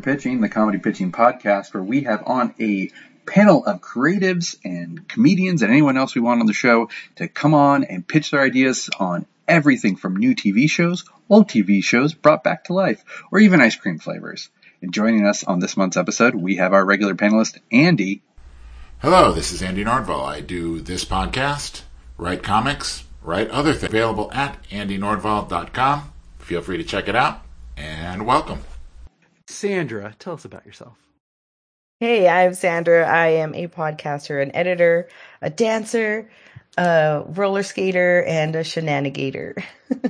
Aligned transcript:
Pitching, 0.00 0.40
the 0.40 0.48
comedy 0.48 0.78
pitching 0.78 1.12
podcast 1.12 1.72
where 1.74 1.82
we 1.82 2.02
have 2.02 2.22
on 2.26 2.54
a 2.60 2.90
panel 3.26 3.64
of 3.64 3.80
creatives 3.80 4.56
and 4.64 5.06
comedians 5.08 5.62
and 5.62 5.70
anyone 5.70 5.96
else 5.96 6.14
we 6.14 6.20
want 6.20 6.40
on 6.40 6.46
the 6.46 6.52
show 6.52 6.88
to 7.16 7.28
come 7.28 7.54
on 7.54 7.84
and 7.84 8.06
pitch 8.06 8.30
their 8.30 8.40
ideas 8.40 8.90
on 8.98 9.26
everything 9.46 9.96
from 9.96 10.16
new 10.16 10.34
TV 10.34 10.68
shows, 10.68 11.04
old 11.28 11.48
TV 11.48 11.82
shows 11.82 12.14
brought 12.14 12.44
back 12.44 12.64
to 12.64 12.72
life, 12.72 13.04
or 13.30 13.38
even 13.38 13.60
ice 13.60 13.76
cream 13.76 13.98
flavors. 13.98 14.48
And 14.82 14.94
joining 14.94 15.26
us 15.26 15.44
on 15.44 15.60
this 15.60 15.76
month's 15.76 15.96
episode, 15.96 16.34
we 16.34 16.56
have 16.56 16.72
our 16.72 16.84
regular 16.84 17.14
panelist, 17.14 17.58
Andy. 17.70 18.22
Hello, 19.00 19.32
this 19.32 19.52
is 19.52 19.62
Andy 19.62 19.84
Nordvall. 19.84 20.24
I 20.24 20.40
do 20.40 20.80
this 20.80 21.04
podcast, 21.04 21.82
write 22.16 22.42
comics, 22.42 23.04
write 23.22 23.50
other 23.50 23.74
things. 23.74 23.92
Available 23.92 24.30
at 24.32 24.62
andynordvall.com. 24.70 26.12
Feel 26.38 26.62
free 26.62 26.78
to 26.78 26.84
check 26.84 27.08
it 27.08 27.16
out, 27.16 27.42
and 27.76 28.26
welcome. 28.26 28.60
Sandra, 29.50 30.14
tell 30.18 30.34
us 30.34 30.44
about 30.44 30.66
yourself. 30.66 30.96
Hey, 32.00 32.28
I'm 32.28 32.54
Sandra. 32.54 33.06
I 33.06 33.28
am 33.28 33.54
a 33.54 33.66
podcaster, 33.68 34.42
an 34.42 34.54
editor, 34.54 35.08
a 35.42 35.50
dancer, 35.50 36.30
a 36.78 37.24
roller 37.26 37.62
skater, 37.62 38.22
and 38.24 38.56
a 38.56 38.60
shenanigator. 38.64 39.62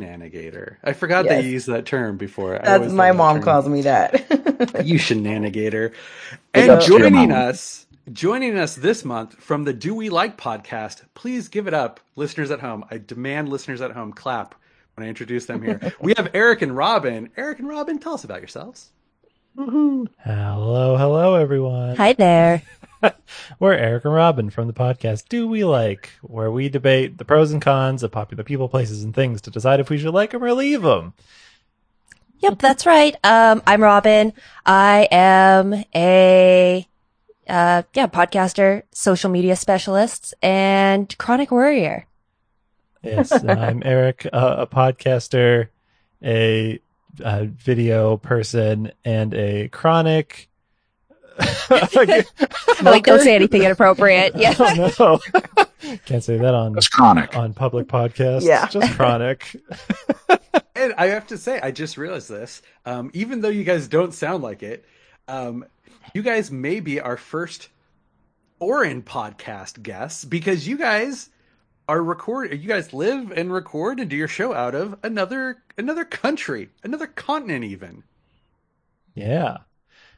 Shenanigator. 0.00 0.76
I 0.84 0.92
forgot 0.92 1.24
Yes. 1.24 1.34
that 1.36 1.44
you 1.44 1.50
used 1.52 1.68
that 1.68 1.86
term 1.86 2.16
before. 2.18 2.60
That's 2.62 2.92
my 2.92 3.12
mom 3.12 3.40
calls 3.40 3.66
me 3.68 3.82
that. 3.82 4.12
you 4.84 4.98
shenanigator. 4.98 5.92
And 6.52 6.82
joining 6.82 7.32
us, 7.32 7.86
joining 8.12 8.58
us 8.58 8.74
this 8.74 9.04
month 9.06 9.34
from 9.36 9.64
the 9.64 9.72
Do 9.72 9.94
We 9.94 10.10
Like 10.10 10.36
podcast. 10.36 11.02
Please 11.14 11.48
give 11.48 11.66
it 11.66 11.72
up, 11.74 12.00
listeners 12.14 12.50
at 12.50 12.60
home. 12.60 12.84
I 12.90 12.98
demand 12.98 13.48
listeners 13.48 13.80
at 13.80 13.92
home 13.92 14.12
clap 14.12 14.54
when 14.96 15.04
I 15.04 15.08
introduce 15.10 15.44
them 15.44 15.62
here. 15.62 15.92
we 16.00 16.14
have 16.16 16.30
Eric 16.32 16.62
and 16.62 16.74
Robin. 16.74 17.30
Eric 17.36 17.58
and 17.58 17.68
Robin, 17.68 17.98
tell 17.98 18.14
us 18.14 18.24
about 18.24 18.40
yourselves. 18.40 18.92
Hello, 19.54 20.06
hello, 20.96 21.34
everyone. 21.34 21.96
Hi 21.96 22.14
there. 22.14 22.62
We're 23.60 23.74
Eric 23.74 24.06
and 24.06 24.14
Robin 24.14 24.48
from 24.48 24.66
the 24.66 24.72
podcast 24.72 25.28
Do 25.28 25.48
We 25.48 25.64
Like, 25.64 26.10
where 26.22 26.50
we 26.50 26.70
debate 26.70 27.18
the 27.18 27.26
pros 27.26 27.52
and 27.52 27.60
cons 27.60 28.02
of 28.02 28.10
popular 28.10 28.42
people, 28.42 28.70
places, 28.70 29.04
and 29.04 29.14
things 29.14 29.42
to 29.42 29.50
decide 29.50 29.80
if 29.80 29.90
we 29.90 29.98
should 29.98 30.14
like 30.14 30.30
them 30.30 30.42
or 30.42 30.54
leave 30.54 30.80
them. 30.80 31.12
Yep, 32.38 32.58
that's 32.58 32.86
right. 32.86 33.16
Um, 33.22 33.62
I'm 33.66 33.82
Robin. 33.82 34.32
I 34.64 35.08
am 35.10 35.84
a, 35.94 36.86
uh, 37.46 37.82
yeah, 37.94 38.06
podcaster, 38.06 38.82
social 38.92 39.30
media 39.30 39.56
specialist, 39.56 40.32
and 40.42 41.16
chronic 41.18 41.50
worrier. 41.50 42.06
Yes, 43.06 43.32
I'm 43.48 43.82
Eric, 43.84 44.26
uh, 44.32 44.56
a 44.58 44.66
podcaster, 44.66 45.68
a, 46.22 46.80
uh 47.24 47.44
video 47.46 48.16
person, 48.16 48.92
and 49.04 49.32
a 49.34 49.68
chronic. 49.68 50.48
Like, 52.82 53.04
don't 53.04 53.20
say 53.22 53.34
anything 53.34 53.62
inappropriate. 53.62 54.34
Yeah. 54.36 54.54
Oh 54.58 54.90
no, 54.98 55.20
can't 56.04 56.22
say 56.22 56.36
that 56.38 56.54
on 56.54 56.72
That's 56.72 56.88
chronic. 56.88 57.36
on 57.36 57.54
public 57.54 57.86
podcasts. 57.88 58.42
Yeah. 58.42 58.66
just 58.68 58.92
chronic. 58.94 59.56
And 60.74 60.94
I 60.98 61.06
have 61.08 61.26
to 61.28 61.38
say, 61.38 61.58
I 61.60 61.70
just 61.70 61.96
realized 61.96 62.28
this. 62.28 62.60
Um, 62.84 63.10
even 63.14 63.40
though 63.40 63.48
you 63.48 63.64
guys 63.64 63.88
don't 63.88 64.12
sound 64.12 64.42
like 64.42 64.62
it, 64.62 64.84
um, 65.26 65.64
you 66.14 66.22
guys 66.22 66.50
may 66.50 66.80
be 66.80 67.00
our 67.00 67.16
first 67.16 67.68
foreign 68.58 69.02
podcast 69.02 69.82
guests 69.82 70.24
because 70.24 70.66
you 70.68 70.76
guys 70.78 71.30
are 71.88 72.02
record. 72.02 72.52
You 72.52 72.68
guys 72.68 72.92
live 72.92 73.30
and 73.32 73.52
record 73.52 74.00
and 74.00 74.10
do 74.10 74.16
your 74.16 74.28
show 74.28 74.52
out 74.52 74.74
of 74.74 74.98
another 75.02 75.62
another 75.78 76.04
country, 76.04 76.70
another 76.82 77.06
continent, 77.06 77.64
even. 77.64 78.02
Yeah. 79.14 79.58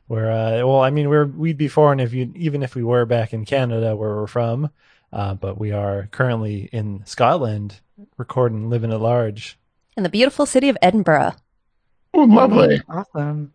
We're 0.08 0.30
uh 0.30 0.66
well 0.66 0.80
I 0.80 0.90
mean 0.90 1.08
we're 1.08 1.26
we'd 1.26 1.58
be 1.58 1.68
foreign 1.68 2.00
if 2.00 2.12
you 2.14 2.32
even 2.34 2.62
if 2.62 2.74
we 2.74 2.82
were 2.82 3.04
back 3.04 3.32
in 3.34 3.44
Canada 3.44 3.94
where 3.94 4.16
we're 4.16 4.26
from. 4.26 4.70
Uh 5.12 5.34
but 5.34 5.58
we 5.58 5.72
are 5.72 6.08
currently 6.10 6.68
in 6.72 7.02
Scotland 7.04 7.80
recording 8.16 8.70
living 8.70 8.92
at 8.92 9.00
large. 9.00 9.58
In 9.96 10.04
the 10.04 10.08
beautiful 10.08 10.46
city 10.46 10.68
of 10.68 10.78
Edinburgh. 10.80 11.34
Oh, 12.14 12.22
lovely. 12.24 12.80
awesome. 12.88 13.52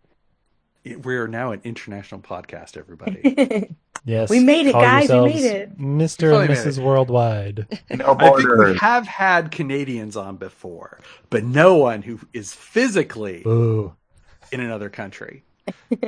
We're 0.85 1.27
now 1.27 1.51
an 1.51 1.61
international 1.63 2.21
podcast, 2.21 2.77
everybody. 2.77 3.75
Yes. 4.05 4.29
We 4.29 4.41
made 4.41 4.67
it, 4.67 4.73
call 4.73 4.81
guys, 4.81 5.09
we 5.09 5.21
made 5.21 5.45
it. 5.45 5.79
Mr. 5.79 6.31
Finally 6.31 6.45
and 6.47 6.53
Mrs. 6.55 6.77
it. 6.77 6.83
Worldwide. 6.83 7.79
No 7.89 8.15
I 8.19 8.31
think 8.35 8.49
we 8.57 8.77
have 8.77 9.07
had 9.07 9.49
Canadians 9.49 10.17
on 10.17 10.35
before, 10.35 10.99
but 11.29 11.45
no 11.45 11.77
one 11.77 12.01
who 12.01 12.19
is 12.33 12.53
physically 12.53 13.43
Ooh. 13.47 13.95
in 14.51 14.59
another 14.59 14.89
country. 14.89 15.45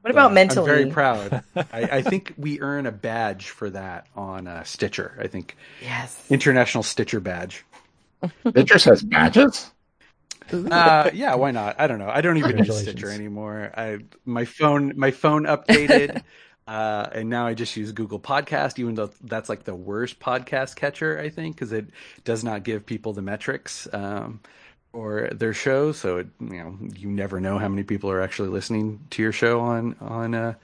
What 0.00 0.12
about 0.12 0.30
Uh, 0.30 0.34
mentally? 0.34 0.70
I'm 0.70 0.76
very 0.76 0.90
proud. 0.90 1.42
I, 1.54 1.82
I 1.82 2.02
think 2.02 2.32
we 2.38 2.60
earn 2.60 2.86
a 2.86 2.92
badge 2.92 3.50
for 3.50 3.68
that 3.68 4.06
on 4.16 4.46
uh, 4.46 4.62
Stitcher. 4.64 5.18
I 5.20 5.26
think 5.26 5.54
Yes. 5.82 6.24
International 6.30 6.82
Stitcher 6.82 7.20
badge. 7.20 7.62
Stitcher 8.48 8.78
says 8.78 9.02
badges? 9.02 9.70
Uh, 10.70 11.10
yeah, 11.12 11.34
why 11.34 11.50
not? 11.50 11.76
I 11.78 11.86
don't 11.86 11.98
know. 11.98 12.08
I 12.08 12.20
don't 12.20 12.36
even 12.38 12.58
use 12.58 12.78
Stitcher 12.78 13.10
anymore. 13.10 13.72
I 13.76 13.98
my 14.24 14.44
phone 14.44 14.94
my 14.96 15.10
phone 15.10 15.44
updated, 15.44 16.22
uh, 16.66 17.08
and 17.12 17.28
now 17.28 17.46
I 17.46 17.54
just 17.54 17.76
use 17.76 17.92
Google 17.92 18.20
Podcast, 18.20 18.78
even 18.78 18.94
though 18.94 19.10
that's 19.22 19.48
like 19.48 19.64
the 19.64 19.74
worst 19.74 20.20
podcast 20.20 20.76
catcher 20.76 21.18
I 21.18 21.28
think 21.28 21.56
because 21.56 21.72
it 21.72 21.88
does 22.24 22.44
not 22.44 22.62
give 22.64 22.86
people 22.86 23.12
the 23.12 23.22
metrics 23.22 23.88
um, 23.92 24.40
for 24.92 25.28
their 25.32 25.52
show. 25.52 25.92
So 25.92 26.18
it, 26.18 26.28
you 26.40 26.62
know 26.62 26.78
you 26.96 27.08
never 27.10 27.40
know 27.40 27.58
how 27.58 27.68
many 27.68 27.82
people 27.82 28.10
are 28.10 28.22
actually 28.22 28.48
listening 28.48 29.00
to 29.10 29.22
your 29.22 29.32
show 29.32 29.60
on 29.60 29.96
on 30.00 30.34
uh, 30.34 30.54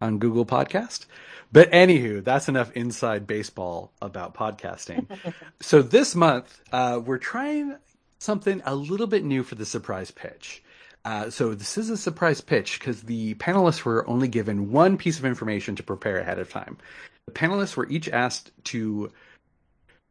on 0.00 0.18
Google 0.18 0.46
Podcast. 0.46 1.06
But 1.52 1.70
anywho, 1.70 2.24
that's 2.24 2.48
enough 2.48 2.72
inside 2.72 3.26
baseball 3.26 3.92
about 4.02 4.34
podcasting. 4.34 5.06
so 5.60 5.82
this 5.82 6.14
month, 6.14 6.60
uh, 6.72 7.00
we're 7.04 7.18
trying 7.18 7.76
something 8.24 8.62
a 8.64 8.74
little 8.74 9.06
bit 9.06 9.24
new 9.24 9.42
for 9.42 9.54
the 9.54 9.66
surprise 9.66 10.10
pitch. 10.10 10.62
Uh, 11.04 11.28
so 11.28 11.54
this 11.54 11.76
is 11.76 11.90
a 11.90 11.96
surprise 11.96 12.40
pitch 12.40 12.78
because 12.78 13.02
the 13.02 13.34
panelists 13.34 13.84
were 13.84 14.08
only 14.08 14.26
given 14.26 14.72
one 14.72 14.96
piece 14.96 15.18
of 15.18 15.26
information 15.26 15.76
to 15.76 15.82
prepare 15.82 16.18
ahead 16.18 16.38
of 16.38 16.50
time. 16.50 16.78
The 17.26 17.32
panelists 17.32 17.76
were 17.76 17.88
each 17.88 18.08
asked 18.08 18.50
to 18.64 19.12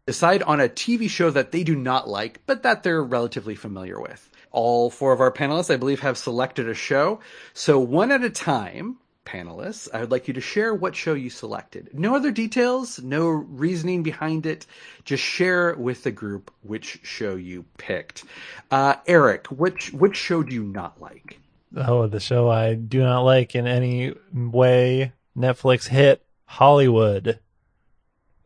decide 0.05 0.43
on 0.43 0.59
a 0.59 0.69
TV 0.69 1.09
show 1.09 1.31
that 1.31 1.51
they 1.51 1.63
do 1.63 1.75
not 1.75 2.07
like, 2.07 2.41
but 2.45 2.63
that 2.63 2.83
they're 2.83 3.03
relatively 3.03 3.55
familiar 3.55 3.99
with. 3.99 4.29
All 4.51 4.91
four 4.91 5.13
of 5.13 5.21
our 5.21 5.31
panelists, 5.31 5.73
I 5.73 5.77
believe, 5.77 6.01
have 6.01 6.17
selected 6.17 6.69
a 6.69 6.75
show. 6.75 7.19
So 7.53 7.79
one 7.79 8.11
at 8.11 8.23
a 8.23 8.29
time, 8.29 8.97
panelists, 9.25 9.87
I 9.93 9.99
would 10.01 10.11
like 10.11 10.27
you 10.27 10.33
to 10.35 10.41
share 10.41 10.73
what 10.73 10.95
show 10.95 11.13
you 11.13 11.29
selected. 11.29 11.89
No 11.93 12.15
other 12.15 12.31
details, 12.31 13.01
no 13.01 13.27
reasoning 13.29 14.03
behind 14.03 14.45
it. 14.45 14.65
Just 15.05 15.23
share 15.23 15.75
with 15.75 16.03
the 16.03 16.11
group 16.11 16.51
which 16.61 16.99
show 17.03 17.35
you 17.35 17.65
picked. 17.77 18.23
Uh, 18.71 18.95
Eric, 19.07 19.47
which 19.47 19.91
which 19.93 20.15
show 20.17 20.43
do 20.43 20.53
you 20.53 20.63
not 20.63 21.01
like? 21.01 21.39
Oh, 21.75 22.07
the 22.07 22.19
show 22.19 22.49
I 22.49 22.75
do 22.75 23.01
not 23.01 23.21
like 23.21 23.55
in 23.55 23.65
any 23.67 24.13
way. 24.33 25.13
Netflix 25.37 25.87
hit 25.87 26.23
Hollywood. 26.45 27.39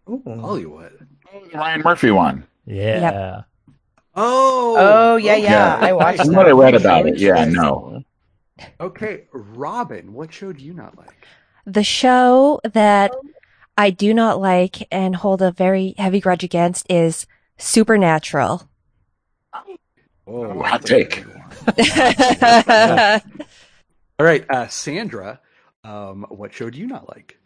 Ooh. 0.09 0.23
Hollywood. 0.25 1.07
Ryan 1.53 1.81
Murphy 1.81 2.11
one. 2.11 2.45
Yeah. 2.65 3.41
Oh, 4.15 4.75
Oh 4.79 5.15
yeah, 5.17 5.33
okay. 5.33 5.43
yeah. 5.43 5.77
I 5.79 5.93
watched 5.93 6.17
That's 6.17 6.29
that. 6.29 6.35
what 6.35 6.47
I 6.47 6.51
read 6.51 6.75
about 6.75 7.05
it. 7.07 7.17
Yeah, 7.17 7.45
no. 7.45 8.03
Okay, 8.79 9.25
Robin, 9.31 10.13
what 10.13 10.33
show 10.33 10.53
do 10.53 10.63
you 10.63 10.73
not 10.73 10.97
like? 10.97 11.27
The 11.65 11.83
show 11.83 12.61
that 12.63 13.11
I 13.77 13.89
do 13.89 14.13
not 14.13 14.39
like 14.39 14.87
and 14.91 15.15
hold 15.15 15.41
a 15.41 15.51
very 15.51 15.95
heavy 15.97 16.19
grudge 16.19 16.43
against 16.43 16.89
is 16.89 17.27
Supernatural. 17.57 18.69
Oh, 20.25 20.61
Hot 20.63 20.85
take. 20.85 21.23
All 24.19 24.25
right, 24.25 24.45
uh, 24.49 24.67
Sandra, 24.67 25.39
um, 25.83 26.25
what 26.29 26.53
show 26.53 26.69
do 26.69 26.79
you 26.79 26.87
not 26.87 27.07
like? 27.09 27.39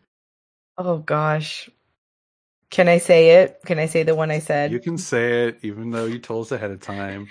Oh 0.78 0.98
gosh. 0.98 1.70
Can 2.70 2.88
I 2.88 2.98
say 2.98 3.42
it? 3.42 3.60
Can 3.66 3.80
I 3.80 3.86
say 3.86 4.04
the 4.04 4.16
one 4.16 4.32
I 4.32 4.40
said? 4.40 4.72
You 4.72 4.80
can 4.80 4.98
say 4.98 5.48
it, 5.48 5.60
even 5.62 5.92
though 5.92 6.06
you 6.06 6.20
told 6.20 6.46
us 6.46 6.52
ahead 6.54 6.72
of 6.72 6.80
time. 6.80 7.28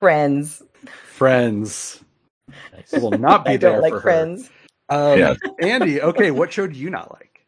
Friends. 0.00 0.62
Friends 1.12 2.00
will 2.92 3.10
not 3.12 3.44
be 3.44 3.52
I 3.52 3.56
there 3.56 3.72
don't 3.72 3.82
like 3.82 3.90
for 3.90 3.96
her. 3.96 4.02
Friends. 4.02 4.50
Um, 4.88 5.18
Yeah. 5.18 5.34
Andy, 5.60 6.00
okay, 6.00 6.30
what 6.30 6.52
show 6.52 6.66
do 6.66 6.78
you 6.78 6.90
not 6.90 7.12
like? 7.12 7.44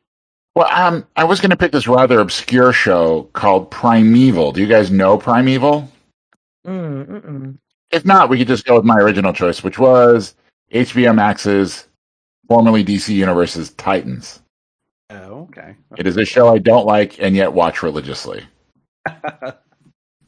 Well, 0.54 0.68
um, 0.72 1.06
I 1.16 1.24
was 1.24 1.40
going 1.40 1.50
to 1.50 1.56
pick 1.56 1.72
this 1.72 1.86
rather 1.86 2.18
obscure 2.18 2.72
show 2.72 3.28
called 3.32 3.70
Primeval. 3.70 4.52
Do 4.52 4.60
you 4.60 4.66
guys 4.66 4.90
know 4.90 5.16
Primeval? 5.16 5.88
Mm, 6.66 7.06
mm-mm. 7.06 7.58
If 7.92 8.04
not, 8.04 8.28
we 8.28 8.38
could 8.38 8.48
just 8.48 8.64
go 8.64 8.74
with 8.74 8.84
my 8.84 8.96
original 8.96 9.32
choice, 9.32 9.62
which 9.62 9.78
was 9.78 10.34
HBO 10.72 11.14
Max's 11.14 11.86
formerly 12.48 12.84
DC 12.84 13.14
Universe's 13.14 13.70
Titans. 13.70 14.40
Oh, 15.10 15.48
okay. 15.48 15.76
It 15.96 16.06
is 16.06 16.16
a 16.16 16.24
show 16.24 16.48
I 16.48 16.58
don't 16.58 16.86
like 16.86 17.20
and 17.20 17.36
yet 17.36 17.52
watch 17.52 17.82
religiously. 17.82 18.44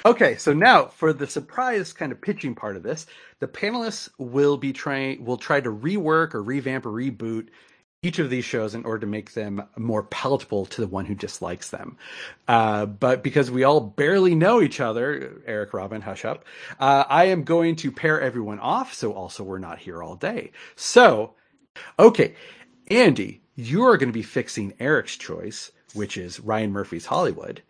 Okay, 0.05 0.37
so 0.37 0.55
now 0.55 0.87
for 0.87 1.13
the 1.13 1.27
surprise 1.27 1.93
kind 1.93 2.11
of 2.11 2.21
pitching 2.21 2.55
part 2.55 2.77
of 2.77 2.83
this, 2.83 3.07
the 3.39 3.47
panelists 3.47 4.09
will 4.19 4.57
be 4.57 4.73
trying 4.73 5.25
will 5.25 5.37
try 5.37 5.61
to 5.61 5.71
rework 5.71 6.35
or 6.35 6.43
revamp 6.43 6.87
or 6.87 6.91
reboot 6.91 7.49
each 8.03 8.19
of 8.19 8.31
these 8.31 8.47
shows 8.47 8.75
in 8.75 8.85
order 8.87 9.01
to 9.01 9.07
make 9.07 9.35
them 9.35 9.63
more 9.77 10.05
palatable 10.05 10.65
to 10.65 10.81
the 10.81 10.87
one 10.87 11.05
who 11.05 11.15
dislikes 11.15 11.69
them. 11.69 11.99
Uh, 12.49 12.87
but 12.87 13.23
because 13.23 13.51
we 13.51 13.63
all 13.65 13.81
barely 13.81 14.35
know 14.35 14.63
each 14.63 14.81
other, 14.81 15.43
Eric, 15.47 15.75
Robin, 15.75 16.01
hush 16.01 16.25
up, 16.25 16.47
uh, 16.79 17.05
I 17.07 17.25
am 17.27 17.45
going 17.45 17.77
to 17.77 17.93
pair 17.93 18.19
everyone 18.19 18.59
off. 18.59 18.95
So 18.95 19.13
also 19.13 19.45
we're 19.45 19.59
not 19.59 19.79
here 19.79 20.03
all 20.03 20.17
day. 20.17 20.53
So, 20.77 21.35
okay, 21.99 22.35
Andy, 22.91 23.43
you 23.55 23.85
are 23.85 23.99
going 23.99 24.09
to 24.09 24.15
be 24.15 24.23
fixing 24.23 24.73
Eric's 24.81 25.17
choice, 25.17 25.71
which 25.93 26.17
is 26.17 26.41
Ryan 26.41 26.73
Murphy's 26.73 27.05
Hollywood. 27.05 27.61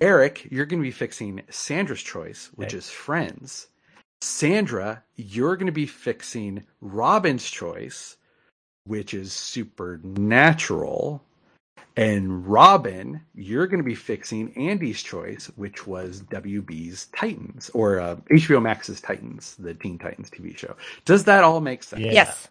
Eric, 0.00 0.46
you're 0.50 0.66
going 0.66 0.80
to 0.80 0.86
be 0.86 0.90
fixing 0.92 1.42
Sandra's 1.50 2.02
choice, 2.02 2.50
which 2.54 2.68
Okay. 2.68 2.78
is 2.78 2.88
Friends. 2.90 3.68
Sandra, 4.20 5.02
you're 5.16 5.56
going 5.56 5.66
to 5.66 5.72
be 5.72 5.86
fixing 5.86 6.64
Robin's 6.80 7.48
choice, 7.48 8.16
which 8.84 9.14
is 9.14 9.32
Supernatural. 9.32 11.22
And 11.96 12.46
Robin, 12.46 13.22
you're 13.34 13.66
going 13.66 13.80
to 13.82 13.84
be 13.88 13.96
fixing 13.96 14.52
Andy's 14.56 15.02
choice, 15.02 15.50
which 15.56 15.84
was 15.86 16.22
WB's 16.22 17.06
Titans 17.06 17.70
or 17.74 17.98
uh, 17.98 18.16
HBO 18.30 18.62
Max's 18.62 19.00
Titans, 19.00 19.56
the 19.58 19.74
Teen 19.74 19.98
Titans 19.98 20.30
TV 20.30 20.56
show. 20.56 20.76
Does 21.04 21.24
that 21.24 21.42
all 21.42 21.60
make 21.60 21.82
sense? 21.82 22.02
Yeah. 22.02 22.12
Yes. 22.12 22.48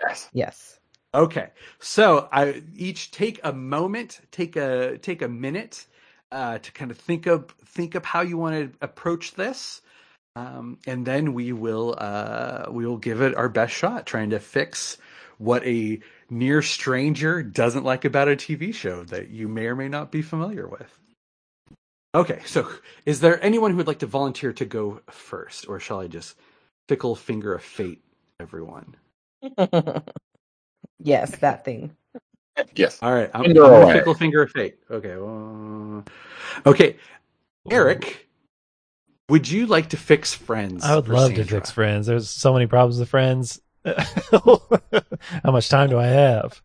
Yes. 0.00 0.28
Yes. 0.32 0.79
Okay, 1.12 1.48
so 1.80 2.28
I 2.30 2.62
each 2.76 3.10
take 3.10 3.40
a 3.42 3.52
moment, 3.52 4.20
take 4.30 4.54
a 4.54 4.96
take 4.98 5.22
a 5.22 5.28
minute 5.28 5.86
uh, 6.30 6.58
to 6.58 6.72
kind 6.72 6.92
of 6.92 6.98
think 6.98 7.26
of 7.26 7.50
think 7.64 7.96
of 7.96 8.04
how 8.04 8.20
you 8.20 8.38
want 8.38 8.54
to 8.54 8.78
approach 8.80 9.34
this, 9.34 9.82
um, 10.36 10.78
and 10.86 11.04
then 11.04 11.34
we 11.34 11.52
will 11.52 11.96
uh, 11.98 12.66
we 12.70 12.86
will 12.86 12.96
give 12.96 13.22
it 13.22 13.34
our 13.36 13.48
best 13.48 13.74
shot, 13.74 14.06
trying 14.06 14.30
to 14.30 14.38
fix 14.38 14.98
what 15.38 15.66
a 15.66 15.98
near 16.28 16.62
stranger 16.62 17.42
doesn't 17.42 17.82
like 17.84 18.04
about 18.04 18.28
a 18.28 18.36
TV 18.36 18.72
show 18.72 19.02
that 19.04 19.30
you 19.30 19.48
may 19.48 19.66
or 19.66 19.74
may 19.74 19.88
not 19.88 20.12
be 20.12 20.22
familiar 20.22 20.68
with. 20.68 20.96
Okay, 22.14 22.40
so 22.46 22.68
is 23.04 23.18
there 23.18 23.42
anyone 23.44 23.72
who 23.72 23.78
would 23.78 23.88
like 23.88 24.00
to 24.00 24.06
volunteer 24.06 24.52
to 24.52 24.64
go 24.64 25.00
first, 25.10 25.68
or 25.68 25.80
shall 25.80 25.98
I 25.98 26.06
just 26.06 26.36
fickle 26.88 27.16
finger 27.16 27.52
of 27.52 27.64
fate 27.64 28.04
everyone? 28.38 28.94
yes, 30.98 31.36
that 31.38 31.64
thing. 31.64 31.96
Yes. 32.74 32.98
All 33.00 33.12
right, 33.12 33.30
I'm, 33.32 33.44
Finger 33.44 33.64
I'm 33.64 33.70
gonna 33.70 33.92
fickle 33.92 34.14
finger 34.14 34.42
of 34.42 34.50
fate. 34.50 34.78
Okay, 34.90 35.16
well, 35.16 36.04
okay, 36.66 36.96
Eric, 37.70 38.28
would 39.28 39.48
you 39.48 39.66
like 39.66 39.90
to 39.90 39.96
fix 39.96 40.34
Friends? 40.34 40.84
I 40.84 40.96
would 40.96 41.06
for 41.06 41.12
love 41.12 41.34
to 41.34 41.44
fix 41.44 41.70
Friends. 41.70 42.06
There's 42.06 42.28
so 42.28 42.52
many 42.52 42.66
problems 42.66 42.98
with 42.98 43.08
Friends. 43.08 43.60
How 43.84 45.52
much 45.52 45.68
time 45.68 45.88
do 45.88 45.98
I 45.98 46.06
have? 46.06 46.60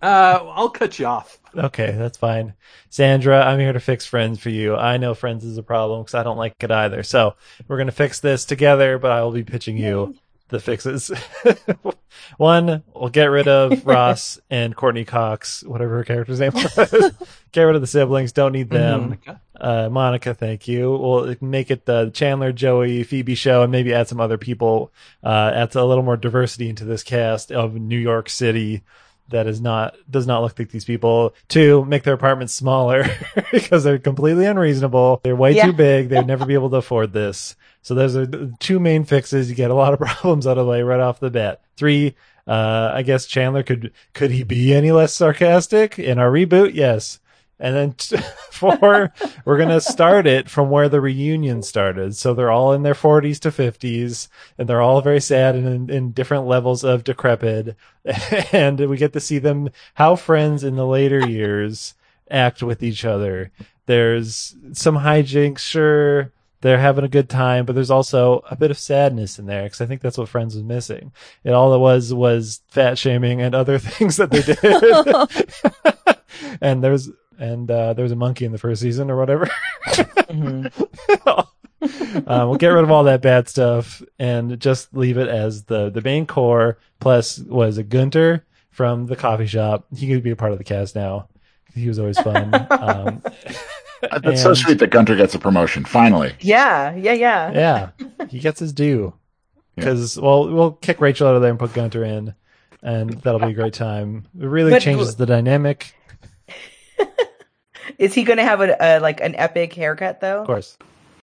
Uh, 0.00 0.40
I'll 0.54 0.68
cut 0.68 0.98
you 0.98 1.06
off. 1.06 1.38
Okay, 1.56 1.92
that's 1.92 2.18
fine. 2.18 2.54
Sandra, 2.88 3.42
I'm 3.44 3.58
here 3.58 3.72
to 3.72 3.80
fix 3.80 4.06
Friends 4.06 4.38
for 4.38 4.50
you. 4.50 4.76
I 4.76 4.96
know 4.96 5.14
Friends 5.14 5.44
is 5.44 5.58
a 5.58 5.62
problem 5.62 6.02
because 6.02 6.14
I 6.14 6.22
don't 6.22 6.36
like 6.36 6.54
it 6.62 6.70
either. 6.70 7.02
So 7.02 7.34
we're 7.66 7.78
going 7.78 7.86
to 7.86 7.92
fix 7.92 8.20
this 8.20 8.44
together, 8.44 8.98
but 8.98 9.10
I 9.10 9.22
will 9.22 9.32
be 9.32 9.44
pitching 9.44 9.76
you 9.76 10.14
the 10.48 10.60
fixes. 10.60 11.10
One, 12.36 12.82
we'll 12.94 13.08
get 13.08 13.26
rid 13.26 13.48
of 13.48 13.84
Ross 13.86 14.40
and 14.50 14.74
Courtney 14.74 15.04
Cox, 15.04 15.62
whatever 15.64 15.96
her 15.96 16.04
character's 16.04 16.40
name 16.40 16.52
was. 16.54 17.12
get 17.52 17.62
rid 17.62 17.74
of 17.74 17.80
the 17.80 17.86
siblings. 17.86 18.32
Don't 18.32 18.52
need 18.52 18.70
them. 18.70 19.00
Monica? 19.00 19.40
Uh, 19.58 19.88
Monica, 19.88 20.34
thank 20.34 20.68
you. 20.68 20.90
We'll 20.90 21.34
make 21.40 21.70
it 21.70 21.84
the 21.86 22.10
Chandler, 22.10 22.52
Joey, 22.52 23.02
Phoebe 23.02 23.34
show, 23.34 23.62
and 23.62 23.72
maybe 23.72 23.92
add 23.94 24.08
some 24.08 24.20
other 24.20 24.38
people. 24.38 24.92
Uh, 25.22 25.52
add 25.54 25.74
a 25.74 25.84
little 25.84 26.04
more 26.04 26.16
diversity 26.16 26.68
into 26.68 26.84
this 26.84 27.02
cast 27.02 27.50
of 27.52 27.74
New 27.74 27.98
York 27.98 28.28
City 28.28 28.82
that 29.30 29.46
is 29.46 29.60
not 29.60 29.94
does 30.10 30.26
not 30.26 30.42
look 30.42 30.58
like 30.58 30.70
these 30.70 30.84
people. 30.86 31.34
Two, 31.48 31.84
make 31.84 32.02
their 32.02 32.14
apartments 32.14 32.54
smaller 32.54 33.04
because 33.52 33.84
they're 33.84 33.98
completely 33.98 34.46
unreasonable. 34.46 35.20
They're 35.22 35.36
way 35.36 35.54
Yeah. 35.54 35.66
too 35.66 35.72
big. 35.74 36.08
They'd 36.08 36.26
never 36.26 36.46
be 36.46 36.54
able 36.54 36.70
to 36.70 36.76
afford 36.76 37.12
this. 37.12 37.54
So 37.88 37.94
those 37.94 38.16
are 38.16 38.26
the 38.26 38.54
two 38.58 38.78
main 38.78 39.04
fixes. 39.04 39.48
You 39.48 39.56
get 39.56 39.70
a 39.70 39.74
lot 39.74 39.94
of 39.94 39.98
problems 40.06 40.46
out 40.46 40.58
of 40.58 40.66
the 40.66 40.70
way 40.70 40.82
right 40.82 41.00
off 41.00 41.20
the 41.20 41.30
bat. 41.30 41.62
Three, 41.78 42.16
uh, 42.46 42.90
I 42.92 43.00
guess 43.00 43.24
Chandler 43.24 43.62
could 43.62 43.92
could 44.12 44.30
he 44.30 44.42
be 44.42 44.74
any 44.74 44.92
less 44.92 45.14
sarcastic 45.14 45.98
in 45.98 46.18
our 46.18 46.30
reboot? 46.30 46.74
Yes. 46.74 47.18
And 47.58 47.74
then 47.74 47.92
t- 47.94 48.18
four, 48.50 49.14
we're 49.46 49.56
gonna 49.56 49.80
start 49.80 50.26
it 50.26 50.50
from 50.50 50.68
where 50.68 50.90
the 50.90 51.00
reunion 51.00 51.62
started. 51.62 52.14
So 52.14 52.34
they're 52.34 52.50
all 52.50 52.74
in 52.74 52.82
their 52.82 52.92
forties 52.92 53.40
to 53.40 53.50
fifties, 53.50 54.28
and 54.58 54.68
they're 54.68 54.82
all 54.82 55.00
very 55.00 55.22
sad 55.22 55.54
and 55.54 55.66
in, 55.66 55.88
in 55.88 56.12
different 56.12 56.46
levels 56.46 56.84
of 56.84 57.04
decrepit. 57.04 57.74
And 58.52 58.78
we 58.80 58.98
get 58.98 59.14
to 59.14 59.20
see 59.20 59.38
them 59.38 59.70
how 59.94 60.14
friends 60.14 60.62
in 60.62 60.76
the 60.76 60.86
later 60.86 61.26
years 61.26 61.94
act 62.30 62.62
with 62.62 62.82
each 62.82 63.06
other. 63.06 63.50
There's 63.86 64.54
some 64.74 64.98
hijinks, 64.98 65.60
sure. 65.60 66.32
They're 66.60 66.78
having 66.78 67.04
a 67.04 67.08
good 67.08 67.28
time, 67.28 67.66
but 67.66 67.74
there's 67.74 67.90
also 67.90 68.42
a 68.50 68.56
bit 68.56 68.70
of 68.70 68.78
sadness 68.78 69.38
in 69.38 69.46
there 69.46 69.64
because 69.64 69.80
I 69.80 69.86
think 69.86 70.00
that's 70.00 70.18
what 70.18 70.28
Friends 70.28 70.54
was 70.54 70.64
missing. 70.64 71.12
And 71.44 71.54
all 71.54 71.72
it 71.72 71.78
was 71.78 72.12
was 72.12 72.60
fat 72.68 72.98
shaming 72.98 73.40
and 73.40 73.54
other 73.54 73.78
things 73.78 74.16
that 74.16 74.30
they 74.30 74.42
did. 74.42 76.18
and 76.60 76.82
there's 76.82 77.10
and 77.38 77.70
uh, 77.70 77.92
there 77.92 78.02
was 78.02 78.10
a 78.12 78.16
monkey 78.16 78.44
in 78.44 78.52
the 78.52 78.58
first 78.58 78.82
season 78.82 79.10
or 79.10 79.16
whatever. 79.16 79.48
Mhm. 79.86 80.72
um, 82.26 82.48
we'll 82.48 82.58
get 82.58 82.68
rid 82.68 82.82
of 82.82 82.90
all 82.90 83.04
that 83.04 83.22
bad 83.22 83.48
stuff 83.48 84.02
and 84.18 84.58
just 84.60 84.92
leave 84.94 85.16
it 85.18 85.28
as 85.28 85.64
the 85.64 85.90
the 85.90 86.02
main 86.02 86.26
core. 86.26 86.78
Plus, 86.98 87.38
was 87.38 87.78
a 87.78 87.84
Gunter 87.84 88.44
from 88.70 89.06
the 89.06 89.14
coffee 89.14 89.46
shop? 89.46 89.86
He 89.94 90.08
could 90.08 90.24
be 90.24 90.32
a 90.32 90.36
part 90.36 90.50
of 90.50 90.58
the 90.58 90.64
cast 90.64 90.96
now. 90.96 91.28
He 91.74 91.86
was 91.86 92.00
always 92.00 92.18
fun. 92.18 92.52
Um, 92.70 93.22
That's 94.22 94.42
so 94.42 94.54
sweet 94.54 94.78
that 94.78 94.90
Gunter 94.90 95.16
gets 95.16 95.34
a 95.34 95.38
promotion. 95.38 95.84
Finally. 95.84 96.34
Yeah, 96.40 96.94
yeah, 96.94 97.12
yeah. 97.12 97.52
Yeah, 97.98 98.26
he 98.28 98.38
gets 98.38 98.60
his 98.60 98.72
due. 98.72 99.14
Because 99.76 100.18
well, 100.18 100.52
we'll 100.52 100.72
kick 100.72 101.00
Rachel 101.00 101.28
out 101.28 101.36
of 101.36 101.42
there 101.42 101.50
and 101.50 101.58
put 101.58 101.72
Gunter 101.72 102.04
in, 102.04 102.34
and 102.82 103.10
that'll 103.22 103.40
be 103.40 103.52
a 103.52 103.54
great 103.54 103.74
time. 103.74 104.26
It 104.40 104.46
really 104.46 104.70
But- 104.72 104.82
changes 104.82 105.16
the 105.16 105.26
dynamic. 105.26 105.94
Is 107.98 108.14
he 108.14 108.22
going 108.22 108.36
to 108.36 108.44
have 108.44 108.60
a, 108.60 108.76
a 108.80 109.00
like 109.00 109.20
an 109.20 109.34
epic 109.36 109.72
haircut 109.72 110.20
though? 110.20 110.40
Of 110.40 110.46
course, 110.46 110.76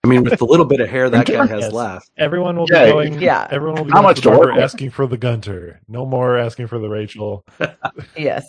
I 0.05 0.09
mean, 0.09 0.25
with 0.25 0.39
the 0.39 0.47
little 0.47 0.65
bit 0.65 0.81
of 0.81 0.89
hair 0.89 1.11
that 1.11 1.27
guy 1.27 1.47
has 1.47 1.61
Yes. 1.65 1.73
left. 1.73 2.11
everyone 2.17 2.57
will 2.57 2.67
Yeah, 2.71 2.87
be 2.87 2.91
going. 2.93 3.21
yeah. 3.21 3.47
everyone 3.51 3.77
will 3.79 3.85
be 3.85 3.93
How 3.93 4.03
much 4.03 4.17
to 4.23 4.31
to 4.31 4.39
work 4.39 4.57
asking 4.57 4.91
for 4.91 5.07
the 5.07 5.17
Gunter. 5.17 5.81
No 5.89 6.07
more 6.07 6.39
asking 6.39 6.69
for 6.69 6.79
the 6.79 6.89
Rachel. 6.89 7.45
Yes. 8.17 8.49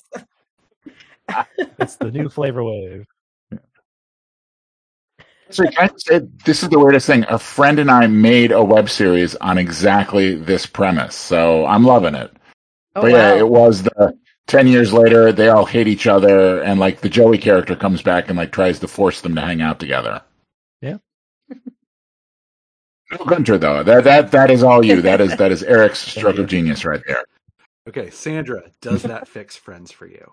It's 1.80 1.96
the 1.98 2.12
new 2.12 2.30
flavor 2.30 2.64
wave. 2.64 3.06
So 5.50 5.64
can 5.66 5.90
I 5.90 5.98
say 5.98 6.20
this 6.46 6.64
is 6.64 6.70
the 6.70 6.80
weirdest 6.80 7.08
thing? 7.08 7.26
A 7.30 7.40
friend 7.40 7.80
and 7.80 7.90
I 7.90 8.08
made 8.08 8.52
a 8.52 8.64
web 8.64 8.90
series 8.90 9.36
on 9.36 9.58
exactly 9.58 10.36
this 10.36 10.66
premise, 10.66 11.16
so 11.16 11.66
I'm 11.66 11.84
loving 11.84 12.16
it. 12.16 12.32
Oh 12.96 13.02
but 13.02 13.12
wow. 13.12 13.18
yeah, 13.18 13.36
it 13.36 13.48
was 13.48 13.84
the 13.84 14.18
ten 14.48 14.68
years 14.68 14.92
later 14.92 15.32
they 15.32 15.50
all 15.50 15.66
hate 15.66 15.88
each 15.88 16.08
other, 16.08 16.62
and 16.62 16.80
like 16.80 17.02
the 17.02 17.10
Joey 17.10 17.38
character 17.38 17.76
comes 17.76 18.02
back 18.02 18.28
and 18.28 18.38
like 18.38 18.52
tries 18.52 18.80
to 18.80 18.88
force 18.88 19.22
them 19.22 19.36
to 19.36 19.42
hang 19.42 19.62
out 19.62 19.80
together. 19.80 20.22
Yeah. 20.82 20.98
No 23.10 23.24
Gunter 23.24 23.58
though, 23.58 23.84
that 23.84 24.04
that 24.04 24.32
that 24.32 24.52
is 24.52 24.64
all 24.64 24.84
you. 24.84 25.02
That 25.02 25.22
is 25.22 25.34
that 25.38 25.50
is 25.50 25.64
Eric's 25.64 26.00
stroke 26.12 26.40
of 26.40 26.48
genius 26.48 26.84
right 26.84 27.02
there. 27.08 27.24
Okay, 27.88 28.10
Sandra, 28.10 28.70
does 28.82 29.04
that 29.04 29.28
fix 29.30 29.56
Friends 29.56 29.92
for 29.94 30.08
you? 30.08 30.30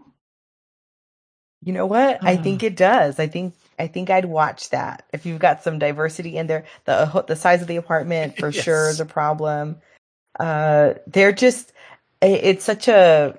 You 1.62 1.72
know 1.72 1.86
what? 1.86 2.18
I 2.22 2.36
think 2.36 2.64
it 2.64 2.76
does. 2.76 3.20
I 3.20 3.28
think 3.28 3.54
I 3.78 3.86
think 3.86 4.10
I'd 4.10 4.24
watch 4.26 4.70
that 4.70 5.06
if 5.12 5.26
you've 5.26 5.40
got 5.40 5.62
some 5.62 5.78
diversity 5.78 6.36
in 6.36 6.46
there. 6.46 6.64
The 6.84 7.24
the 7.26 7.36
size 7.36 7.62
of 7.62 7.68
the 7.68 7.76
apartment 7.76 8.36
for 8.38 8.52
sure 8.52 8.88
is 8.88 9.00
a 9.00 9.06
problem. 9.06 9.76
Uh, 10.38 10.94
they're 11.06 11.32
just 11.32 11.72
it's 12.20 12.64
such 12.64 12.88
a 12.88 13.38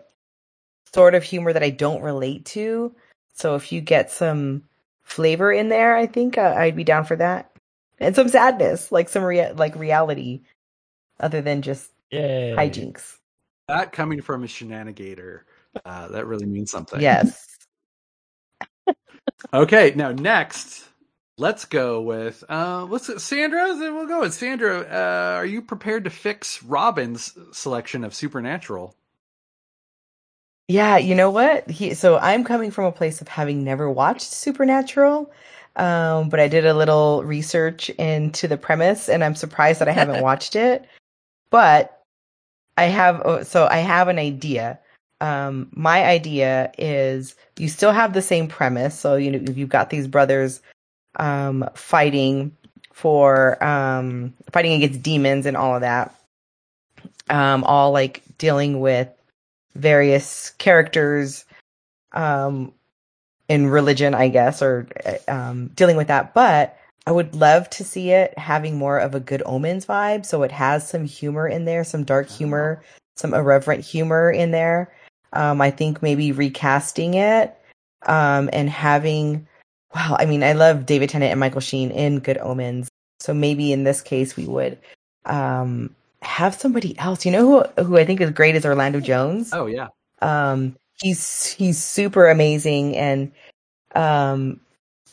sort 0.94 1.16
of 1.16 1.24
humor 1.24 1.54
that 1.54 1.64
I 1.64 1.70
don't 1.70 2.02
relate 2.02 2.46
to. 2.48 2.96
So 3.34 3.56
if 3.56 3.72
you 3.72 3.82
get 3.82 4.12
some 4.12 4.64
flavor 5.04 5.52
in 5.52 5.70
there, 5.70 5.96
I 5.96 6.06
think 6.06 6.38
uh, 6.38 6.56
I'd 6.58 6.76
be 6.76 6.84
down 6.84 7.06
for 7.06 7.16
that, 7.18 7.52
and 8.00 8.16
some 8.16 8.30
sadness, 8.30 8.92
like 8.92 9.10
some 9.10 9.24
rea- 9.24 9.54
like 9.54 9.76
reality, 9.76 10.42
other 11.20 11.42
than 11.42 11.62
just 11.62 11.92
Yay! 12.12 12.56
hijinks. 12.58 13.18
That 13.68 13.92
coming 13.92 14.22
from 14.22 14.44
a 14.44 14.48
shenanigator, 14.48 15.42
uh, 15.86 16.08
that 16.10 16.28
really 16.28 16.46
means 16.46 16.72
something. 16.72 17.02
Yes. 17.02 17.55
Okay, 19.54 19.94
now 19.96 20.12
next, 20.12 20.86
let's 21.38 21.66
go 21.66 22.02
with 22.02 22.44
uh, 22.50 22.86
let's 22.90 23.24
Sandra. 23.24 23.76
then 23.76 23.96
We'll 23.96 24.08
go 24.08 24.22
with 24.22 24.34
Sandra. 24.34 24.80
Uh, 24.82 25.36
are 25.38 25.46
you 25.46 25.62
prepared 25.62 26.04
to 26.06 26.10
fix 26.10 26.64
Robin's 26.64 27.38
selection 27.52 28.04
of 28.04 28.16
Supernatural? 28.16 28.96
Yeah, 30.68 30.98
you 30.98 31.14
know 31.16 31.30
what? 31.30 31.70
He 31.70 31.94
so 31.94 32.18
I'm 32.18 32.44
coming 32.44 32.72
from 32.72 32.86
a 32.86 32.92
place 32.92 33.22
of 33.22 33.28
having 33.28 33.64
never 33.64 33.90
watched 33.90 34.32
Supernatural. 34.32 35.32
Um, 35.76 36.30
but 36.30 36.40
I 36.40 36.48
did 36.48 36.66
a 36.66 36.74
little 36.74 37.24
research 37.24 37.90
into 37.92 38.48
the 38.48 38.58
premise, 38.58 39.10
and 39.10 39.24
I'm 39.24 39.36
surprised 39.36 39.82
that 39.82 39.90
I 39.90 39.92
haven't 39.94 40.22
watched 40.24 40.56
it. 40.56 40.88
But 41.50 42.02
I 42.78 42.86
have, 42.86 43.22
oh, 43.26 43.44
so 43.44 43.68
I 43.70 43.78
have 43.78 44.08
an 44.08 44.20
idea. 44.20 44.80
Um, 45.22 45.70
my 45.72 46.04
idea 46.04 46.72
is 46.78 47.36
you 47.58 47.70
still 47.70 47.92
have 47.92 48.14
the 48.14 48.22
same 48.22 48.48
premise. 48.48 48.98
So 48.98 49.16
you 49.16 49.32
know 49.32 49.54
you've 49.54 49.70
got 49.70 49.90
these 49.90 50.08
brothers 50.08 50.62
um, 51.18 51.70
fighting 51.74 52.56
for 52.92 53.62
um, 53.64 54.34
fighting 54.52 54.74
against 54.74 55.04
demons 55.04 55.46
and 55.46 55.58
all 55.58 55.76
of 55.76 55.82
that. 55.82 56.16
Um, 57.30 57.64
all 57.64 57.92
like 57.92 58.22
dealing 58.38 58.80
with 58.80 59.10
various 59.76 60.52
characters 60.52 61.46
um, 62.14 62.74
in 63.48 63.68
religion, 63.68 64.14
I 64.14 64.30
guess, 64.30 64.62
or 64.62 64.88
um, 65.28 65.68
dealing 65.76 65.98
with 65.98 66.08
that. 66.08 66.34
But 66.34 66.78
I 67.08 67.12
would 67.12 67.36
love 67.36 67.70
to 67.72 67.84
see 67.84 68.12
it 68.12 68.38
having 68.38 68.78
more 68.78 68.98
of 68.98 69.14
a 69.14 69.20
good 69.20 69.44
omens 69.46 69.86
vibe. 69.86 70.26
So 70.26 70.44
it 70.44 70.52
has 70.52 70.88
some 70.88 71.06
humor 71.06 71.48
in 71.48 71.66
there, 71.66 71.84
some 71.84 72.04
dark 72.04 72.30
humor, 72.30 72.82
some 73.16 73.34
irreverent 73.34 73.84
humor 73.84 74.32
in 74.32 74.52
there. 74.52 74.92
Um, 75.36 75.62
I 75.62 75.72
think 75.72 76.02
maybe 76.02 76.32
recasting 76.32 77.14
it 77.16 77.56
um, 78.06 78.50
and 78.54 78.70
having, 78.70 79.48
well, 79.94 80.16
I 80.20 80.26
mean, 80.26 80.44
I 80.44 80.54
love 80.54 80.86
David 80.86 81.10
Tennant 81.10 81.32
and 81.32 81.40
Michael 81.40 81.62
Sheen 81.62 81.92
in 81.92 82.20
Good 82.20 82.38
Omens. 82.38 82.88
So 83.20 83.34
maybe 83.34 83.72
in 83.72 83.84
this 83.84 84.02
case, 84.02 84.36
we 84.36 84.46
would 84.46 84.78
um, 85.26 85.96
have 86.22 86.56
somebody 86.56 86.98
else. 87.00 87.26
You 87.26 87.32
know 87.32 87.64
who 87.78 87.84
who 87.84 87.98
I 87.98 88.06
think 88.06 88.22
is 88.22 88.32
great 88.32 88.56
is 88.56 88.66
Orlando 88.66 89.00
Jones. 89.00 89.52
Oh 89.54 89.66
yeah. 89.68 89.88
Um, 90.22 90.76
he's 91.00 91.52
he's 91.52 91.82
super 91.82 92.28
amazing, 92.28 92.96
and 92.96 93.32
um, 93.96 94.60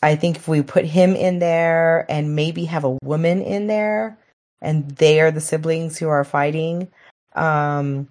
I 0.01 0.15
think 0.15 0.37
if 0.37 0.47
we 0.47 0.61
put 0.61 0.85
him 0.85 1.15
in 1.15 1.39
there 1.39 2.05
and 2.09 2.35
maybe 2.35 2.65
have 2.65 2.83
a 2.83 2.97
woman 3.03 3.41
in 3.41 3.67
there, 3.67 4.17
and 4.61 4.89
they 4.91 5.21
are 5.21 5.31
the 5.31 5.41
siblings 5.41 5.97
who 5.97 6.09
are 6.09 6.23
fighting. 6.23 6.89
Um, 7.35 8.07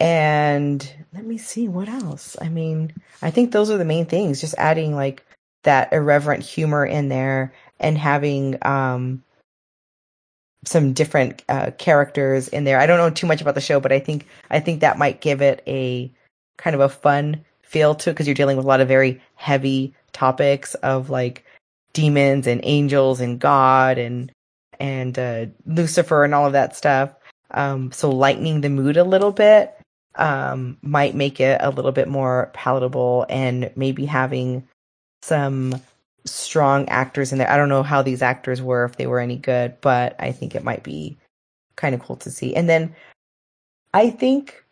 and 0.00 0.90
let 1.12 1.24
me 1.24 1.36
see 1.36 1.68
what 1.68 1.88
else. 1.88 2.36
I 2.40 2.48
mean, 2.48 2.92
I 3.20 3.30
think 3.30 3.52
those 3.52 3.70
are 3.70 3.76
the 3.78 3.84
main 3.84 4.06
things. 4.06 4.40
Just 4.40 4.54
adding 4.56 4.96
like 4.96 5.24
that 5.62 5.92
irreverent 5.92 6.42
humor 6.42 6.86
in 6.86 7.10
there 7.10 7.52
and 7.78 7.98
having 7.98 8.58
um 8.62 9.22
some 10.64 10.92
different 10.92 11.42
uh, 11.48 11.70
characters 11.78 12.48
in 12.48 12.64
there. 12.64 12.78
I 12.78 12.86
don't 12.86 12.98
know 12.98 13.10
too 13.10 13.26
much 13.26 13.40
about 13.40 13.54
the 13.54 13.60
show, 13.60 13.78
but 13.80 13.92
I 13.92 13.98
think 13.98 14.26
I 14.50 14.60
think 14.60 14.80
that 14.80 14.98
might 14.98 15.20
give 15.20 15.42
it 15.42 15.62
a 15.66 16.10
kind 16.56 16.74
of 16.74 16.80
a 16.80 16.88
fun 16.88 17.44
feel 17.62 17.94
to 17.94 18.10
it 18.10 18.14
because 18.14 18.26
you're 18.26 18.34
dealing 18.34 18.56
with 18.56 18.66
a 18.66 18.68
lot 18.68 18.80
of 18.80 18.88
very 18.88 19.20
heavy 19.36 19.94
topics 20.12 20.74
of 20.76 21.10
like 21.10 21.44
demons 21.92 22.46
and 22.46 22.60
angels 22.64 23.20
and 23.20 23.38
God 23.38 23.98
and 23.98 24.32
and 24.78 25.18
uh, 25.18 25.46
Lucifer 25.66 26.24
and 26.24 26.34
all 26.34 26.46
of 26.46 26.54
that 26.54 26.74
stuff. 26.74 27.14
Um, 27.50 27.92
so 27.92 28.10
lightening 28.10 28.60
the 28.60 28.70
mood 28.70 28.96
a 28.96 29.04
little 29.04 29.32
bit 29.32 29.74
um, 30.16 30.76
might 30.82 31.14
make 31.14 31.40
it 31.40 31.60
a 31.62 31.70
little 31.70 31.92
bit 31.92 32.08
more 32.08 32.50
palatable, 32.54 33.26
and 33.28 33.70
maybe 33.76 34.06
having 34.06 34.66
some 35.22 35.80
strong 36.24 36.88
actors 36.88 37.32
in 37.32 37.38
there. 37.38 37.50
I 37.50 37.56
don't 37.56 37.68
know 37.68 37.82
how 37.82 38.02
these 38.02 38.22
actors 38.22 38.60
were, 38.60 38.84
if 38.84 38.96
they 38.96 39.06
were 39.06 39.20
any 39.20 39.36
good, 39.36 39.80
but 39.80 40.16
I 40.18 40.32
think 40.32 40.54
it 40.54 40.64
might 40.64 40.82
be 40.82 41.16
kind 41.76 41.94
of 41.94 42.02
cool 42.02 42.16
to 42.16 42.30
see. 42.30 42.54
And 42.54 42.68
then 42.68 42.94
I 43.94 44.10
think 44.10 44.64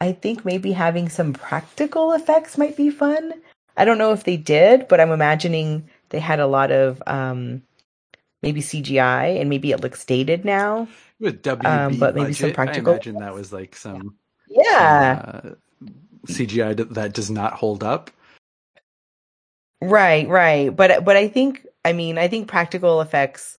I 0.00 0.12
think 0.12 0.44
maybe 0.44 0.72
having 0.72 1.08
some 1.08 1.32
practical 1.32 2.12
effects 2.12 2.58
might 2.58 2.76
be 2.76 2.90
fun. 2.90 3.32
I 3.76 3.84
don't 3.84 3.98
know 3.98 4.12
if 4.12 4.24
they 4.24 4.36
did, 4.36 4.86
but 4.88 5.00
I'm 5.00 5.10
imagining 5.10 5.88
they 6.10 6.20
had 6.20 6.40
a 6.40 6.46
lot 6.46 6.70
of 6.70 7.02
um 7.06 7.62
maybe 8.44 8.60
CGI 8.60 9.40
and 9.40 9.48
maybe 9.48 9.72
it 9.72 9.80
looks 9.80 10.04
dated 10.04 10.44
now. 10.44 10.86
With 11.18 11.42
WB 11.42 11.64
Um, 11.66 11.98
but 11.98 12.14
maybe 12.14 12.32
some 12.34 12.52
practical- 12.52 12.92
I 12.92 12.96
imagine 12.96 13.16
that 13.16 13.34
was 13.34 13.52
like 13.52 13.74
some 13.74 14.16
Yeah. 14.48 15.22
uh, 15.24 15.54
CGI 16.26 16.74
that 16.94 17.12
does 17.14 17.30
not 17.30 17.54
hold 17.54 17.82
up. 17.82 18.10
Right, 19.80 20.28
right. 20.28 20.74
But 20.74 21.04
but 21.04 21.16
I 21.16 21.28
think 21.28 21.66
I 21.84 21.92
mean 21.92 22.16
I 22.18 22.28
think 22.28 22.48
practical 22.48 23.00
effects 23.00 23.58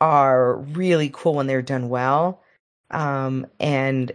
are 0.00 0.56
really 0.56 1.10
cool 1.12 1.34
when 1.34 1.46
they're 1.46 1.62
done 1.62 1.88
well. 1.88 2.42
Um 2.90 3.46
and 3.60 4.12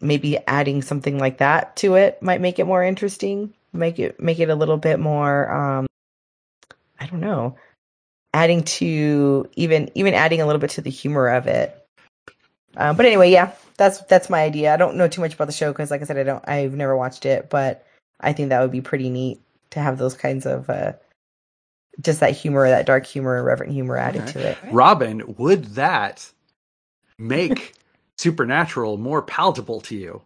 maybe 0.00 0.38
adding 0.48 0.82
something 0.82 1.18
like 1.18 1.38
that 1.38 1.76
to 1.76 1.94
it 1.94 2.20
might 2.22 2.40
make 2.40 2.58
it 2.58 2.66
more 2.66 2.82
interesting. 2.84 3.54
Make 3.72 3.98
it 3.98 4.20
make 4.20 4.40
it 4.40 4.50
a 4.50 4.54
little 4.56 4.76
bit 4.78 4.98
more 4.98 5.50
um 5.52 5.86
I 6.98 7.06
don't 7.06 7.20
know. 7.20 7.56
Adding 8.34 8.64
to 8.64 9.48
even 9.56 9.90
even 9.94 10.14
adding 10.14 10.40
a 10.40 10.46
little 10.46 10.60
bit 10.60 10.70
to 10.72 10.82
the 10.82 10.90
humor 10.90 11.28
of 11.28 11.46
it. 11.46 11.76
Um, 12.76 12.96
but 12.96 13.06
anyway, 13.06 13.30
yeah, 13.30 13.52
that's 13.78 14.00
that's 14.02 14.30
my 14.30 14.42
idea. 14.42 14.74
I 14.74 14.78
don't 14.78 14.96
know 14.96 15.08
too 15.08 15.20
much 15.22 15.34
about 15.34 15.46
the 15.46 15.52
show 15.52 15.72
because, 15.72 15.90
like 15.90 16.02
I 16.02 16.04
said, 16.06 16.18
I 16.18 16.24
don't. 16.24 16.48
I've 16.48 16.74
never 16.74 16.96
watched 16.96 17.26
it, 17.26 17.50
but 17.50 17.86
I 18.20 18.32
think 18.32 18.50
that 18.50 18.60
would 18.62 18.72
be 18.72 18.82
pretty 18.82 19.10
neat 19.10 19.40
to 19.70 19.80
have 19.80 19.98
those 19.98 20.14
kinds 20.14 20.46
of 20.46 20.70
uh, 20.70 20.94
just 22.00 22.20
that 22.20 22.36
humor, 22.36 22.68
that 22.68 22.86
dark 22.86 23.06
humor, 23.06 23.38
irreverent 23.38 23.72
humor 23.72 23.98
added 23.98 24.26
Okay. 24.26 24.28
to 24.28 24.44
it. 24.44 24.64
Robin, 24.70 25.36
would 25.38 25.66
that 25.76 26.30
make 27.18 27.74
Supernatural 28.18 28.98
more 28.98 29.22
palatable 29.22 29.80
to 29.82 29.96
you? 29.96 30.22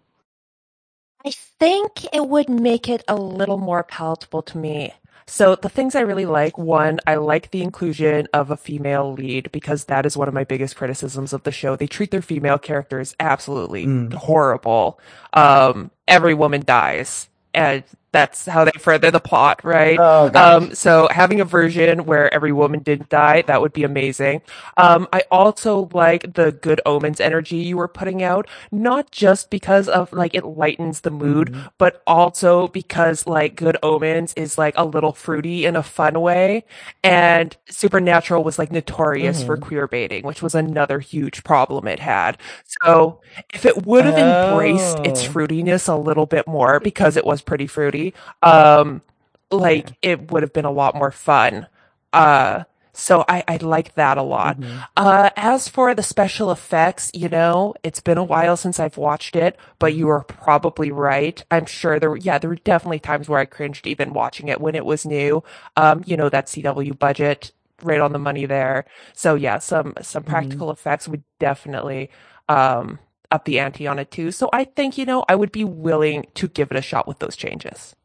I 1.25 1.33
think 1.33 2.07
it 2.15 2.29
would 2.29 2.49
make 2.51 2.89
it 2.89 3.05
a 3.09 3.17
little 3.17 3.59
more 3.59 3.85
palatable 3.85 4.43
to 4.45 4.59
me. 4.59 4.95
So 5.29 5.57
the 5.57 5.69
things 5.69 5.97
I 5.97 6.01
really 6.03 6.25
like, 6.27 6.57
one, 6.57 7.01
I 7.07 7.17
like 7.17 7.51
the 7.51 7.63
inclusion 7.63 8.29
of 8.33 8.51
a 8.51 8.57
female 8.57 9.13
lead 9.13 9.51
because 9.51 9.87
that 9.87 10.07
is 10.07 10.17
one 10.17 10.29
of 10.29 10.35
my 10.35 10.45
biggest 10.45 10.77
criticisms 10.77 11.33
of 11.33 11.43
the 11.43 11.51
show. 11.51 11.75
They 11.75 11.89
treat 11.89 12.13
their 12.13 12.23
female 12.23 12.59
characters 12.59 13.15
absolutely 13.19 13.87
Mm. 13.87 14.13
horrible. 14.15 15.01
Um, 15.33 15.91
every 16.07 16.35
woman 16.35 16.63
dies. 16.65 17.29
And 17.53 17.83
that's 18.17 18.47
how 18.47 18.65
they 18.65 18.73
further 18.79 19.11
the 19.11 19.21
plot, 19.21 19.61
right? 19.65 19.99
Oh 19.99 20.31
Um, 20.35 20.75
so 20.75 21.09
having 21.11 21.41
a 21.41 21.45
version 21.45 22.07
where 22.07 22.33
every 22.33 22.53
woman 22.53 22.81
didn't 22.81 23.11
die, 23.11 23.43
that 23.47 23.61
would 23.61 23.73
be 23.75 23.85
amazing. 23.85 24.43
Um, 24.79 25.09
I 25.13 25.23
also 25.31 25.91
like 25.93 26.35
the 26.35 26.53
good 26.53 26.81
omens 26.87 27.21
energy 27.21 27.57
you 27.59 27.77
were 27.77 27.89
putting 27.89 28.23
out, 28.23 28.49
not 28.73 29.11
just 29.13 29.51
because 29.51 29.89
of 29.89 30.13
like 30.13 30.35
it 30.35 30.45
lightens 30.47 31.01
the 31.03 31.11
mood, 31.11 31.51
Mm-hmm. 31.51 31.67
but 31.79 32.03
also 32.07 32.69
because 32.69 33.27
like 33.27 33.57
good 33.57 33.77
omens 33.83 34.33
is 34.37 34.59
like 34.59 34.75
a 34.77 34.85
little 34.85 35.13
fruity 35.13 35.67
in 35.67 35.77
a 35.77 35.83
fun 35.83 36.21
way. 36.21 36.65
And 37.05 37.57
Supernatural 37.69 38.45
was 38.45 38.59
like 38.59 38.73
notorious 38.73 39.43
for 39.43 39.57
Mm-hmm. 39.57 39.67
queer 39.67 39.87
baiting, 39.89 40.25
which 40.25 40.43
was 40.43 40.55
another 40.55 41.01
huge 41.01 41.45
problem 41.45 41.87
it 41.89 42.01
had. 42.01 42.39
So 42.83 43.21
if 43.53 43.65
it 43.65 43.87
would 43.87 44.05
have 44.05 44.19
embraced 44.19 45.01
its 45.05 45.23
Oh. 45.23 45.27
fruitiness 45.27 45.89
a 45.89 45.97
little 45.97 46.27
bit 46.27 46.47
more 46.47 46.81
because 46.81 47.17
it 47.17 47.25
was 47.27 47.43
pretty 47.43 47.67
fruity, 47.67 48.06
um, 48.43 49.03
like 49.51 49.91
it 50.03 50.31
would 50.31 50.43
have 50.43 50.53
been 50.53 50.65
a 50.65 50.71
lot 50.71 50.95
more 50.95 51.11
fun. 51.11 51.67
Uh, 52.13 52.65
so 52.97 53.27
I, 53.29 53.45
I 53.47 53.57
like 53.59 53.95
that 53.97 54.17
a 54.17 54.23
lot. 54.23 54.59
Mm-hmm. 54.59 54.79
Uh, 54.97 55.29
as 55.37 55.69
for 55.69 55.95
the 55.95 56.03
special 56.03 56.51
effects, 56.51 57.11
you 57.13 57.29
know, 57.29 57.75
it's 57.83 58.01
been 58.01 58.17
a 58.17 58.25
while 58.25 58.57
since 58.57 58.81
I've 58.81 58.97
watched 58.97 59.37
it, 59.37 59.59
but 59.79 59.93
you 59.93 60.09
are 60.09 60.25
probably 60.25 60.91
right. 60.91 61.45
I'm 61.51 61.67
sure 61.67 62.01
there 62.01 62.09
were, 62.09 62.17
yeah, 62.17 62.39
there 62.39 62.49
were 62.49 62.57
definitely 62.57 63.01
times 63.01 63.29
where 63.29 63.39
I 63.39 63.45
cringed 63.45 63.87
even 63.87 64.15
watching 64.15 64.49
it 64.49 64.63
when 64.63 64.75
it 64.75 64.87
was 64.87 65.05
new. 65.05 65.45
Um, 65.77 66.05
you 66.07 66.17
know, 66.17 66.31
that 66.31 66.47
CW 66.47 66.99
budget 66.99 67.53
right 67.83 68.01
on 68.01 68.13
the 68.13 68.19
money 68.19 68.47
there. 68.47 68.87
So 69.13 69.35
yeah, 69.35 69.59
some, 69.59 69.93
some 70.01 70.23
practical 70.23 70.71
effects 70.71 71.07
would 71.07 71.23
definitely, 71.39 72.09
um, 72.49 72.99
up 73.31 73.45
the 73.45 73.59
ante 73.59 73.87
on 73.87 73.99
it 73.99 74.11
too. 74.11 74.31
So 74.31 74.51
I 74.53 74.65
think, 74.65 74.99
you 74.99 75.07
know, 75.07 75.25
I 75.29 75.35
would 75.37 75.53
be 75.53 75.65
willing 75.65 76.27
to 76.35 76.49
give 76.49 76.71
it 76.71 76.77
a 76.77 76.83
shot 76.83 77.09
with 77.09 77.19
those 77.21 77.37
changes. 77.37 77.97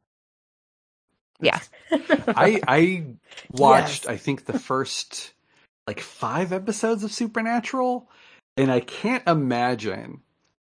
Yeah. 1.41 1.59
I 1.91 2.61
I 2.67 3.05
watched 3.51 4.05
Yes. 4.05 4.07
I 4.07 4.17
think 4.17 4.45
the 4.45 4.59
first 4.59 5.33
like 5.87 5.99
five 5.99 6.53
episodes 6.53 7.03
of 7.03 7.11
Supernatural, 7.11 8.09
and 8.57 8.71
I 8.71 8.79
can't 8.81 9.27
imagine 9.27 10.21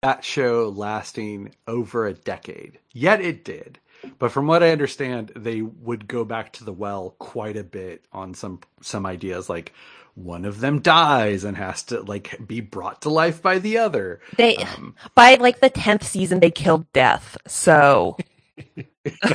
that 0.02 0.24
show 0.24 0.72
lasting 0.74 1.54
over 1.66 2.06
a 2.06 2.14
decade. 2.14 2.78
Yet 2.92 3.20
it 3.20 3.44
did. 3.44 3.78
But 4.18 4.32
from 4.32 4.46
what 4.48 4.62
I 4.64 4.70
understand, 4.70 5.32
they 5.36 5.62
would 5.62 6.08
go 6.08 6.24
back 6.24 6.52
to 6.54 6.64
the 6.64 6.72
well 6.72 7.14
quite 7.18 7.56
a 7.56 7.64
bit 7.64 8.04
on 8.12 8.34
some 8.34 8.60
some 8.80 9.06
ideas 9.06 9.48
like 9.48 9.72
one 10.14 10.44
of 10.44 10.60
them 10.60 10.80
dies 10.80 11.44
and 11.44 11.56
has 11.56 11.82
to 11.84 12.02
like 12.02 12.46
be 12.46 12.60
brought 12.60 13.02
to 13.02 13.10
life 13.10 13.42
by 13.42 13.58
the 13.58 13.78
other. 13.78 14.20
They, 14.36 14.58
Um, 14.58 14.96
by 15.14 15.36
like 15.36 15.60
the 15.60 15.70
10th 15.70 16.04
season, 16.04 16.40
they 16.40 16.50
killed 16.52 16.92
death. 16.92 17.36
So, 17.48 18.18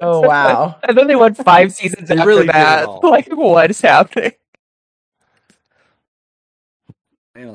Oh 0.00 0.20
wow. 0.22 0.82
and 0.88 0.98
then 0.98 1.08
they 1.08 1.16
went 1.16 1.36
five 1.38 1.72
seasons 1.72 2.10
They 2.10 2.18
after 2.18 2.20
really 2.20 2.50
did 2.50 2.68
it 2.68 2.78
that. 2.78 2.90
Like, 3.02 3.28
what 3.30 3.70
is 3.70 3.80
happening? 3.82 4.32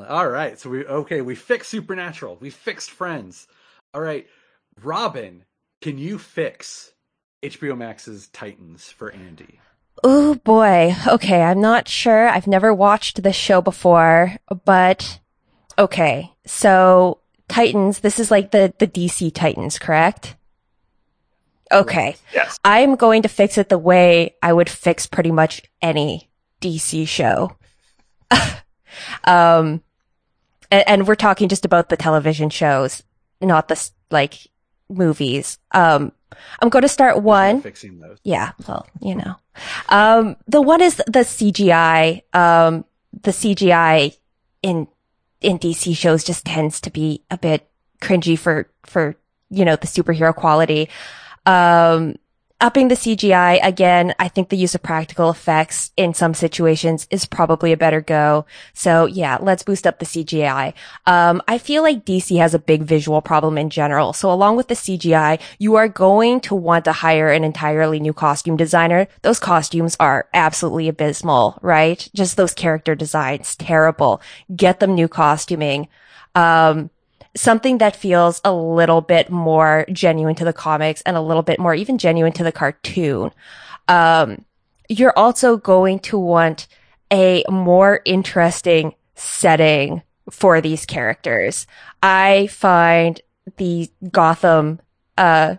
All 0.08 0.28
right, 0.28 0.58
so 0.58 0.70
we 0.70 0.86
okay, 0.86 1.20
we 1.22 1.34
fixed 1.36 1.70
Supernatural. 1.70 2.38
We 2.40 2.50
fixed 2.50 2.90
Friends. 2.90 3.48
All 3.94 4.00
right, 4.02 4.26
Robin, 4.82 5.44
can 5.82 5.98
you 5.98 6.18
fix 6.18 6.92
HBO 7.42 7.76
Max's 7.78 8.28
Titans 8.28 8.90
for 8.90 9.12
Andy. 9.12 9.60
Oh 10.02 10.34
boy. 10.36 10.94
Okay, 11.06 11.42
I'm 11.42 11.60
not 11.60 11.88
sure. 11.88 12.28
I've 12.28 12.46
never 12.46 12.74
watched 12.74 13.22
this 13.22 13.36
show 13.36 13.60
before, 13.60 14.36
but 14.64 15.20
okay. 15.78 16.32
So 16.46 17.18
Titans, 17.48 18.00
this 18.00 18.18
is 18.18 18.30
like 18.30 18.50
the 18.50 18.74
the 18.78 18.86
DC 18.86 19.32
Titans, 19.32 19.78
correct? 19.78 20.36
Okay. 21.72 22.16
Yes. 22.32 22.58
I'm 22.64 22.94
going 22.96 23.22
to 23.22 23.28
fix 23.28 23.58
it 23.58 23.68
the 23.68 23.78
way 23.78 24.34
I 24.42 24.52
would 24.52 24.68
fix 24.68 25.06
pretty 25.06 25.32
much 25.32 25.62
any 25.82 26.30
DC 26.60 27.08
show. 27.08 27.56
um, 29.24 29.82
and, 30.70 30.84
and, 30.86 31.08
we're 31.08 31.14
talking 31.14 31.48
just 31.48 31.64
about 31.64 31.88
the 31.88 31.96
television 31.96 32.50
shows, 32.50 33.02
not 33.40 33.68
the 33.68 33.90
like 34.10 34.46
movies. 34.88 35.58
Um, 35.72 36.12
I'm 36.60 36.68
going 36.68 36.82
to 36.82 36.88
start 36.88 37.22
one. 37.22 37.60
Fixing 37.60 38.00
those. 38.00 38.18
Yeah. 38.24 38.52
Well, 38.66 38.86
you 39.00 39.14
know, 39.14 39.36
um, 39.88 40.36
the 40.46 40.60
one 40.60 40.80
is 40.80 40.96
the 40.96 41.20
CGI. 41.20 42.22
Um, 42.34 42.84
the 43.22 43.30
CGI 43.30 44.16
in 44.62 44.88
in 45.40 45.58
DC 45.58 45.96
shows 45.96 46.24
just 46.24 46.44
tends 46.44 46.80
to 46.80 46.90
be 46.90 47.22
a 47.30 47.38
bit 47.38 47.68
cringy 48.00 48.38
for 48.38 48.70
for 48.84 49.16
you 49.50 49.64
know 49.64 49.76
the 49.76 49.86
superhero 49.86 50.34
quality. 50.34 50.88
Um, 51.46 52.16
upping 52.60 52.88
the 52.88 52.94
CGI 52.94 53.58
again, 53.62 54.14
I 54.18 54.28
think 54.28 54.48
the 54.48 54.56
use 54.56 54.74
of 54.74 54.82
practical 54.82 55.30
effects 55.30 55.92
in 55.96 56.14
some 56.14 56.34
situations 56.34 57.06
is 57.10 57.26
probably 57.26 57.72
a 57.72 57.76
better 57.76 58.00
go. 58.00 58.46
So 58.72 59.06
yeah, 59.06 59.38
let's 59.40 59.62
boost 59.62 59.86
up 59.86 59.98
the 59.98 60.06
CGI. 60.06 60.72
Um, 61.06 61.42
I 61.48 61.58
feel 61.58 61.82
like 61.82 62.04
DC 62.04 62.38
has 62.38 62.54
a 62.54 62.58
big 62.58 62.82
visual 62.82 63.20
problem 63.20 63.58
in 63.58 63.70
general. 63.70 64.12
So 64.12 64.30
along 64.30 64.56
with 64.56 64.68
the 64.68 64.74
CGI, 64.74 65.40
you 65.58 65.74
are 65.74 65.88
going 65.88 66.40
to 66.42 66.54
want 66.54 66.84
to 66.86 66.92
hire 66.92 67.30
an 67.30 67.44
entirely 67.44 68.00
new 68.00 68.12
costume 68.12 68.56
designer. 68.56 69.08
Those 69.22 69.40
costumes 69.40 69.96
are 69.98 70.28
absolutely 70.32 70.88
abysmal, 70.88 71.58
right? 71.60 72.08
Just 72.14 72.36
those 72.36 72.54
character 72.54 72.94
designs, 72.94 73.56
terrible. 73.56 74.22
Get 74.54 74.80
them 74.80 74.94
new 74.94 75.08
costuming. 75.08 75.88
Um, 76.34 76.90
something 77.36 77.78
that 77.78 77.96
feels 77.96 78.40
a 78.44 78.52
little 78.52 79.00
bit 79.00 79.30
more 79.30 79.86
genuine 79.92 80.34
to 80.36 80.44
the 80.44 80.52
comics 80.52 81.02
and 81.02 81.16
a 81.16 81.20
little 81.20 81.42
bit 81.42 81.58
more 81.58 81.74
even 81.74 81.98
genuine 81.98 82.32
to 82.32 82.44
the 82.44 82.52
cartoon. 82.52 83.30
Um, 83.88 84.44
you're 84.88 85.16
also 85.16 85.56
going 85.56 85.98
to 86.00 86.18
want 86.18 86.66
a 87.10 87.44
more 87.50 88.00
interesting 88.04 88.94
setting 89.14 90.02
for 90.30 90.60
these 90.60 90.86
characters. 90.86 91.66
I 92.02 92.48
find 92.48 93.20
the 93.56 93.90
Gotham, 94.10 94.80
uh, 95.18 95.56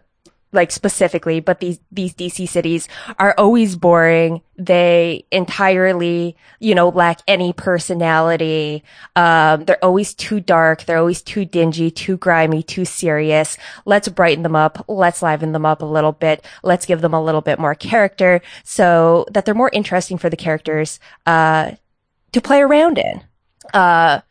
like 0.56 0.72
specifically, 0.72 1.40
but 1.40 1.60
these, 1.60 1.80
these 1.92 2.14
DC 2.14 2.48
cities 2.50 2.88
are 3.20 3.36
always 3.38 3.76
boring. 3.76 4.42
They 4.58 5.26
entirely, 5.32 6.36
you 6.60 6.74
know, 6.74 6.90
lack 6.90 7.20
any 7.28 7.54
personality. 7.54 8.84
Um, 9.16 9.66
they're 9.66 9.84
always 9.84 10.14
too 10.14 10.40
dark. 10.40 10.86
They're 10.86 10.98
always 10.98 11.22
too 11.22 11.46
dingy, 11.46 11.92
too 11.92 12.18
grimy, 12.18 12.64
too 12.64 12.86
serious. 12.86 13.58
Let's 13.86 14.08
brighten 14.08 14.44
them 14.44 14.56
up. 14.56 14.86
Let's 14.88 15.22
liven 15.22 15.52
them 15.52 15.66
up 15.66 15.82
a 15.82 15.86
little 15.86 16.14
bit. 16.14 16.44
Let's 16.64 16.86
give 16.86 17.02
them 17.02 17.14
a 17.14 17.24
little 17.24 17.42
bit 17.42 17.60
more 17.60 17.76
character 17.76 18.42
so 18.64 19.26
that 19.32 19.46
they're 19.46 19.54
more 19.54 19.72
interesting 19.74 20.18
for 20.18 20.30
the 20.30 20.38
characters, 20.38 21.00
uh, 21.26 21.72
to 22.32 22.42
play 22.42 22.62
around 22.62 22.98
in. 22.98 23.24
Uh, 23.74 24.22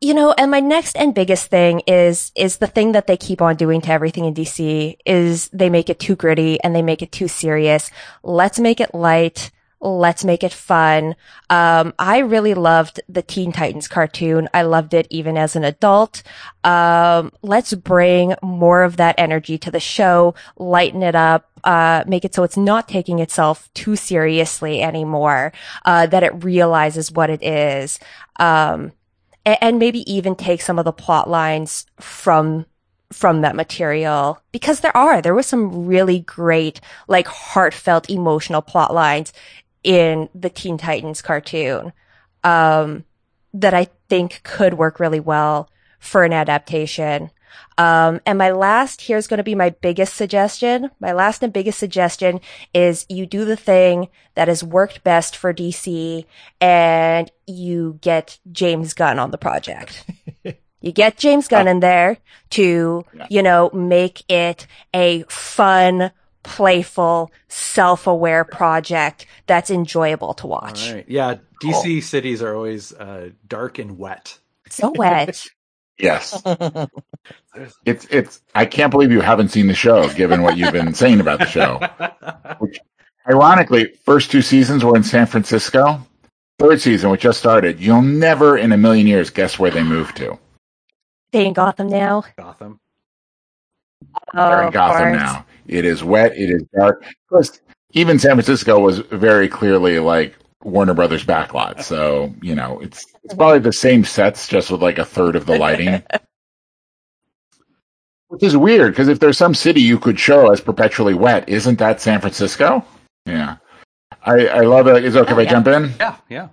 you 0.00 0.14
know, 0.14 0.32
and 0.38 0.50
my 0.50 0.60
next 0.60 0.96
and 0.96 1.14
biggest 1.14 1.46
thing 1.48 1.80
is, 1.86 2.30
is 2.36 2.58
the 2.58 2.68
thing 2.68 2.92
that 2.92 3.06
they 3.06 3.16
keep 3.16 3.42
on 3.42 3.56
doing 3.56 3.80
to 3.80 3.90
everything 3.90 4.24
in 4.26 4.34
DC 4.34 4.96
is 5.04 5.48
they 5.48 5.70
make 5.70 5.90
it 5.90 5.98
too 5.98 6.14
gritty 6.14 6.60
and 6.62 6.74
they 6.74 6.82
make 6.82 7.02
it 7.02 7.10
too 7.10 7.26
serious. 7.26 7.90
Let's 8.22 8.60
make 8.60 8.80
it 8.80 8.94
light. 8.94 9.50
Let's 9.80 10.24
make 10.24 10.42
it 10.42 10.52
fun. 10.52 11.14
Um, 11.50 11.94
I 11.98 12.18
really 12.18 12.54
loved 12.54 13.00
the 13.08 13.22
Teen 13.22 13.52
Titans 13.52 13.86
cartoon. 13.86 14.48
I 14.52 14.62
loved 14.62 14.92
it 14.92 15.06
even 15.10 15.36
as 15.36 15.54
an 15.54 15.64
adult. 15.64 16.22
Um, 16.64 17.32
let's 17.42 17.74
bring 17.74 18.34
more 18.42 18.82
of 18.82 18.96
that 18.96 19.14
energy 19.18 19.56
to 19.58 19.70
the 19.70 19.80
show, 19.80 20.34
lighten 20.56 21.02
it 21.02 21.14
up, 21.14 21.48
uh, 21.62 22.04
make 22.06 22.24
it 22.24 22.34
so 22.34 22.42
it's 22.42 22.56
not 22.56 22.88
taking 22.88 23.20
itself 23.20 23.68
too 23.74 23.94
seriously 23.94 24.82
anymore, 24.82 25.52
uh, 25.84 26.06
that 26.06 26.24
it 26.24 26.44
realizes 26.44 27.12
what 27.12 27.30
it 27.30 27.42
is. 27.42 28.00
Um, 28.40 28.92
and 29.60 29.78
maybe 29.78 30.10
even 30.12 30.34
take 30.34 30.60
some 30.60 30.78
of 30.78 30.84
the 30.84 30.92
plot 30.92 31.28
lines 31.28 31.86
from 32.00 32.66
from 33.10 33.40
that 33.40 33.56
material 33.56 34.38
because 34.52 34.80
there 34.80 34.96
are 34.96 35.22
there 35.22 35.34
was 35.34 35.46
some 35.46 35.86
really 35.86 36.20
great 36.20 36.80
like 37.06 37.26
heartfelt 37.26 38.10
emotional 38.10 38.60
plot 38.60 38.92
lines 38.92 39.32
in 39.82 40.28
the 40.34 40.50
Teen 40.50 40.76
Titans 40.76 41.22
cartoon 41.22 41.92
um, 42.44 43.04
that 43.54 43.74
I 43.74 43.88
think 44.08 44.42
could 44.42 44.74
work 44.74 45.00
really 45.00 45.20
well 45.20 45.70
for 45.98 46.24
an 46.24 46.32
adaptation. 46.32 47.30
Um, 47.76 48.20
and 48.26 48.38
my 48.38 48.50
last, 48.50 49.02
here's 49.02 49.26
going 49.26 49.38
to 49.38 49.44
be 49.44 49.54
my 49.54 49.70
biggest 49.70 50.14
suggestion. 50.14 50.90
My 51.00 51.12
last 51.12 51.42
and 51.42 51.52
biggest 51.52 51.78
suggestion 51.78 52.40
is 52.74 53.06
you 53.08 53.26
do 53.26 53.44
the 53.44 53.56
thing 53.56 54.08
that 54.34 54.48
has 54.48 54.64
worked 54.64 55.04
best 55.04 55.36
for 55.36 55.54
DC 55.54 56.24
and 56.60 57.30
you 57.46 57.98
get 58.00 58.38
James 58.50 58.94
Gunn 58.94 59.18
on 59.18 59.30
the 59.30 59.38
project. 59.38 60.04
you 60.80 60.92
get 60.92 61.16
James 61.16 61.48
Gunn 61.48 61.68
in 61.68 61.80
there 61.80 62.18
to, 62.50 63.04
you 63.28 63.42
know, 63.42 63.70
make 63.72 64.24
it 64.28 64.66
a 64.92 65.22
fun, 65.28 66.10
playful, 66.42 67.30
self-aware 67.48 68.44
project 68.44 69.26
that's 69.46 69.70
enjoyable 69.70 70.34
to 70.34 70.46
watch. 70.46 70.90
Right. 70.90 71.04
Yeah, 71.08 71.36
DC 71.62 72.02
cities 72.02 72.42
are 72.42 72.54
always 72.54 72.92
uh, 72.92 73.30
dark 73.46 73.78
and 73.78 73.98
wet. 73.98 74.38
So 74.68 74.92
wet. 74.96 75.46
Yes. 75.98 76.40
it's 77.84 78.06
it's 78.10 78.42
I 78.54 78.64
can't 78.66 78.90
believe 78.90 79.10
you 79.10 79.20
haven't 79.20 79.48
seen 79.48 79.66
the 79.66 79.74
show 79.74 80.08
given 80.10 80.42
what 80.42 80.56
you've 80.56 80.72
been 80.72 80.94
saying 80.94 81.20
about 81.20 81.40
the 81.40 81.46
show. 81.46 81.80
Which 82.58 82.78
ironically, 83.28 83.92
first 84.04 84.30
two 84.30 84.42
seasons 84.42 84.84
were 84.84 84.96
in 84.96 85.02
San 85.02 85.26
Francisco. 85.26 86.00
Third 86.58 86.80
season, 86.80 87.10
which 87.10 87.20
just 87.20 87.38
started, 87.38 87.78
you'll 87.78 88.02
never 88.02 88.58
in 88.58 88.72
a 88.72 88.76
million 88.76 89.06
years 89.06 89.30
guess 89.30 89.60
where 89.60 89.70
they 89.70 89.84
moved 89.84 90.16
to. 90.16 90.36
They 91.30 91.46
in 91.46 91.52
Gotham 91.52 91.86
now. 91.86 92.24
Gotham. 92.36 92.80
Oh, 94.34 94.50
They're 94.50 94.62
in 94.64 94.72
Gotham 94.72 95.12
now. 95.12 95.46
It 95.68 95.84
is 95.84 96.02
wet, 96.02 96.36
it 96.36 96.50
is 96.50 96.64
dark. 96.76 97.04
Plus, 97.28 97.60
even 97.92 98.18
San 98.18 98.32
Francisco 98.32 98.80
was 98.80 98.98
very 98.98 99.48
clearly 99.48 100.00
like 100.00 100.34
Warner 100.62 100.94
Brothers 100.94 101.24
backlot. 101.24 101.82
So, 101.82 102.34
you 102.42 102.54
know, 102.54 102.80
it's 102.80 103.06
it's 103.24 103.34
probably 103.34 103.60
the 103.60 103.72
same 103.72 104.04
sets 104.04 104.48
just 104.48 104.70
with 104.70 104.82
like 104.82 104.98
a 104.98 105.04
third 105.04 105.36
of 105.36 105.46
the 105.46 105.58
lighting. 105.58 106.02
Which 108.28 108.42
is 108.42 108.56
weird 108.56 108.92
because 108.92 109.08
if 109.08 109.20
there's 109.20 109.38
some 109.38 109.54
city 109.54 109.80
you 109.80 109.98
could 109.98 110.20
show 110.20 110.52
as 110.52 110.60
perpetually 110.60 111.14
wet, 111.14 111.48
isn't 111.48 111.78
that 111.78 112.00
San 112.00 112.20
Francisco? 112.20 112.84
Yeah. 113.24 113.56
I, 114.22 114.46
I 114.48 114.60
love 114.60 114.86
it. 114.88 115.04
Is 115.04 115.14
it 115.16 115.20
okay 115.20 115.32
if 115.32 115.38
I 115.38 115.42
yeah. 115.42 115.50
jump 115.50 115.66
in? 115.68 115.94
Yeah, 115.98 116.16
yeah. 116.28 116.48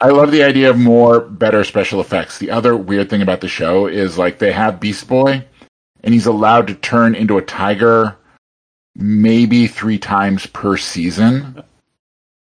I 0.00 0.08
love 0.08 0.32
the 0.32 0.42
idea 0.42 0.70
of 0.70 0.78
more 0.78 1.20
better 1.20 1.62
special 1.62 2.00
effects. 2.00 2.38
The 2.38 2.50
other 2.50 2.76
weird 2.76 3.08
thing 3.08 3.22
about 3.22 3.40
the 3.40 3.48
show 3.48 3.86
is 3.86 4.18
like 4.18 4.38
they 4.38 4.50
have 4.50 4.80
Beast 4.80 5.06
Boy 5.06 5.44
and 6.02 6.12
he's 6.12 6.26
allowed 6.26 6.66
to 6.66 6.74
turn 6.74 7.14
into 7.14 7.38
a 7.38 7.42
tiger 7.42 8.16
maybe 8.94 9.66
three 9.66 9.98
times 9.98 10.46
per 10.46 10.76
season. 10.76 11.62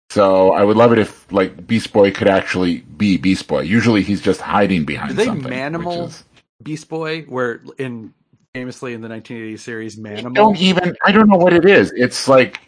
So 0.09 0.51
I 0.53 0.63
would 0.63 0.77
love 0.77 0.93
it 0.93 0.99
if 0.99 1.29
like 1.31 1.67
Beast 1.67 1.91
Boy 1.93 2.11
could 2.11 2.27
actually 2.27 2.77
be 2.97 3.17
Beast 3.17 3.47
Boy. 3.47 3.61
Usually 3.61 4.01
he's 4.03 4.21
just 4.21 4.39
hiding 4.41 4.85
behind 4.85 5.09
Do 5.11 5.15
they 5.15 5.25
something. 5.25 5.51
manimal 5.51 6.07
is- 6.07 6.23
Beast 6.63 6.87
Boy, 6.89 7.23
where 7.23 7.61
in 7.77 8.13
famously 8.53 8.93
in 8.93 9.01
the 9.01 9.09
1980 9.09 9.57
series, 9.57 9.99
I 9.99 10.01
Manimal. 10.01 10.33
don't 10.33 10.57
even 10.57 10.95
I 11.05 11.11
don't 11.11 11.29
know 11.29 11.37
what 11.37 11.53
it 11.53 11.65
is. 11.65 11.91
It's 11.95 12.27
like 12.27 12.59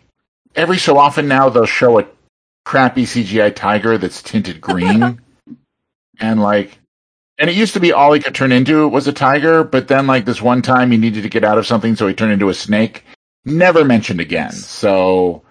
every 0.55 0.77
so 0.77 0.97
often 0.97 1.27
now 1.27 1.49
they'll 1.49 1.65
show 1.65 1.99
a 1.99 2.05
crappy 2.65 3.05
CGI 3.05 3.55
tiger 3.55 3.97
that's 3.97 4.21
tinted 4.21 4.59
green. 4.61 5.21
and 6.19 6.41
like 6.41 6.77
and 7.37 7.49
it 7.49 7.55
used 7.55 7.73
to 7.73 7.79
be 7.79 7.93
all 7.93 8.11
he 8.11 8.19
could 8.19 8.35
turn 8.35 8.51
into 8.51 8.85
was 8.89 9.07
a 9.07 9.13
tiger, 9.13 9.63
but 9.63 9.87
then 9.87 10.07
like 10.07 10.25
this 10.25 10.41
one 10.41 10.61
time 10.61 10.91
he 10.91 10.97
needed 10.97 11.23
to 11.23 11.29
get 11.29 11.45
out 11.45 11.57
of 11.57 11.65
something 11.65 11.95
so 11.95 12.05
he 12.05 12.13
turned 12.13 12.33
into 12.33 12.49
a 12.49 12.53
snake. 12.53 13.05
Never 13.45 13.85
mentioned 13.85 14.19
again. 14.19 14.51
So 14.51 15.41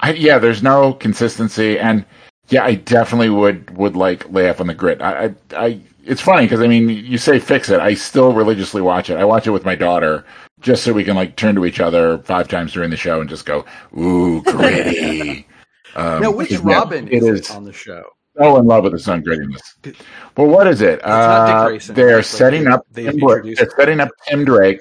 I 0.00 0.12
yeah, 0.12 0.38
there's 0.38 0.62
no 0.62 0.92
consistency 0.94 1.78
and 1.78 2.04
yeah, 2.48 2.64
I 2.64 2.74
definitely 2.74 3.30
would 3.30 3.76
would 3.76 3.96
like 3.96 4.30
lay 4.32 4.48
off 4.50 4.60
on 4.60 4.66
the 4.66 4.74
grit. 4.74 5.00
I 5.00 5.26
I, 5.26 5.34
I 5.56 5.80
it's 6.04 6.20
funny 6.20 6.46
because 6.46 6.60
I 6.60 6.66
mean, 6.66 6.88
you 6.88 7.18
say 7.18 7.38
fix 7.38 7.68
it. 7.68 7.78
I 7.80 7.94
still 7.94 8.32
religiously 8.32 8.80
watch 8.82 9.10
it. 9.10 9.16
I 9.18 9.24
watch 9.24 9.46
it 9.46 9.50
with 9.50 9.64
my 9.64 9.74
daughter 9.74 10.24
just 10.60 10.82
so 10.82 10.92
we 10.92 11.04
can 11.04 11.14
like 11.16 11.36
turn 11.36 11.54
to 11.54 11.64
each 11.64 11.80
other 11.80 12.18
five 12.18 12.48
times 12.48 12.72
during 12.72 12.90
the 12.90 12.96
show 12.96 13.20
and 13.20 13.28
just 13.30 13.46
go, 13.46 13.64
"Ooh, 13.98 14.42
gritty." 14.42 15.46
um, 15.96 16.22
now, 16.22 16.30
which 16.30 16.50
Robin 16.60 17.06
it 17.08 17.22
is, 17.22 17.40
is 17.40 17.50
on 17.50 17.64
the 17.64 17.72
show? 17.72 18.04
so 18.38 18.56
in 18.56 18.66
love 18.66 18.84
with 18.84 18.92
the 18.92 18.98
sun 18.98 19.22
grittiness. 19.22 19.60
Well, 20.36 20.46
what 20.46 20.66
is 20.66 20.80
it? 20.80 21.00
Uh, 21.04 21.68
Grayson. 21.68 21.94
they're 21.94 22.20
It's 22.20 22.32
like 22.32 22.38
setting 22.38 22.66
up. 22.66 22.86
they 22.90 23.04
Tim 23.04 23.18
Drake. 23.18 23.22
introduced- 23.22 23.60
They're 23.60 23.70
setting 23.76 24.00
up 24.00 24.08
Tim 24.26 24.44
Drake. 24.44 24.80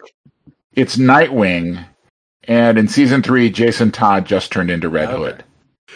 It's 0.73 0.95
Nightwing, 0.97 1.85
And 2.47 2.77
in 2.77 2.87
season 2.87 3.21
three, 3.21 3.49
Jason 3.49 3.91
Todd 3.91 4.25
just 4.25 4.51
turned 4.51 4.71
into 4.71 4.89
Red 4.89 5.09
Okay. 5.09 5.17
Hood. 5.17 5.43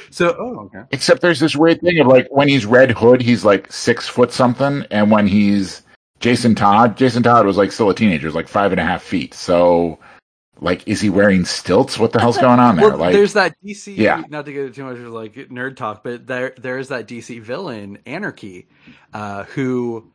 So 0.09 0.35
Oh, 0.37 0.59
okay. 0.65 0.83
Except 0.91 1.21
there's 1.21 1.39
this 1.39 1.55
weird 1.55 1.81
thing 1.81 1.99
of 1.99 2.07
like 2.07 2.27
when 2.29 2.47
he's 2.47 2.65
Red 2.65 2.91
Hood, 2.91 3.21
he's 3.21 3.45
like 3.45 3.71
six 3.71 4.07
foot 4.07 4.31
something, 4.31 4.85
and 4.91 5.09
when 5.11 5.27
he's 5.27 5.81
Jason 6.19 6.55
Todd, 6.55 6.97
Jason 6.97 7.23
Todd 7.23 7.45
was 7.45 7.57
like 7.57 7.71
still 7.71 7.89
a 7.89 7.95
teenager, 7.95 8.27
was 8.27 8.35
like 8.35 8.47
five 8.47 8.71
and 8.71 8.79
a 8.79 8.83
half 8.83 9.03
feet. 9.03 9.33
So, 9.33 9.99
like, 10.61 10.87
is 10.87 11.01
he 11.01 11.09
wearing 11.09 11.45
stilts? 11.45 11.99
What 11.99 12.11
the 12.13 12.19
hell's 12.19 12.37
going 12.37 12.59
on 12.59 12.75
there? 12.75 12.89
well, 12.89 12.97
like, 12.97 13.13
there's 13.13 13.33
that 13.33 13.55
DC. 13.63 13.95
Yeah. 13.97 14.23
Not 14.29 14.45
to 14.45 14.53
get 14.53 14.73
too 14.73 14.83
much 14.83 14.97
of 14.97 15.11
like 15.13 15.33
nerd 15.33 15.75
talk, 15.75 16.03
but 16.03 16.27
there 16.27 16.53
there's 16.57 16.89
that 16.89 17.07
DC 17.07 17.41
villain 17.41 17.97
Anarchy, 18.05 18.67
uh, 19.13 19.43
who 19.45 20.11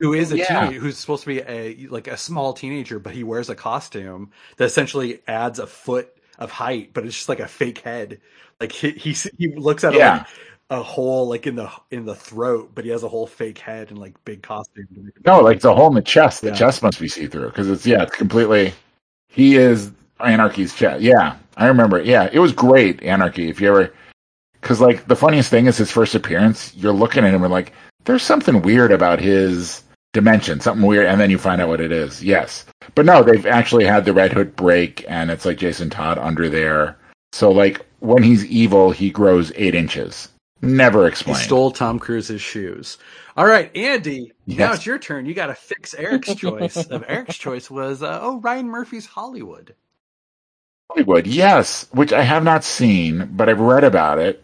who 0.00 0.14
is 0.14 0.32
a 0.32 0.38
Yeah. 0.38 0.60
teenager, 0.66 0.80
who's 0.80 0.98
supposed 0.98 1.22
to 1.24 1.28
be 1.28 1.40
a 1.40 1.86
like 1.90 2.06
a 2.08 2.16
small 2.16 2.52
teenager, 2.52 2.98
but 2.98 3.14
he 3.14 3.24
wears 3.24 3.48
a 3.50 3.54
costume 3.54 4.30
that 4.56 4.64
essentially 4.64 5.20
adds 5.26 5.58
a 5.58 5.66
foot 5.66 6.14
of 6.38 6.50
height, 6.50 6.90
but 6.94 7.04
it's 7.04 7.16
just 7.16 7.28
like 7.28 7.40
a 7.40 7.48
fake 7.48 7.78
head. 7.78 8.20
Like 8.60 8.72
he 8.72 8.90
he, 8.92 9.12
he 9.38 9.48
looks 9.56 9.84
at 9.84 9.94
Yeah. 9.94 10.18
like 10.18 10.26
a 10.70 10.82
hole 10.82 11.26
like 11.28 11.46
in 11.46 11.56
the 11.56 11.70
in 11.90 12.04
the 12.04 12.14
throat, 12.14 12.72
but 12.74 12.84
he 12.84 12.90
has 12.90 13.02
a 13.02 13.08
whole 13.08 13.26
fake 13.26 13.58
head 13.58 13.90
and 13.90 13.98
like 13.98 14.14
big 14.24 14.42
costume. 14.42 14.86
no, 15.26 15.40
like 15.40 15.60
the 15.60 15.74
hole 15.74 15.88
in 15.88 15.94
the 15.94 16.02
chest. 16.02 16.42
The 16.42 16.48
Yeah. 16.48 16.54
chest 16.54 16.82
must 16.82 17.00
be 17.00 17.08
see 17.08 17.26
through 17.26 17.46
because 17.48 17.68
it's 17.70 17.86
yeah, 17.86 18.02
it's 18.02 18.14
completely. 18.14 18.74
He 19.28 19.56
is 19.56 19.90
Anarchy's 20.20 20.74
chest. 20.74 21.00
Yeah, 21.00 21.36
I 21.56 21.66
remember. 21.66 22.00
Yeah, 22.02 22.28
it 22.32 22.38
was 22.38 22.52
great. 22.52 23.02
Anarchy. 23.02 23.48
If 23.48 23.60
you 23.60 23.68
ever, 23.68 23.92
because 24.60 24.80
like 24.80 25.06
the 25.08 25.16
funniest 25.16 25.50
thing 25.50 25.66
is 25.66 25.76
his 25.76 25.90
first 25.90 26.14
appearance. 26.14 26.72
You're 26.76 26.92
looking 26.92 27.24
at 27.24 27.32
him 27.34 27.42
and 27.42 27.52
like, 27.52 27.72
there's 28.04 28.22
something 28.22 28.62
weird 28.62 28.90
about 28.92 29.20
his 29.20 29.82
dimension, 30.18 30.60
something 30.60 30.84
weird, 30.86 31.06
and 31.06 31.20
then 31.20 31.30
you 31.30 31.38
find 31.38 31.60
out 31.60 31.68
what 31.68 31.80
it 31.80 31.92
is. 31.92 32.22
Yes, 32.22 32.64
but 32.94 33.06
no, 33.06 33.22
they've 33.22 33.46
actually 33.46 33.84
had 33.84 34.04
the 34.04 34.12
Red 34.12 34.32
Hood 34.32 34.56
break, 34.56 35.04
and 35.08 35.30
it's 35.30 35.44
like 35.46 35.58
Jason 35.58 35.90
Todd 35.90 36.18
under 36.18 36.48
there. 36.48 36.96
So 37.32 37.50
like 37.52 37.86
when 38.00 38.22
he's 38.22 38.44
evil, 38.46 38.90
he 38.90 39.10
grows 39.10 39.52
eight 39.54 39.74
inches. 39.74 40.28
Never 40.60 41.02
He 41.02 41.08
explained. 41.08 41.38
stole 41.38 41.70
Tom 41.70 41.98
Cruise's 42.00 42.42
shoes. 42.42 42.98
All 43.36 43.46
right, 43.46 43.70
Andy. 43.76 44.32
Now 44.48 44.72
it's 44.72 44.84
your 44.84 44.98
turn. 44.98 45.24
You 45.26 45.34
got 45.34 45.46
to 45.46 45.54
fix 45.54 45.94
Eric's 45.94 46.34
choice. 46.34 46.76
Of 46.76 47.04
Eric's 47.08 47.38
choice 47.38 47.70
was 47.70 48.02
uh, 48.02 48.18
oh 48.20 48.40
Ryan 48.40 48.68
Murphy's 48.68 49.06
Hollywood. 49.06 49.74
Hollywood, 50.90 51.26
yes, 51.26 51.86
which 51.92 52.12
I 52.12 52.22
have 52.22 52.42
not 52.42 52.64
seen, 52.64 53.28
but 53.32 53.48
I've 53.48 53.60
read 53.60 53.84
about 53.84 54.18
it. 54.18 54.42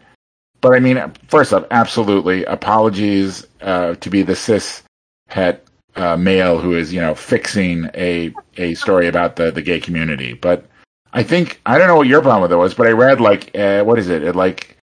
But 0.61 0.73
I 0.73 0.79
mean, 0.79 1.03
first 1.27 1.51
off, 1.53 1.65
absolutely, 1.71 2.45
apologies 2.45 3.45
uh, 3.61 3.95
to 3.95 4.09
be 4.09 4.21
the 4.21 4.35
cis 4.35 4.83
het 5.27 5.64
uh, 5.95 6.17
male 6.17 6.59
who 6.59 6.75
is, 6.75 6.93
you 6.93 7.01
know, 7.01 7.15
fixing 7.15 7.89
a 7.95 8.33
a 8.57 8.73
story 8.75 9.07
about 9.07 9.35
the 9.35 9.51
the 9.51 9.61
gay 9.61 9.79
community. 9.79 10.33
But 10.33 10.65
I 11.13 11.23
think 11.23 11.61
I 11.65 11.77
don't 11.77 11.87
know 11.87 11.95
what 11.95 12.07
your 12.07 12.21
problem 12.21 12.41
with 12.43 12.51
it 12.51 12.57
was, 12.57 12.73
but 12.73 12.87
I 12.87 12.91
read 12.91 13.21
like 13.21 13.55
uh, 13.57 13.83
what 13.83 13.99
is 13.99 14.09
it? 14.09 14.23
It 14.23 14.35
like 14.35 14.77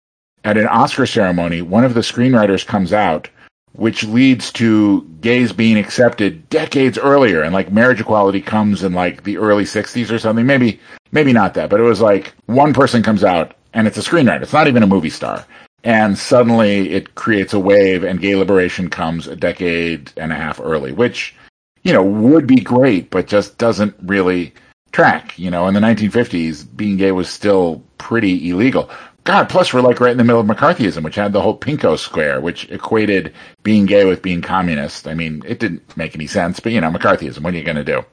at 0.44 0.58
an 0.58 0.68
Oscar 0.68 1.06
ceremony, 1.06 1.62
one 1.62 1.84
of 1.84 1.94
the 1.94 2.02
screenwriters 2.02 2.66
comes 2.66 2.94
out, 2.94 3.30
which 3.74 4.04
leads 4.06 4.52
to 4.54 5.04
gays 5.22 5.54
being 5.54 5.78
accepted 5.78 6.50
decades 6.50 6.98
earlier, 6.98 7.42
and 7.42 7.54
like 7.54 7.72
marriage 7.72 8.02
equality 8.02 8.42
comes 8.42 8.84
in 8.84 8.94
like 8.94 9.24
the 9.24 9.38
early 9.38 9.66
'60s 9.66 10.12
or 10.12 10.20
something. 10.20 10.46
Maybe 10.46 10.80
maybe 11.12 11.34
not 11.34 11.54
that, 11.56 11.70
but 11.70 11.80
it 11.80 11.84
was 11.84 12.02
like 12.02 12.34
one 12.46 12.74
person 12.74 13.04
comes 13.04 13.24
out 13.24 13.56
and 13.74 13.88
it's 13.88 13.98
a 13.98 14.02
screenwriter. 14.02 14.42
It's 14.42 14.54
not 14.54 14.68
even 14.68 14.84
a 14.84 14.88
movie 14.88 15.10
star. 15.10 15.46
And 15.84 16.18
suddenly 16.18 16.92
it 16.92 17.16
creates 17.16 17.54
a 17.54 17.60
wave 17.60 18.04
and 18.04 18.22
gay 18.22 18.36
liberation 18.36 18.90
comes 18.90 19.28
a 19.28 19.36
decade 19.36 20.12
and 20.18 20.32
a 20.32 20.36
half 20.36 20.60
early, 20.60 20.92
which, 20.92 21.36
you 21.84 21.92
know, 21.92 22.04
would 22.04 22.46
be 22.46 22.60
great, 22.60 23.10
but 23.10 23.28
just 23.28 23.58
doesn't 23.58 23.96
really 24.04 24.54
track. 24.92 25.38
You 25.40 25.50
know, 25.50 25.68
in 25.68 25.74
the 25.74 25.80
1950s, 25.80 26.68
being 26.76 26.98
gay 26.98 27.12
was 27.12 27.30
still 27.30 27.84
pretty 27.98 28.50
illegal. 28.50 28.90
God, 29.24 29.50
plus 29.50 29.72
we're 29.72 29.82
like 29.82 30.00
right 30.00 30.12
in 30.12 30.18
the 30.18 30.24
middle 30.24 30.42
of 30.42 30.48
McCarthyism, 30.48 31.04
which 31.04 31.16
had 31.16 31.32
the 31.32 31.42
whole 31.42 31.58
Pinko 31.58 31.98
Square, 31.98 32.42
which 32.42 32.70
equated 32.72 33.34
being 33.62 33.86
gay 33.86 34.06
with 34.06 34.22
being 34.22 34.42
communist. 34.42 35.08
I 35.08 35.14
mean, 35.14 35.44
it 35.46 35.60
didn't 35.60 35.96
make 35.96 36.16
any 36.16 36.28
sense, 36.28 36.60
but 36.60 36.72
you 36.72 36.82
know, 36.82 36.92
McCarthyism, 36.92 37.42
what 37.42 37.54
are 37.54 37.58
you 37.58 37.64
going 37.64 37.76
to 37.76 37.84
do? 37.84 38.04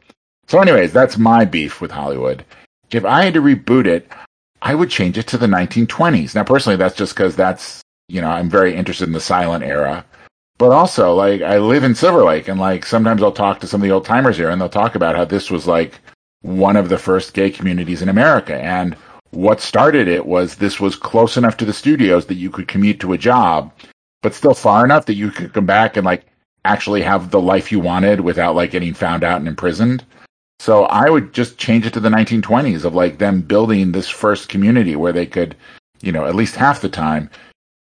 So 0.49 0.61
anyways, 0.61 0.93
that's 0.93 1.17
my 1.17 1.45
beef 1.45 1.81
with 1.81 1.91
Hollywood. 1.91 2.45
If 2.91 3.05
I 3.05 3.25
had 3.25 3.35
to 3.35 3.43
reboot 3.43 3.87
it, 3.87 4.11
I 4.63 4.75
would 4.75 4.91
change 4.91 5.19
it 5.19 5.27
to 5.29 5.39
the 5.39 5.47
1920s. 5.47 6.35
Now, 6.35 6.45
personally, 6.45 6.77
that's 6.77 6.97
just 6.97 7.15
because 7.15 7.37
that's, 7.37 7.81
you 8.09 8.21
know, 8.21 8.29
I'm 8.29 8.51
very 8.51 8.75
interested 8.75 9.07
in 9.07 9.13
the 9.13 9.21
silent 9.21 9.65
era. 9.65 10.05
But 10.59 10.73
also, 10.73 11.15
like, 11.15 11.41
I 11.43 11.59
live 11.59 11.85
in 11.85 11.95
Silver 11.95 12.25
Lake, 12.25 12.49
and 12.49 12.59
like, 12.59 12.85
sometimes 12.85 13.23
I'll 13.23 13.33
talk 13.33 13.61
to 13.61 13.67
some 13.69 13.81
of 13.81 13.87
the 13.87 13.95
old 13.95 14.05
timers 14.05 14.37
here, 14.37 14.51
and 14.51 14.61
they'll 14.61 14.69
talk 14.69 14.97
about 14.97 15.15
how 15.15 15.25
this 15.25 15.51
was 15.51 15.67
like 15.67 16.01
one 16.43 16.77
of 16.77 16.89
the 16.89 16.99
first 16.99 17.35
gay 17.35 17.51
communities 17.51 18.03
in 18.03 18.09
America. 18.09 18.57
And 18.57 18.97
what 19.31 19.61
started 19.61 20.09
it 20.09 20.27
was 20.27 20.57
this 20.57 20.81
was 20.81 20.97
close 20.97 21.37
enough 21.37 21.57
to 21.59 21.65
the 21.65 21.73
studios 21.73 22.27
that 22.27 22.37
you 22.37 22.51
could 22.51 22.69
commute 22.69 23.01
to 23.01 23.13
a 23.13 23.19
job, 23.19 23.73
but 24.23 24.35
still 24.35 24.55
far 24.55 24.85
enough 24.85 25.07
that 25.07 25.15
you 25.15 25.31
could 25.31 25.53
come 25.53 25.67
back 25.67 25.97
and 25.97 26.05
like 26.05 26.25
actually 26.65 27.03
have 27.03 27.31
the 27.31 27.41
life 27.41 27.71
you 27.71 27.81
wanted 27.81 28.21
without 28.21 28.55
like 28.55 28.71
getting 28.71 28.95
found 28.95 29.23
out 29.23 29.39
and 29.39 29.49
imprisoned. 29.49 30.05
So 30.61 30.85
I 30.85 31.09
would 31.09 31.33
just 31.33 31.59
change 31.59 31.87
it 31.87 31.93
to 31.95 32.01
the 32.01 32.09
1920s 32.09 32.85
of 32.85 32.95
like 32.95 33.19
them 33.19 33.43
building 33.43 33.93
this 33.93 34.09
first 34.09 34.49
community 34.49 34.97
where 34.97 35.13
they 35.13 35.27
could, 35.27 35.57
you 36.01 36.13
know, 36.13 36.27
at 36.27 36.35
least 36.35 36.57
half 36.57 36.81
the 36.81 36.89
time 36.89 37.31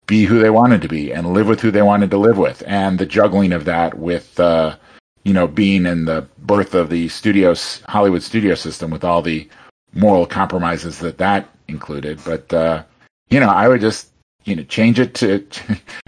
be 0.07 0.25
who 0.25 0.39
they 0.39 0.51
wanted 0.51 0.83
to 0.83 0.89
be 0.89 1.13
and 1.13 1.33
live 1.33 1.47
with 1.47 1.61
who 1.61 1.71
they 1.71 1.83
wanted 1.83 2.11
to 2.11 2.19
live 2.19 2.39
with. 2.39 2.63
And 2.67 2.99
the 2.99 3.07
juggling 3.07 3.53
of 3.53 3.65
that 3.67 3.99
with, 3.99 4.39
uh, 4.39 4.77
you 5.25 5.33
know, 5.33 5.47
being 5.47 5.87
in 5.87 6.05
the 6.05 6.27
birth 6.39 6.75
of 6.75 6.91
the 6.91 7.09
studios, 7.09 7.83
Hollywood 7.89 8.23
studio 8.23 8.55
system 8.55 8.91
with 8.91 9.05
all 9.05 9.23
the 9.23 9.49
moral 9.95 10.27
compromises 10.27 10.99
that 11.01 11.19
that 11.19 11.49
included. 11.69 12.21
But, 12.25 12.53
uh, 12.53 12.83
you 13.31 13.41
know, 13.41 13.49
I 13.49 13.69
would 13.69 13.81
just, 13.81 14.09
you 14.45 14.57
know, 14.57 14.63
change 14.65 14.99
it 14.99 15.15
to, 15.17 15.45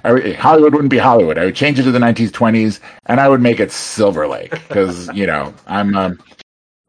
Hollywood 0.37 0.73
wouldn't 0.73 0.91
be 0.91 0.99
Hollywood. 0.99 1.37
I 1.39 1.47
would 1.47 1.57
change 1.57 1.79
it 1.79 1.83
to 1.85 1.91
the 1.91 1.99
1920s 1.99 2.81
and 3.07 3.21
I 3.21 3.29
would 3.29 3.43
make 3.43 3.61
it 3.61 3.73
Silver 3.73 4.27
Lake 4.27 4.51
because, 4.51 5.09
you 5.15 5.27
know, 5.27 5.53
I'm, 5.67 5.97
um, 5.97 6.19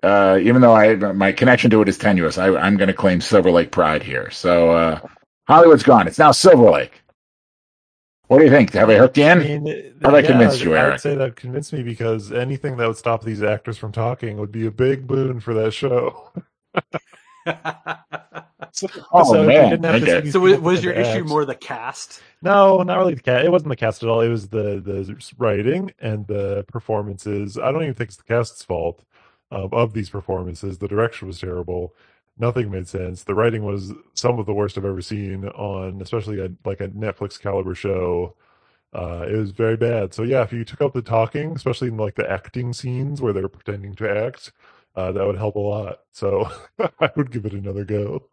uh, 0.04 0.40
even 0.42 0.62
though 0.62 0.74
I 0.76 0.96
my 0.96 1.32
connection 1.32 1.70
to 1.72 1.82
it 1.82 1.90
is 1.90 1.98
tenuous, 1.98 2.38
I, 2.38 2.48
I'm 2.56 2.78
going 2.78 2.88
to 2.88 2.94
claim 2.94 3.22
Silver 3.22 3.52
Lake 3.52 3.72
pride 3.72 4.04
here. 4.04 4.30
So 4.32 4.72
uh, 4.72 5.00
Hollywood's 5.48 5.84
gone; 5.84 6.08
it's 6.08 6.20
now 6.20 6.32
Silver 6.32 6.70
Lake. 6.70 7.02
What 8.28 8.40
do 8.40 8.46
you 8.46 8.50
think? 8.52 8.72
Have 8.74 8.90
I 8.90 8.96
hooked 8.98 9.18
you 9.18 9.26
I 9.26 9.32
in? 9.34 9.40
mean, 9.64 9.94
How'd 10.02 10.16
I 10.16 10.22
convince 10.22 10.62
you, 10.62 10.76
I'd 10.78 11.02
say 11.02 11.16
that 11.16 11.36
convinced 11.36 11.74
me 11.74 11.84
because 11.84 12.32
anything 12.32 12.78
that 12.78 12.88
would 12.88 12.96
stop 12.98 13.24
these 13.24 13.44
actors 13.44 13.78
from 13.78 13.92
talking 13.92 14.38
would 14.38 14.52
be 14.54 14.68
a 14.68 14.72
big 14.72 15.06
boon 15.06 15.40
for 15.42 15.54
that 15.56 15.72
show. 15.74 16.32
So, 18.74 18.88
Oh, 19.12 19.34
so 19.34 19.44
man. 19.44 19.70
didn't 19.72 19.84
have 19.86 20.00
to 20.00 20.18
Okay. 20.18 20.30
so 20.30 20.40
was, 20.40 20.54
people 20.54 20.66
was 20.66 20.84
your 20.84 20.96
act- 20.96 21.08
issue 21.10 21.24
more 21.26 21.44
the 21.44 21.56
cast? 21.56 22.22
No, 22.42 22.82
not 22.84 22.98
really 23.00 23.16
the 23.16 23.22
cast. 23.22 23.46
It 23.46 23.52
wasn't 23.52 23.70
the 23.70 23.76
cast 23.76 24.02
at 24.04 24.08
all. 24.10 24.22
It 24.22 24.30
was 24.30 24.48
the 24.48 24.80
the 24.80 25.34
writing 25.38 25.92
and 26.00 26.26
the 26.28 26.64
performances. 26.70 27.58
I 27.58 27.72
don't 27.72 27.82
even 27.84 27.96
think 27.96 28.10
it's 28.10 28.18
the 28.18 28.24
cast's 28.24 28.64
fault 28.64 29.04
um, 29.52 29.70
of 29.72 29.94
these 29.94 30.10
performances. 30.10 30.78
The 30.78 30.88
direction 30.88 31.28
was 31.28 31.40
terrible. 31.40 31.94
Nothing 32.38 32.72
made 32.72 32.88
sense. 32.88 33.24
The 33.24 33.36
writing 33.36 33.64
was 33.64 33.94
some 34.14 34.40
of 34.40 34.46
the 34.46 34.54
worst 34.54 34.78
I've 34.78 34.86
ever 34.86 35.02
seen 35.02 35.46
on, 35.46 36.02
especially 36.02 36.40
a, 36.40 36.50
like 36.66 36.80
a 36.82 36.88
Netflix 36.90 37.40
caliber 37.40 37.76
show. 37.76 38.36
Uh, 38.94 39.26
it 39.30 39.36
was 39.36 39.52
very 39.52 39.78
bad. 39.78 40.14
So 40.14 40.24
yeah, 40.24 40.42
if 40.42 40.52
you 40.52 40.64
took 40.66 40.82
out 40.82 40.94
the 40.94 41.02
talking, 41.02 41.52
especially 41.56 41.90
in 41.90 41.98
like 41.98 42.16
the 42.16 42.30
acting 42.30 42.74
scenes 42.74 43.22
where 43.22 43.34
they're 43.34 43.48
pretending 43.48 43.96
to 43.96 44.10
act, 44.10 44.52
uh, 44.96 45.12
that 45.12 45.26
would 45.26 45.38
help 45.38 45.56
a 45.56 45.60
lot. 45.60 46.00
So 46.12 46.50
I 47.00 47.10
would 47.16 47.32
give 47.32 47.46
it 47.46 47.54
another 47.54 47.86
go. 47.86 48.30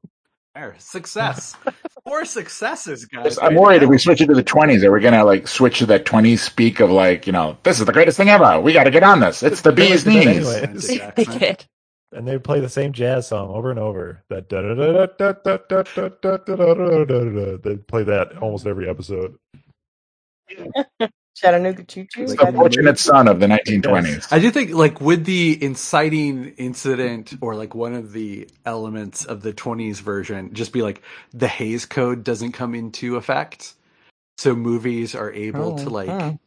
There, 0.54 0.74
success. 0.78 1.56
Four 2.08 2.24
successes, 2.24 3.04
guys. 3.04 3.38
I'm 3.38 3.54
worried 3.54 3.82
if 3.82 3.88
we 3.90 3.98
switch 3.98 4.22
it 4.22 4.26
to 4.26 4.34
the 4.34 4.42
20s, 4.42 4.82
are 4.82 4.90
we 4.90 5.00
going 5.00 5.12
to 5.12 5.24
like 5.24 5.46
switch 5.46 5.78
to 5.80 5.86
that 5.86 6.06
20s 6.06 6.38
speak 6.38 6.80
of 6.80 6.90
like, 6.90 7.26
you 7.26 7.32
know, 7.32 7.58
this 7.64 7.78
is 7.80 7.86
the 7.86 7.92
greatest 7.92 8.16
thing 8.16 8.30
ever. 8.30 8.58
We 8.60 8.72
got 8.72 8.84
to 8.84 8.90
get 8.90 9.02
on 9.02 9.20
this. 9.20 9.42
It's 9.42 9.60
the 9.60 9.72
bee's 9.72 10.04
They 10.04 10.14
would 10.16 10.24
do 10.24 10.44
that 10.44 10.74
knees. 10.74 10.86
They 11.14 11.24
did. 11.24 11.66
and 12.12 12.26
they 12.26 12.38
play 12.38 12.60
the 12.60 12.68
same 12.68 12.92
jazz 12.94 13.28
song 13.28 13.50
over 13.50 13.70
and 13.70 13.78
over. 13.78 14.24
That 14.30 14.48
da 14.48 14.62
da 14.62 14.74
da 14.74 15.06
da 15.06 15.32
da 15.32 15.58
da 15.68 15.82
da 15.82 15.82
da 15.82 16.36
da 16.36 16.36
da 16.38 16.74
da 16.74 17.04
da 17.04 17.24
da. 17.24 17.56
They 17.62 17.76
play 17.76 18.04
that 18.04 18.38
almost 18.38 18.66
every 18.66 18.88
episode. 18.88 19.36
Chattanooga 21.40 21.84
Choo 21.84 22.04
Choo. 22.04 22.22
It's 22.22 22.36
the 22.36 22.52
fortunate 22.52 22.98
son 22.98 23.28
of 23.28 23.38
the 23.40 23.46
1920s. 23.46 24.26
I 24.32 24.38
do 24.38 24.50
think, 24.50 24.72
like, 24.72 25.00
with 25.00 25.24
the 25.24 25.62
inciting 25.62 26.54
incident 26.56 27.34
or 27.40 27.54
like 27.54 27.74
one 27.74 27.94
of 27.94 28.12
the 28.12 28.48
elements 28.66 29.24
of 29.24 29.42
the 29.42 29.52
20s 29.52 30.00
version, 30.00 30.52
just 30.52 30.72
be 30.72 30.82
like 30.82 31.02
the 31.32 31.48
Hays 31.48 31.86
Code 31.86 32.24
doesn't 32.24 32.52
come 32.52 32.74
into 32.74 33.16
effect. 33.16 33.74
So 34.38 34.54
movies 34.54 35.14
are 35.14 35.32
able 35.32 35.72
to, 35.72 35.90
like, 35.90 36.38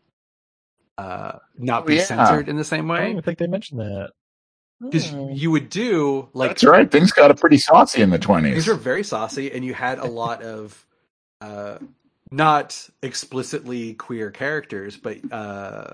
uh, 0.98 1.40
not 1.58 1.84
Oh, 1.84 1.86
be 1.86 1.96
yeah. 1.96 2.04
censored 2.04 2.48
in 2.50 2.58
the 2.58 2.64
same 2.64 2.88
way. 2.88 2.98
I 2.98 3.02
don't 3.02 3.12
even 3.12 3.24
think 3.24 3.38
they 3.40 3.48
mentioned 3.48 3.80
that. 3.80 4.12
Because 4.82 5.10
Hmm. 5.12 5.32
you 5.32 5.52
would 5.52 5.70
do, 5.70 6.30
like, 6.34 6.52
That's 6.52 6.64
right. 6.64 6.90
Things 6.90 7.12
got 7.12 7.36
pretty 7.40 7.58
saucy 7.58 8.02
in 8.02 8.10
the 8.10 8.18
20s. 8.20 8.56
these 8.56 8.66
20s. 8.66 8.68
are 8.70 8.80
very 8.80 9.04
saucy, 9.04 9.52
and 9.52 9.64
you 9.64 9.74
had 9.74 10.00
a 10.00 10.06
lot 10.08 10.42
of 10.42 10.86
uh, 11.42 11.78
not 12.32 12.90
explicitly 13.04 13.94
queer 13.96 14.32
characters, 14.32 14.98
but 14.98 15.18
uh, 15.32 15.94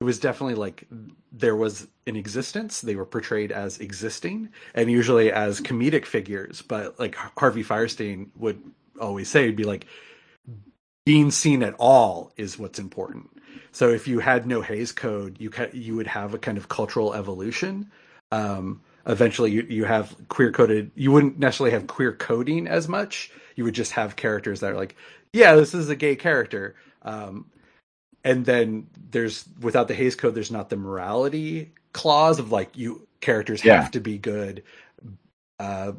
it 0.00 0.04
was 0.04 0.18
definitely 0.18 0.54
like 0.54 0.86
there 1.30 1.56
was 1.56 1.86
an 2.06 2.16
existence. 2.16 2.80
They 2.80 2.96
were 2.96 3.04
portrayed 3.04 3.52
as 3.52 3.78
existing 3.78 4.48
and 4.74 4.90
usually 4.90 5.30
as 5.30 5.60
comedic 5.60 6.06
figures. 6.06 6.62
But 6.62 6.98
like 6.98 7.14
Harvey 7.14 7.62
Fierstein 7.62 8.28
would 8.36 8.62
always 9.00 9.28
say, 9.28 9.44
it'd 9.44 9.56
be 9.56 9.64
like 9.64 9.86
being 11.04 11.30
seen 11.30 11.62
at 11.62 11.74
all 11.78 12.32
is 12.36 12.58
what's 12.58 12.78
important. 12.78 13.30
So 13.72 13.90
if 13.90 14.08
you 14.08 14.20
had 14.20 14.46
no 14.46 14.62
Hays 14.62 14.92
Code, 14.92 15.36
you 15.38 15.50
ca- 15.50 15.68
you 15.72 15.96
would 15.96 16.06
have 16.06 16.34
a 16.34 16.38
kind 16.38 16.58
of 16.58 16.68
cultural 16.68 17.14
evolution. 17.14 17.90
Um, 18.32 18.80
eventually, 19.06 19.50
you 19.50 19.66
you 19.68 19.84
have 19.84 20.14
queer 20.28 20.52
coded. 20.52 20.90
You 20.94 21.12
wouldn't 21.12 21.38
necessarily 21.38 21.72
have 21.72 21.86
queer 21.86 22.12
coding 22.12 22.66
as 22.66 22.88
much. 22.88 23.30
You 23.56 23.64
would 23.64 23.74
just 23.74 23.92
have 23.92 24.16
characters 24.16 24.60
that 24.60 24.72
are 24.72 24.76
like, 24.76 24.96
yeah, 25.32 25.54
this 25.54 25.74
is 25.74 25.88
a 25.88 25.96
gay 25.96 26.16
character. 26.16 26.74
Um, 27.02 27.46
and 28.24 28.44
then 28.44 28.86
there's 29.10 29.44
without 29.60 29.88
the 29.88 29.94
Hays 29.94 30.14
Code, 30.14 30.34
there's 30.34 30.50
not 30.50 30.68
the 30.70 30.76
morality 30.76 31.72
clause 31.92 32.38
of 32.38 32.52
like 32.52 32.76
you 32.76 33.06
characters 33.20 33.64
Yeah. 33.64 33.80
have 33.80 33.90
to 33.92 34.00
be 34.00 34.18
good. 34.18 34.62
Uh, 35.58 35.92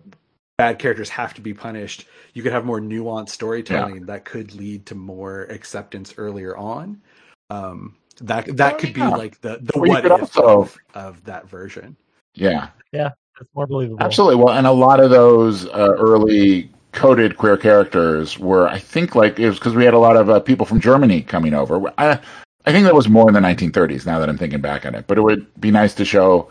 bad 0.57 0.79
characters 0.79 1.09
have 1.09 1.33
to 1.35 1.41
be 1.41 1.53
punished. 1.53 2.05
You 2.33 2.43
could 2.43 2.51
have 2.51 2.65
more 2.65 2.79
nuanced 2.79 3.29
storytelling 3.29 4.05
that 4.05 4.25
could 4.25 4.53
lead 4.55 4.85
to 4.87 4.95
more 4.95 5.43
acceptance 5.43 6.13
earlier 6.17 6.55
on. 6.55 7.01
Um, 7.49 7.95
that 8.21 8.55
that 8.57 8.77
could 8.77 8.95
yeah. 8.95 9.09
be 9.09 9.17
like 9.17 9.41
the 9.41 9.59
the 9.61 9.73
Or 9.73 9.87
what 9.87 10.05
if 10.05 10.11
also- 10.11 10.61
of, 10.61 10.77
of 10.93 11.23
that 11.25 11.49
version. 11.49 11.95
Yeah. 12.35 12.69
Yeah. 12.91 13.09
That's 13.39 13.49
more 13.55 13.65
believable. 13.65 14.03
Absolutely. 14.03 14.35
Well, 14.43 14.53
and 14.55 14.67
a 14.67 14.71
lot 14.71 14.99
of 14.99 15.09
those 15.09 15.65
uh, 15.67 15.95
early 15.97 16.69
coded 16.91 17.37
queer 17.37 17.57
characters 17.57 18.37
were, 18.37 18.67
I 18.67 18.79
think, 18.79 19.15
like 19.15 19.39
it 19.39 19.47
was 19.47 19.59
because 19.59 19.75
we 19.75 19.85
had 19.85 19.93
a 19.93 19.99
lot 19.99 20.17
of 20.17 20.29
uh, 20.29 20.39
people 20.39 20.65
from 20.65 20.79
Germany 20.79 21.21
coming 21.21 21.53
over. 21.53 21.91
I, 21.97 22.19
I 22.65 22.71
think 22.71 22.85
that 22.85 22.95
was 22.95 23.09
more 23.09 23.27
in 23.27 23.33
the 23.33 23.39
1930s. 23.39 24.05
Now 24.05 24.19
that 24.19 24.29
I'm 24.29 24.37
thinking 24.37 24.61
back 24.61 24.85
on 24.85 24.95
it, 24.95 25.07
but 25.07 25.17
it 25.17 25.21
would 25.21 25.47
be 25.59 25.71
nice 25.71 25.93
to 25.95 26.05
show 26.05 26.49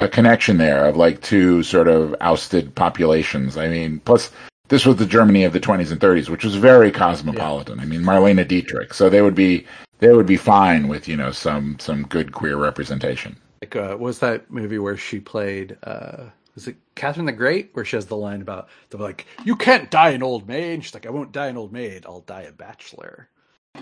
a 0.00 0.08
connection 0.08 0.58
there 0.58 0.86
of 0.86 0.96
like 0.96 1.22
two 1.22 1.62
sort 1.62 1.88
of 1.88 2.14
ousted 2.20 2.74
populations. 2.74 3.56
I 3.56 3.68
mean, 3.68 4.00
plus 4.00 4.30
this 4.68 4.84
was 4.84 4.96
the 4.96 5.06
Germany 5.06 5.44
of 5.44 5.52
the 5.52 5.60
20s 5.60 5.92
and 5.92 6.00
30s, 6.00 6.28
which 6.28 6.44
was 6.44 6.56
very 6.56 6.90
cosmopolitan. 6.90 7.80
I 7.80 7.84
mean, 7.84 8.02
Marlene 8.02 8.46
Dietrich, 8.46 8.92
so 8.92 9.08
they 9.08 9.22
would 9.22 9.34
be 9.34 9.66
they 10.00 10.12
would 10.12 10.26
be 10.26 10.36
fine 10.36 10.88
with 10.88 11.08
you 11.08 11.16
know 11.16 11.30
some 11.30 11.78
some 11.78 12.02
good 12.04 12.32
queer 12.32 12.56
representation. 12.56 13.36
Like, 13.62 13.76
uh, 13.76 13.90
what 13.90 14.00
was 14.00 14.18
that 14.18 14.50
movie 14.50 14.78
where 14.78 14.96
she 14.96 15.18
played? 15.20 15.76
Uh, 15.84 16.26
was 16.56 16.68
it 16.68 16.78
Catherine 16.96 17.26
the 17.26 17.32
Great? 17.32 17.70
Where 17.74 17.86
she 17.86 17.96
has 17.96 18.06
the 18.06 18.16
line 18.18 18.42
about 18.42 18.68
the 18.90 18.98
like, 18.98 19.26
"You 19.44 19.56
can't 19.56 19.90
die 19.92 20.10
an 20.10 20.24
old 20.24 20.48
maid." 20.48 20.74
And 20.76 20.84
she's 20.84 20.94
like, 20.94 21.06
"I 21.06 21.10
won't 21.10 21.32
die 21.32 21.48
an 21.48 21.58
old 21.58 21.72
maid. 21.72 22.06
I'll 22.06 22.22
die 22.22 22.42
a 22.44 22.52
bachelor." 22.52 23.30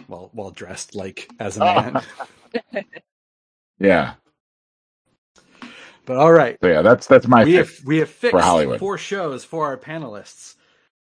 While 0.08 0.30
while 0.34 0.52
dressed 0.52 0.94
like 0.96 1.30
as 1.40 1.56
a 1.58 1.62
man. 1.62 2.02
Yeah. 3.80 4.14
but 6.06 6.16
all 6.18 6.32
right, 6.32 6.58
So 6.62 6.68
yeah, 6.68 6.82
that's 6.82 7.06
that's 7.06 7.28
my 7.28 7.44
we 7.44 7.56
pick. 7.56 7.58
have 7.58 7.80
we 7.84 7.98
have 7.98 8.10
fixed 8.10 8.32
for 8.32 8.40
Hollywood. 8.42 8.80
four 8.80 8.98
shows 8.98 9.44
for 9.44 9.66
our 9.66 9.78
panelists, 9.78 10.56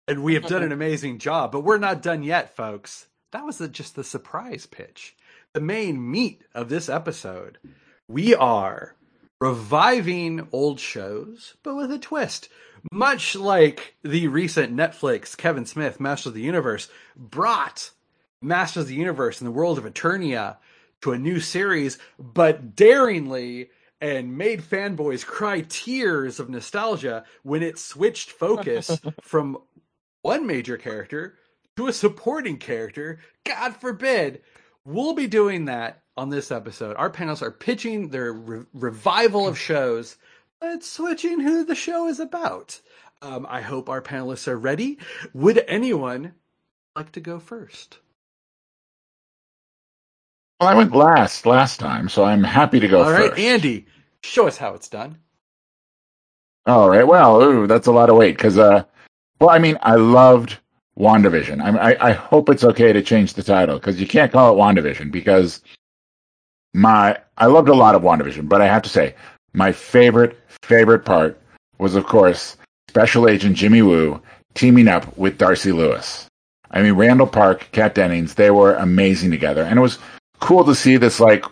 and 0.08 0.22
we 0.24 0.34
have 0.34 0.46
done 0.46 0.62
an 0.64 0.72
amazing 0.72 1.18
job. 1.18 1.52
But 1.52 1.62
we're 1.62 1.78
not 1.78 2.02
done 2.02 2.22
yet, 2.22 2.56
folks. 2.56 3.08
That 3.32 3.44
was 3.46 3.58
the, 3.58 3.68
just 3.68 3.96
the 3.96 4.04
surprise 4.04 4.66
pitch. 4.66 5.16
The 5.54 5.60
main 5.60 6.10
meat 6.10 6.44
of 6.54 6.68
this 6.70 6.88
episode. 6.88 7.58
We 8.08 8.34
are 8.34 8.96
reviving 9.40 10.48
old 10.52 10.80
shows, 10.80 11.54
but 11.62 11.76
with 11.76 11.92
a 11.92 11.98
twist. 11.98 12.48
Much 12.92 13.34
like 13.34 13.94
the 14.02 14.28
recent 14.28 14.74
Netflix 14.74 15.36
Kevin 15.36 15.66
Smith 15.66 16.00
Masters 16.00 16.28
of 16.28 16.34
the 16.34 16.40
Universe 16.40 16.88
brought 17.16 17.90
Masters 18.40 18.82
of 18.82 18.88
the 18.88 18.94
Universe 18.94 19.40
in 19.40 19.44
the 19.44 19.50
world 19.50 19.78
of 19.78 19.84
Eternia 19.84 20.58
to 21.02 21.12
a 21.12 21.18
new 21.18 21.40
series, 21.40 21.98
but 22.18 22.76
daringly 22.76 23.70
and 24.00 24.36
made 24.36 24.62
fanboys 24.62 25.26
cry 25.26 25.60
tears 25.68 26.38
of 26.38 26.48
nostalgia 26.48 27.24
when 27.42 27.62
it 27.62 27.78
switched 27.78 28.30
focus 28.30 29.00
from 29.22 29.58
one 30.22 30.46
major 30.46 30.76
character 30.76 31.36
to 31.76 31.88
a 31.88 31.92
supporting 31.92 32.58
character. 32.58 33.18
God 33.44 33.76
forbid. 33.76 34.42
We'll 34.84 35.14
be 35.14 35.26
doing 35.26 35.66
that 35.66 36.02
on 36.18 36.28
this 36.30 36.50
episode. 36.50 36.96
Our 36.96 37.10
panelists 37.10 37.42
are 37.42 37.50
pitching 37.50 38.08
their 38.08 38.32
re- 38.32 38.66
revival 38.74 39.46
of 39.46 39.56
shows, 39.56 40.16
but 40.60 40.82
switching 40.82 41.38
who 41.40 41.64
the 41.64 41.76
show 41.76 42.08
is 42.08 42.18
about. 42.18 42.80
Um, 43.22 43.46
I 43.48 43.60
hope 43.60 43.88
our 43.88 44.02
panelists 44.02 44.48
are 44.48 44.58
ready. 44.58 44.98
Would 45.32 45.64
anyone 45.68 46.34
like 46.96 47.12
to 47.12 47.20
go 47.20 47.38
first? 47.38 47.98
Well, 50.60 50.68
I 50.68 50.74
went 50.74 50.92
last 50.94 51.46
last 51.46 51.78
time, 51.78 52.08
so 52.08 52.24
I'm 52.24 52.42
happy 52.42 52.80
to 52.80 52.88
go 52.88 53.04
All 53.04 53.12
right, 53.12 53.30
first. 53.30 53.40
Andy, 53.40 53.86
show 54.24 54.48
us 54.48 54.56
how 54.56 54.74
it's 54.74 54.88
done. 54.88 55.18
All 56.66 56.90
right. 56.90 57.06
Well, 57.06 57.40
ooh, 57.40 57.66
that's 57.68 57.86
a 57.86 57.92
lot 57.92 58.10
of 58.10 58.16
weight 58.16 58.36
because, 58.36 58.58
uh, 58.58 58.82
well, 59.40 59.50
I 59.50 59.58
mean, 59.58 59.78
I 59.82 59.94
loved 59.94 60.58
WandaVision. 60.98 61.62
I, 61.62 61.92
I 61.92 62.08
I 62.08 62.12
hope 62.12 62.48
it's 62.48 62.64
okay 62.64 62.92
to 62.92 63.02
change 63.02 63.34
the 63.34 63.42
title 63.44 63.78
because 63.78 64.00
you 64.00 64.06
can't 64.06 64.32
call 64.32 64.52
it 64.52 64.58
WandaVision 64.58 65.12
because 65.12 65.62
my 66.74 67.18
I 67.36 67.46
loved 67.46 67.68
a 67.68 67.74
lot 67.74 67.94
of 67.94 68.02
WandaVision, 68.02 68.48
but 68.48 68.60
I 68.60 68.66
have 68.66 68.82
to 68.82 68.88
say 68.88 69.14
my 69.52 69.72
favorite 69.72 70.38
favorite 70.62 71.04
part 71.04 71.40
was, 71.78 71.94
of 71.94 72.06
course, 72.06 72.56
Special 72.88 73.28
Agent 73.28 73.56
Jimmy 73.56 73.82
Woo 73.82 74.20
teaming 74.54 74.88
up 74.88 75.16
with 75.16 75.38
Darcy 75.38 75.72
Lewis. 75.72 76.26
I 76.70 76.82
mean, 76.82 76.94
Randall 76.94 77.26
Park, 77.26 77.68
Kat 77.72 77.94
Dennings, 77.94 78.34
they 78.34 78.50
were 78.50 78.74
amazing 78.74 79.30
together, 79.30 79.62
and 79.62 79.78
it 79.78 79.82
was 79.82 79.98
cool 80.40 80.64
to 80.64 80.74
see 80.74 80.96
this 80.96 81.20
like 81.20 81.44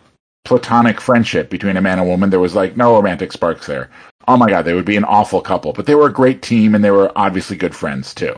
platonic 0.45 1.01
friendship 1.01 1.51
between 1.51 1.77
a 1.77 1.81
man 1.81 1.99
and 1.99 2.09
woman. 2.09 2.31
There 2.31 2.41
was 2.41 2.55
like 2.55 2.77
no 2.77 2.95
romantic 2.95 3.33
sparks 3.33 3.67
there. 3.67 3.91
Oh 4.29 4.37
my 4.37 4.49
god, 4.49 4.63
they 4.63 4.75
would 4.75 4.85
be 4.85 4.97
an 4.97 5.05
awful 5.05 5.41
couple, 5.41 5.73
but 5.73 5.87
they 5.87 5.95
were 5.95 6.09
a 6.09 6.13
great 6.13 6.43
team, 6.43 6.75
and 6.75 6.85
they 6.85 6.91
were 6.91 7.13
obviously 7.17 7.57
good 7.57 7.75
friends 7.75 8.15
too. 8.15 8.35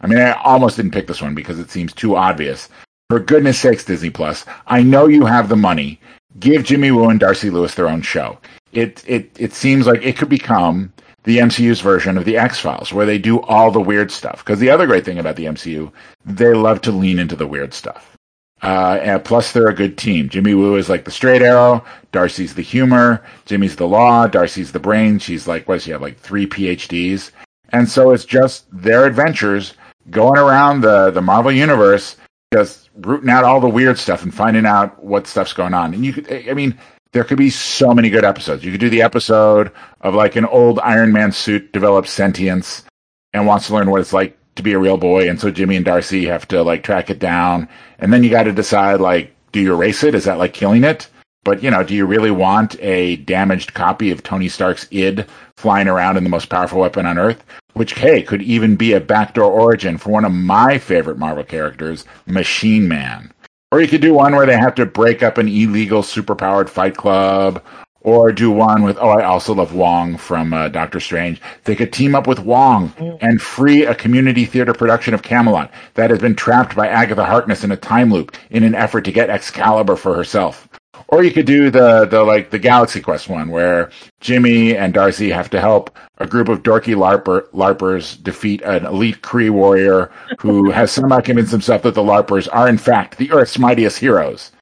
I 0.00 0.06
mean, 0.06 0.18
I 0.18 0.32
almost 0.42 0.76
didn't 0.76 0.92
pick 0.92 1.06
this 1.06 1.22
one 1.22 1.34
because 1.34 1.58
it 1.58 1.70
seems 1.70 1.92
too 1.92 2.16
obvious. 2.16 2.68
For 3.12 3.20
goodness 3.20 3.60
sakes, 3.60 3.84
Disney 3.84 4.08
Plus, 4.08 4.46
I 4.68 4.82
know 4.82 5.06
you 5.06 5.26
have 5.26 5.50
the 5.50 5.54
money. 5.54 6.00
Give 6.38 6.64
Jimmy 6.64 6.92
Woo 6.92 7.10
and 7.10 7.20
Darcy 7.20 7.50
Lewis 7.50 7.74
their 7.74 7.90
own 7.90 8.00
show. 8.00 8.38
It 8.72 9.04
it 9.06 9.30
it 9.38 9.52
seems 9.52 9.86
like 9.86 10.02
it 10.02 10.16
could 10.16 10.30
become 10.30 10.90
the 11.24 11.36
MCU's 11.36 11.82
version 11.82 12.16
of 12.16 12.24
the 12.24 12.38
X 12.38 12.58
Files, 12.58 12.90
where 12.90 13.04
they 13.04 13.18
do 13.18 13.42
all 13.42 13.70
the 13.70 13.82
weird 13.82 14.10
stuff. 14.10 14.38
Because 14.38 14.60
the 14.60 14.70
other 14.70 14.86
great 14.86 15.04
thing 15.04 15.18
about 15.18 15.36
the 15.36 15.44
MCU, 15.44 15.92
they 16.24 16.54
love 16.54 16.80
to 16.80 16.90
lean 16.90 17.18
into 17.18 17.36
the 17.36 17.46
weird 17.46 17.74
stuff. 17.74 18.16
Uh, 18.62 18.98
and 19.02 19.22
plus, 19.22 19.52
they're 19.52 19.68
a 19.68 19.74
good 19.74 19.98
team. 19.98 20.30
Jimmy 20.30 20.54
Woo 20.54 20.76
is 20.76 20.88
like 20.88 21.04
the 21.04 21.10
straight 21.10 21.42
arrow. 21.42 21.84
Darcy's 22.12 22.54
the 22.54 22.62
humor. 22.62 23.22
Jimmy's 23.44 23.76
the 23.76 23.86
law. 23.86 24.26
Darcy's 24.26 24.72
the 24.72 24.80
brain. 24.80 25.18
She's 25.18 25.46
like, 25.46 25.68
what 25.68 25.74
does 25.74 25.82
she 25.82 25.90
have? 25.90 26.00
Like 26.00 26.18
three 26.18 26.46
PhDs. 26.46 27.30
And 27.74 27.86
so 27.86 28.12
it's 28.12 28.24
just 28.24 28.64
their 28.72 29.04
adventures 29.04 29.74
going 30.08 30.38
around 30.38 30.80
the, 30.80 31.10
the 31.10 31.20
Marvel 31.20 31.52
universe, 31.52 32.16
just 32.54 32.81
rooting 32.96 33.30
out 33.30 33.44
all 33.44 33.60
the 33.60 33.68
weird 33.68 33.98
stuff 33.98 34.22
and 34.22 34.34
finding 34.34 34.66
out 34.66 35.02
what 35.02 35.26
stuff's 35.26 35.52
going 35.52 35.74
on. 35.74 35.94
And 35.94 36.04
you 36.04 36.12
could, 36.12 36.48
I 36.48 36.54
mean, 36.54 36.78
there 37.12 37.24
could 37.24 37.38
be 37.38 37.50
so 37.50 37.94
many 37.94 38.10
good 38.10 38.24
episodes. 38.24 38.64
You 38.64 38.72
could 38.72 38.80
do 38.80 38.90
the 38.90 39.02
episode 39.02 39.70
of 40.00 40.14
like 40.14 40.36
an 40.36 40.46
old 40.46 40.78
Iron 40.80 41.12
Man 41.12 41.32
suit 41.32 41.72
develops 41.72 42.10
sentience 42.10 42.84
and 43.32 43.46
wants 43.46 43.66
to 43.66 43.74
learn 43.74 43.90
what 43.90 44.00
it's 44.00 44.12
like 44.12 44.38
to 44.56 44.62
be 44.62 44.72
a 44.72 44.78
real 44.78 44.96
boy. 44.96 45.28
And 45.28 45.40
so 45.40 45.50
Jimmy 45.50 45.76
and 45.76 45.84
Darcy 45.84 46.26
have 46.26 46.46
to 46.48 46.62
like 46.62 46.82
track 46.82 47.10
it 47.10 47.18
down. 47.18 47.68
And 47.98 48.12
then 48.12 48.24
you 48.24 48.30
got 48.30 48.44
to 48.44 48.52
decide 48.52 49.00
like, 49.00 49.34
do 49.52 49.60
you 49.60 49.74
erase 49.74 50.02
it? 50.02 50.14
Is 50.14 50.24
that 50.24 50.38
like 50.38 50.54
killing 50.54 50.84
it? 50.84 51.08
But 51.44 51.62
you 51.62 51.70
know, 51.70 51.82
do 51.82 51.94
you 51.94 52.06
really 52.06 52.30
want 52.30 52.78
a 52.80 53.16
damaged 53.16 53.74
copy 53.74 54.12
of 54.12 54.22
Tony 54.22 54.48
Stark's 54.48 54.86
id 54.92 55.26
flying 55.56 55.88
around 55.88 56.16
in 56.16 56.22
the 56.22 56.30
most 56.30 56.48
powerful 56.48 56.80
weapon 56.80 57.04
on 57.04 57.18
Earth? 57.18 57.44
Which, 57.72 57.94
hey, 57.94 58.22
could 58.22 58.42
even 58.42 58.76
be 58.76 58.92
a 58.92 59.00
backdoor 59.00 59.50
origin 59.50 59.98
for 59.98 60.10
one 60.10 60.24
of 60.24 60.32
my 60.32 60.78
favorite 60.78 61.18
Marvel 61.18 61.42
characters, 61.42 62.04
Machine 62.26 62.86
Man. 62.86 63.32
Or 63.72 63.80
you 63.80 63.88
could 63.88 64.02
do 64.02 64.14
one 64.14 64.36
where 64.36 64.46
they 64.46 64.56
have 64.56 64.74
to 64.76 64.86
break 64.86 65.22
up 65.22 65.38
an 65.38 65.48
illegal 65.48 66.02
superpowered 66.02 66.68
fight 66.68 66.96
club. 66.96 67.62
Or 68.02 68.32
do 68.32 68.50
one 68.50 68.82
with, 68.82 68.98
oh, 69.00 69.10
I 69.10 69.24
also 69.24 69.54
love 69.54 69.74
Wong 69.74 70.16
from 70.16 70.52
uh, 70.52 70.68
Doctor 70.68 71.00
Strange. 71.00 71.40
They 71.64 71.76
could 71.76 71.92
team 71.92 72.14
up 72.16 72.26
with 72.26 72.40
Wong 72.40 72.92
and 73.20 73.40
free 73.40 73.84
a 73.84 73.94
community 73.94 74.44
theater 74.44 74.74
production 74.74 75.14
of 75.14 75.22
Camelot 75.22 75.72
that 75.94 76.10
has 76.10 76.18
been 76.18 76.34
trapped 76.34 76.74
by 76.74 76.88
Agatha 76.88 77.24
Harkness 77.24 77.62
in 77.62 77.70
a 77.70 77.76
time 77.76 78.12
loop 78.12 78.36
in 78.50 78.64
an 78.64 78.74
effort 78.74 79.02
to 79.02 79.12
get 79.12 79.30
Excalibur 79.30 79.96
for 79.96 80.14
herself. 80.14 80.68
Or 81.08 81.22
you 81.22 81.30
could 81.30 81.46
do 81.46 81.70
the 81.70 82.06
the 82.06 82.22
like 82.22 82.50
the 82.50 82.58
Galaxy 82.58 83.00
Quest 83.00 83.28
one 83.28 83.50
where 83.50 83.90
Jimmy 84.20 84.76
and 84.76 84.94
Darcy 84.94 85.30
have 85.30 85.50
to 85.50 85.60
help 85.60 85.96
a 86.18 86.26
group 86.26 86.48
of 86.48 86.62
dorky 86.62 86.94
larper 86.94 87.48
larpers 87.50 88.22
defeat 88.22 88.62
an 88.62 88.86
elite 88.86 89.22
Kree 89.22 89.50
warrior 89.50 90.10
who 90.38 90.70
has 90.70 90.90
somehow 90.90 91.20
convinced 91.20 91.52
himself 91.52 91.82
that 91.82 91.94
the 91.94 92.02
larpers 92.02 92.48
are 92.52 92.68
in 92.68 92.78
fact 92.78 93.18
the 93.18 93.30
Earth's 93.32 93.58
mightiest 93.58 93.98
heroes. 93.98 94.52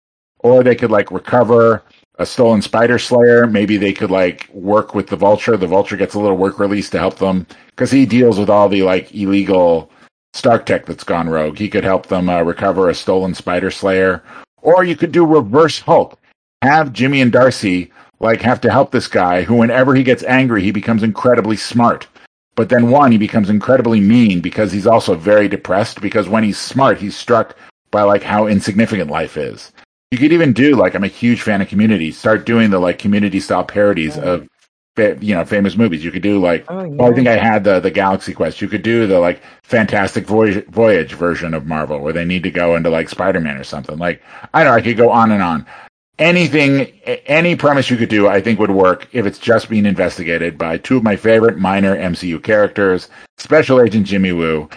Or 0.40 0.62
they 0.62 0.74
could 0.74 0.90
like 0.90 1.10
recover 1.10 1.82
a 2.18 2.26
stolen 2.26 2.62
spider 2.62 2.98
slayer. 2.98 3.46
Maybe 3.46 3.76
they 3.76 3.92
could 3.92 4.10
like 4.10 4.48
work 4.52 4.94
with 4.94 5.08
the 5.08 5.16
vulture. 5.16 5.56
The 5.56 5.66
vulture 5.66 5.96
gets 5.96 6.14
a 6.14 6.20
little 6.20 6.36
work 6.36 6.58
release 6.58 6.90
to 6.90 6.98
help 6.98 7.16
them 7.18 7.46
because 7.70 7.90
he 7.90 8.06
deals 8.06 8.38
with 8.38 8.50
all 8.50 8.68
the 8.68 8.82
like 8.82 9.14
illegal 9.14 9.90
Stark 10.32 10.64
tech 10.64 10.86
that's 10.86 11.02
gone 11.02 11.28
rogue. 11.28 11.58
He 11.58 11.68
could 11.68 11.82
help 11.82 12.06
them 12.06 12.28
uh, 12.28 12.42
recover 12.42 12.88
a 12.88 12.94
stolen 12.94 13.34
spider 13.34 13.70
slayer. 13.70 14.22
Or 14.62 14.84
you 14.84 14.96
could 14.96 15.12
do 15.12 15.24
reverse 15.24 15.80
Hulk 15.80 16.18
have 16.62 16.92
Jimmy 16.92 17.20
and 17.20 17.32
Darcy 17.32 17.90
like 18.18 18.42
have 18.42 18.60
to 18.60 18.70
help 18.70 18.90
this 18.90 19.08
guy 19.08 19.42
who 19.42 19.54
whenever 19.54 19.94
he 19.94 20.02
gets 20.02 20.22
angry 20.24 20.62
he 20.62 20.70
becomes 20.70 21.02
incredibly 21.02 21.56
smart. 21.56 22.06
But 22.54 22.68
then 22.68 22.90
one, 22.90 23.12
he 23.12 23.18
becomes 23.18 23.48
incredibly 23.48 24.00
mean 24.00 24.40
because 24.40 24.72
he's 24.72 24.86
also 24.86 25.14
very 25.14 25.48
depressed 25.48 26.00
because 26.02 26.28
when 26.28 26.44
he's 26.44 26.58
smart, 26.58 26.98
he's 26.98 27.16
struck 27.16 27.56
by 27.90 28.02
like 28.02 28.22
how 28.22 28.46
insignificant 28.46 29.10
life 29.10 29.36
is. 29.36 29.72
You 30.10 30.18
could 30.18 30.32
even 30.32 30.52
do 30.52 30.76
like 30.76 30.94
I'm 30.94 31.04
a 31.04 31.08
huge 31.08 31.40
fan 31.40 31.62
of 31.62 31.68
Community. 31.68 32.12
Start 32.12 32.44
doing 32.44 32.70
the 32.70 32.78
like 32.78 32.98
Community 32.98 33.40
style 33.40 33.64
parodies 33.64 34.18
of 34.18 34.46
fa- 34.96 35.16
you 35.20 35.34
know 35.34 35.44
famous 35.44 35.76
movies. 35.76 36.04
You 36.04 36.10
could 36.10 36.22
do 36.22 36.40
like 36.40 36.64
Oh, 36.68 36.88
well, 36.88 37.10
I 37.10 37.14
think 37.14 37.28
I 37.28 37.36
had 37.36 37.64
the 37.64 37.80
the 37.80 37.90
Galaxy 37.90 38.32
Quest. 38.32 38.60
You 38.60 38.68
could 38.68 38.82
do 38.82 39.06
the 39.06 39.18
like 39.18 39.42
Fantastic 39.62 40.26
Voyage, 40.26 40.64
Voyage 40.66 41.14
version 41.14 41.54
of 41.54 41.66
Marvel 41.66 42.00
where 42.00 42.12
they 42.12 42.24
need 42.24 42.42
to 42.44 42.50
go 42.50 42.76
into 42.76 42.90
like 42.90 43.08
Spider 43.08 43.40
Man 43.40 43.56
or 43.56 43.64
something. 43.64 43.98
Like 43.98 44.22
I 44.54 44.62
don't 44.64 44.72
know, 44.72 44.76
I 44.76 44.82
could 44.82 44.96
go 44.96 45.10
on 45.10 45.30
and 45.32 45.42
on. 45.42 45.66
Anything, 46.18 46.86
any 47.26 47.56
premise 47.56 47.88
you 47.88 47.96
could 47.96 48.10
do, 48.10 48.28
I 48.28 48.42
think 48.42 48.58
would 48.58 48.70
work 48.70 49.08
if 49.12 49.24
it's 49.24 49.38
just 49.38 49.70
being 49.70 49.86
investigated 49.86 50.58
by 50.58 50.76
two 50.76 50.98
of 50.98 51.02
my 51.02 51.16
favorite 51.16 51.56
minor 51.56 51.96
MCU 51.96 52.42
characters, 52.42 53.08
Special 53.38 53.80
Agent 53.80 54.06
Jimmy 54.06 54.32
Woo 54.32 54.68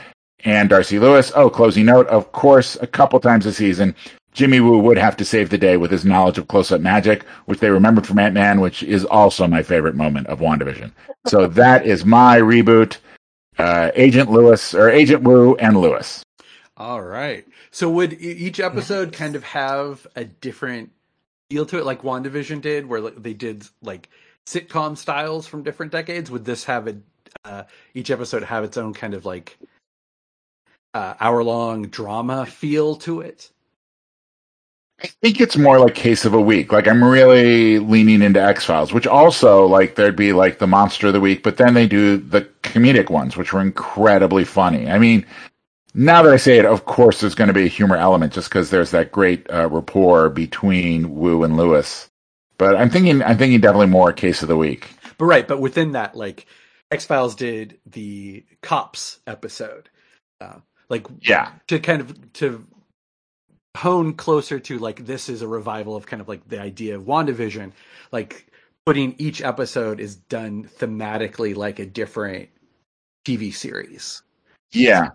and 0.46 0.70
Darcy 0.70 1.00
Lewis. 1.00 1.34
Oh, 1.36 1.50
closing 1.50 1.86
note, 1.86 2.08
of 2.08 2.32
course, 2.32 2.78
a 2.82 2.88
couple 2.88 3.20
times 3.20 3.46
a 3.46 3.52
season, 3.52 3.94
Jimmy 4.34 4.60
Woo 4.60 4.80
would 4.80 4.98
have 4.98 5.16
to 5.18 5.26
save 5.26 5.50
the 5.50 5.58
day 5.58 5.78
with 5.78 5.92
his 5.92 6.06
knowledge 6.06 6.38
of 6.38 6.48
close-up 6.48 6.82
magic, 6.82 7.24
which 7.46 7.60
they 7.60 7.70
remembered 7.70 8.08
from 8.08 8.20
Ant-Man, 8.20 8.60
which 8.60 8.84
is 8.84 9.06
also 9.06 9.48
my 9.48 9.64
favorite 9.64 9.96
moment 9.96 10.28
of 10.28 10.40
WandaVision. 10.40 10.92
So 11.28 11.48
that 11.48 11.86
is 11.86 12.04
my 12.04 12.40
reboot, 12.40 12.98
uh, 13.58 13.92
Agent 13.96 14.32
Lewis, 14.32 14.74
or 14.74 14.90
Agent 14.90 15.24
Woo 15.24 15.56
and 15.56 15.78
Lewis. 15.78 16.24
All 16.78 17.02
right. 17.02 17.46
So 17.70 17.90
would 17.90 18.14
each 18.14 18.60
episode 18.60 19.14
kind 19.14 19.36
of 19.36 19.44
have 19.44 20.08
a 20.16 20.26
different 20.26 20.92
feel 21.50 21.66
to 21.68 21.78
it, 21.78 21.86
like 21.86 22.02
WandaVision 22.02 22.62
did, 22.62 22.88
where 22.88 23.02
they 23.02 23.34
did 23.34 23.68
like 23.82 24.10
sitcom 24.48 24.98
styles 24.98 25.46
from 25.46 25.64
different 25.64 25.92
decades? 25.92 26.32
Would 26.32 26.46
this 26.46 26.64
have 26.64 26.88
a 26.88 26.98
uh, 27.46 27.64
each 27.94 28.12
episode 28.12 28.44
have 28.44 28.64
its 28.64 28.78
own 28.78 28.94
kind 28.94 29.14
of 29.14 29.26
like 29.26 29.58
uh, 30.94 31.14
hour 31.20 31.44
long 31.44 31.88
drama 31.88 32.46
feel 32.46 32.96
to 32.98 33.22
it? 33.22 33.52
I 35.04 35.08
think 35.08 35.42
it's 35.42 35.58
more 35.58 35.80
like 35.80 35.96
case 35.96 36.26
of 36.26 36.34
a 36.34 36.42
week. 36.42 36.72
Like 36.72 36.88
I'm 36.88 37.04
really 37.04 37.80
leaning 37.80 38.22
into 38.22 38.42
X 38.42 38.66
Files, 38.66 38.94
which 38.94 39.08
also 39.08 39.66
like 39.66 39.96
there'd 39.96 40.16
be 40.16 40.34
like 40.34 40.60
the 40.60 40.68
monster 40.68 41.08
of 41.08 41.14
the 41.14 41.22
week, 41.22 41.44
but 41.44 41.58
then 41.58 41.74
they 41.74 41.88
do 41.88 42.18
the 42.18 42.44
comedic 42.64 43.10
ones, 43.10 43.38
which 43.38 43.54
were 43.54 43.62
incredibly 43.62 44.46
funny. 44.46 44.90
I 44.90 45.00
mean, 45.00 45.26
now 45.96 46.24
that 46.24 46.34
I 46.34 46.38
say 46.38 46.60
it, 46.60 46.66
of 46.66 46.86
course 46.86 47.22
there's 47.22 47.36
going 47.36 47.50
to 47.50 47.54
be 47.54 47.66
a 47.66 47.70
humor 47.70 47.98
element 47.98 48.34
just 48.34 48.50
because 48.50 48.70
there's 48.70 48.92
that 48.92 49.12
great 49.12 49.50
uh, 49.52 49.70
rapport 49.70 50.30
between 50.30 51.16
Woo 51.16 51.44
and 51.44 51.58
Lewis. 51.58 52.10
But 52.58 52.76
I'm 52.78 52.90
thinking, 52.90 53.24
I'm 53.24 53.38
thinking 53.38 53.62
definitely 53.62 53.88
more 53.88 54.14
case 54.14 54.44
of 54.44 54.50
the 54.50 54.58
week. 54.58 54.90
But 55.18 55.26
right, 55.26 55.48
but 55.48 55.60
within 55.60 55.94
that, 55.94 56.16
like 56.16 56.46
X 56.92 57.06
Files 57.06 57.36
did 57.36 57.80
the 57.86 58.46
cops 58.62 59.20
episode, 59.28 59.90
uh, 60.42 60.60
like 60.90 61.08
Yeah, 61.22 61.52
to 61.68 61.80
kind 61.80 62.02
of 62.02 62.34
to 62.34 62.66
hone 63.76 64.14
closer 64.14 64.60
to 64.60 64.78
like 64.80 65.06
this 65.06 65.30
is 65.30 65.42
a 65.42 65.48
revival 65.48 65.96
of 65.96 66.06
kind 66.06 66.22
of 66.22 66.28
like 66.28 66.48
the 66.48 66.60
idea 66.60 66.96
of 66.96 67.04
WandaVision, 67.04 67.72
like 68.12 68.48
putting 68.86 69.16
each 69.18 69.42
episode 69.42 70.00
is 70.00 70.16
done 70.16 70.70
thematically 70.78 71.56
like 71.56 71.80
a 71.80 71.86
different 71.86 72.50
TV 73.26 73.54
series. 73.54 74.22
Yeah. 74.72 75.10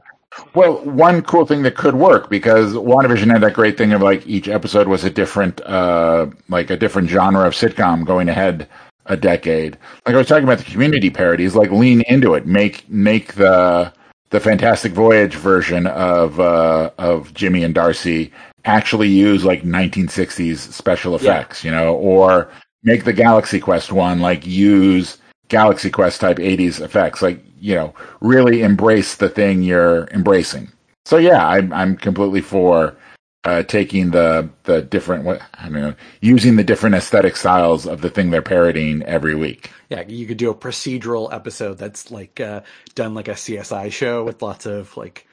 Well, 0.55 0.85
one 0.85 1.23
cool 1.23 1.47
thing 1.47 1.62
that 1.62 1.75
could 1.75 1.94
work 1.94 2.29
because 2.29 2.75
WandaVision 2.75 3.31
had 3.31 3.40
that 3.42 3.55
great 3.55 3.79
thing 3.79 3.92
of 3.92 4.03
like 4.03 4.27
each 4.27 4.49
episode 4.49 4.87
was 4.87 5.05
a 5.05 5.11
different, 5.11 5.61
uh, 5.62 6.27
like 6.49 6.71
a 6.71 6.77
different 6.77 7.09
genre 7.09 7.47
of 7.47 7.55
sitcom 7.55 8.05
going 8.05 8.29
ahead 8.29 8.68
a 9.07 9.16
decade. 9.16 9.79
Like 10.07 10.14
I 10.14 10.18
was 10.18 10.29
talking 10.29 10.44
about 10.44 10.59
the 10.59 10.64
community 10.64 11.11
parodies, 11.11 11.57
like 11.57 11.71
lean 11.71 12.03
into 12.09 12.35
it, 12.35 12.47
make 12.47 12.88
make 12.88 13.35
the 13.35 13.92
the 14.31 14.40
Fantastic 14.40 14.92
Voyage 14.92 15.35
version 15.35 15.87
of 15.87 16.38
uh, 16.38 16.90
of 16.99 17.33
Jimmy 17.35 17.64
and 17.64 17.75
Darcy 17.75 18.33
actually 18.64 19.09
use 19.09 19.44
like 19.44 19.62
1960s 19.62 20.59
special 20.73 21.14
effects, 21.14 21.64
you 21.64 21.71
know, 21.71 21.94
or 21.94 22.51
make 22.83 23.05
the 23.05 23.12
Galaxy 23.12 23.61
Quest 23.61 23.92
one 23.92 24.21
like 24.21 24.47
use 24.47 25.18
Galaxy 25.49 25.90
Quest 25.90 26.21
type 26.21 26.38
80s 26.38 26.81
effects, 26.81 27.23
like 27.23 27.42
you 27.61 27.75
know, 27.75 27.94
really 28.21 28.62
embrace 28.62 29.16
the 29.16 29.29
thing 29.29 29.62
you're 29.62 30.07
embracing. 30.09 30.71
So 31.05 31.16
yeah, 31.16 31.47
I'm 31.47 31.73
I'm 31.73 31.97
completely 31.97 32.40
for 32.40 32.97
uh, 33.44 33.62
taking 33.62 34.11
the 34.11 34.49
the 34.64 34.83
different 34.83 35.25
what 35.25 35.40
I 35.55 35.68
know, 35.68 35.94
using 36.21 36.57
the 36.57 36.64
different 36.64 36.94
aesthetic 36.94 37.37
styles 37.37 37.87
of 37.87 38.03
the 38.03 38.11
thing 38.11 38.31
they're 38.31 38.42
parodying 38.42 39.03
every 39.05 39.35
week. 39.35 39.71
Yeah, 39.88 40.03
you 40.07 40.27
could 40.27 40.37
do 40.37 40.51
a 40.51 40.55
procedural 40.55 41.33
episode 41.33 41.79
that's 41.79 42.11
like 42.11 42.40
uh, 42.40 42.61
done 42.94 43.14
like 43.14 43.29
a 43.29 43.33
CSI 43.33 43.90
show 43.90 44.23
with 44.25 44.42
lots 44.42 44.66
of 44.66 44.94
like 44.97 45.27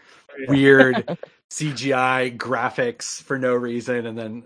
weird 0.47 1.17
CGI 1.51 2.37
graphics 2.37 3.21
for 3.21 3.37
no 3.37 3.53
reason, 3.53 4.05
and 4.05 4.17
then 4.17 4.43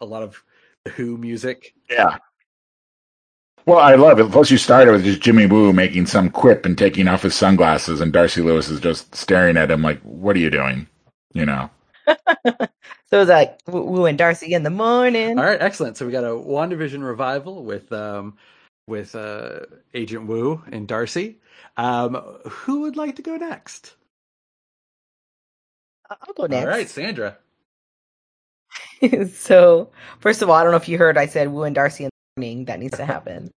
a 0.00 0.06
lot 0.06 0.22
of 0.22 0.42
the 0.84 0.90
Who 0.90 1.16
music. 1.16 1.74
Yeah. 1.90 2.18
Well, 3.66 3.78
I 3.78 3.94
love 3.94 4.18
it. 4.18 4.30
Plus, 4.32 4.50
you 4.50 4.58
started 4.58 4.90
with 4.92 5.04
just 5.04 5.20
Jimmy 5.20 5.46
Woo 5.46 5.72
making 5.72 6.06
some 6.06 6.30
quip 6.30 6.66
and 6.66 6.76
taking 6.76 7.06
off 7.08 7.22
his 7.22 7.34
sunglasses, 7.34 8.00
and 8.00 8.12
Darcy 8.12 8.42
Lewis 8.42 8.68
is 8.68 8.80
just 8.80 9.14
staring 9.14 9.56
at 9.56 9.70
him 9.70 9.82
like, 9.82 10.00
"What 10.02 10.36
are 10.36 10.40
you 10.40 10.50
doing?" 10.50 10.88
You 11.32 11.46
know. 11.46 11.70
So 13.12 13.20
it's 13.20 13.28
like 13.28 13.60
Wu 13.66 13.82
Wu 13.82 14.06
and 14.06 14.16
Darcy 14.16 14.54
in 14.54 14.62
the 14.62 14.70
morning. 14.70 15.38
All 15.38 15.44
right, 15.44 15.60
excellent. 15.60 15.98
So 15.98 16.06
we 16.06 16.12
got 16.12 16.24
a 16.24 16.28
WandaVision 16.28 17.06
revival 17.06 17.62
with 17.62 17.92
um 17.92 18.38
with 18.86 19.14
uh 19.14 19.60
Agent 19.92 20.26
Woo 20.26 20.64
and 20.72 20.88
Darcy. 20.88 21.38
Um 21.76 22.14
who 22.48 22.80
would 22.80 22.96
like 22.96 23.16
to 23.16 23.22
go 23.22 23.36
next? 23.36 23.96
I'll 26.20 26.34
go 26.34 26.46
next. 26.46 26.64
All 26.64 26.70
right, 26.70 26.88
Sandra. 26.88 27.38
so 29.32 29.90
first 30.20 30.42
of 30.42 30.50
all, 30.50 30.56
I 30.56 30.62
don't 30.62 30.72
know 30.72 30.78
if 30.78 30.88
you 30.88 30.98
heard 30.98 31.18
I 31.18 31.26
said 31.26 31.52
Wu 31.52 31.62
and 31.64 31.74
Darcy 31.74 32.04
in 32.04 32.10
the 32.36 32.40
morning. 32.40 32.64
That 32.66 32.80
needs 32.80 32.96
to 32.96 33.04
happen 33.04 33.50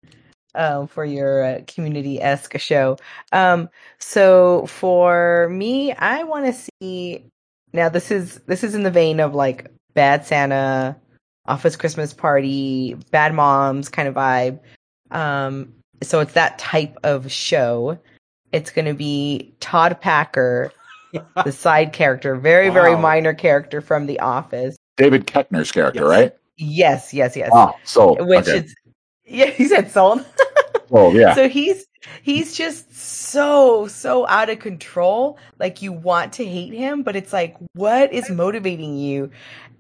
um, 0.55 0.87
for 0.89 1.05
your 1.05 1.45
uh, 1.45 1.61
community 1.67 2.21
esque 2.21 2.59
show. 2.59 2.97
Um, 3.33 3.69
so 3.99 4.67
for 4.67 5.49
me, 5.51 5.93
I 5.93 6.25
want 6.25 6.47
to 6.47 6.71
see. 6.83 7.25
Now 7.73 7.89
this 7.89 8.11
is 8.11 8.41
this 8.47 8.63
is 8.63 8.75
in 8.75 8.83
the 8.83 8.91
vein 8.91 9.19
of 9.21 9.35
like 9.35 9.71
Bad 9.95 10.27
Santa, 10.27 10.97
Office 11.47 11.77
Christmas 11.77 12.13
Party, 12.13 12.95
Bad 13.11 13.35
Moms 13.35 13.89
kind 13.89 14.09
of 14.09 14.15
vibe. 14.15 14.61
Um, 15.11 15.73
so 16.03 16.21
it's 16.21 16.35
that 16.35 16.59
type 16.59 16.97
of 17.03 17.31
show. 17.31 17.99
It's 18.53 18.71
going 18.71 18.85
to 18.85 18.95
be 18.95 19.55
Todd 19.61 19.99
Packer, 20.01 20.73
the 21.45 21.53
side 21.53 21.93
character, 21.93 22.37
very 22.37 22.71
very 22.71 22.97
minor 22.97 23.35
character 23.35 23.81
from 23.81 24.07
The 24.07 24.19
Office. 24.21 24.77
David 24.97 25.27
Koechner's 25.27 25.73
character, 25.73 26.01
Yes. 26.01 26.09
right? 26.09 26.33
Yes, 26.57 27.15
yes, 27.15 27.37
yes. 27.37 27.51
Ah, 27.53 27.73
oh, 27.75 27.79
sold. 27.85 28.27
Which 28.27 28.49
okay. 28.49 28.59
is 28.59 28.75
yeah, 29.25 29.47
he 29.47 29.67
said 29.67 29.91
sold. 29.91 30.25
sold. 30.89 31.15
Yeah. 31.15 31.35
So 31.35 31.49
he's 31.49 31.87
he's 32.23 32.55
just 32.55 32.95
so 32.95 33.87
so 33.89 34.27
out 34.29 34.51
of 34.51 34.59
control. 34.59 35.39
Like 35.59 35.83
you 35.83 35.93
want 35.93 36.35
to 36.35 36.45
hate 36.45 36.73
him, 36.73 37.03
but 37.03 37.17
it's 37.17 37.33
like 37.33 37.57
what 37.75 38.13
is 38.13 38.31
motivating 38.31 38.97
you? 38.99 39.31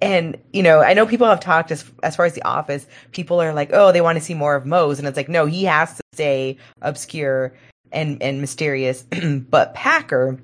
And 0.01 0.37
you 0.53 0.63
know, 0.65 0.81
I 0.81 0.95
know 0.95 1.07
people 1.07 1.29
have 1.29 1.41
talked 1.41 1.71
as 1.71 1.85
as 2.03 2.17
far 2.17 2.25
as 2.27 2.35
the 2.35 2.43
office, 2.43 2.87
people 3.13 3.41
are 3.41 3.55
like, 3.55 3.71
"Oh, 3.73 3.93
they 3.93 4.01
want 4.01 4.19
to 4.19 4.25
see 4.25 4.35
more 4.35 4.57
of 4.57 4.67
Mose." 4.67 4.99
And 4.99 5.07
it's 5.07 5.17
like, 5.17 5.29
"No, 5.29 5.47
he 5.47 5.65
has 5.65 5.95
to 5.95 6.03
stay 6.15 6.57
obscure 6.81 7.55
and 7.93 8.21
and 8.21 8.41
mysterious." 8.41 9.05
but 9.51 9.75
Packer, 9.75 10.41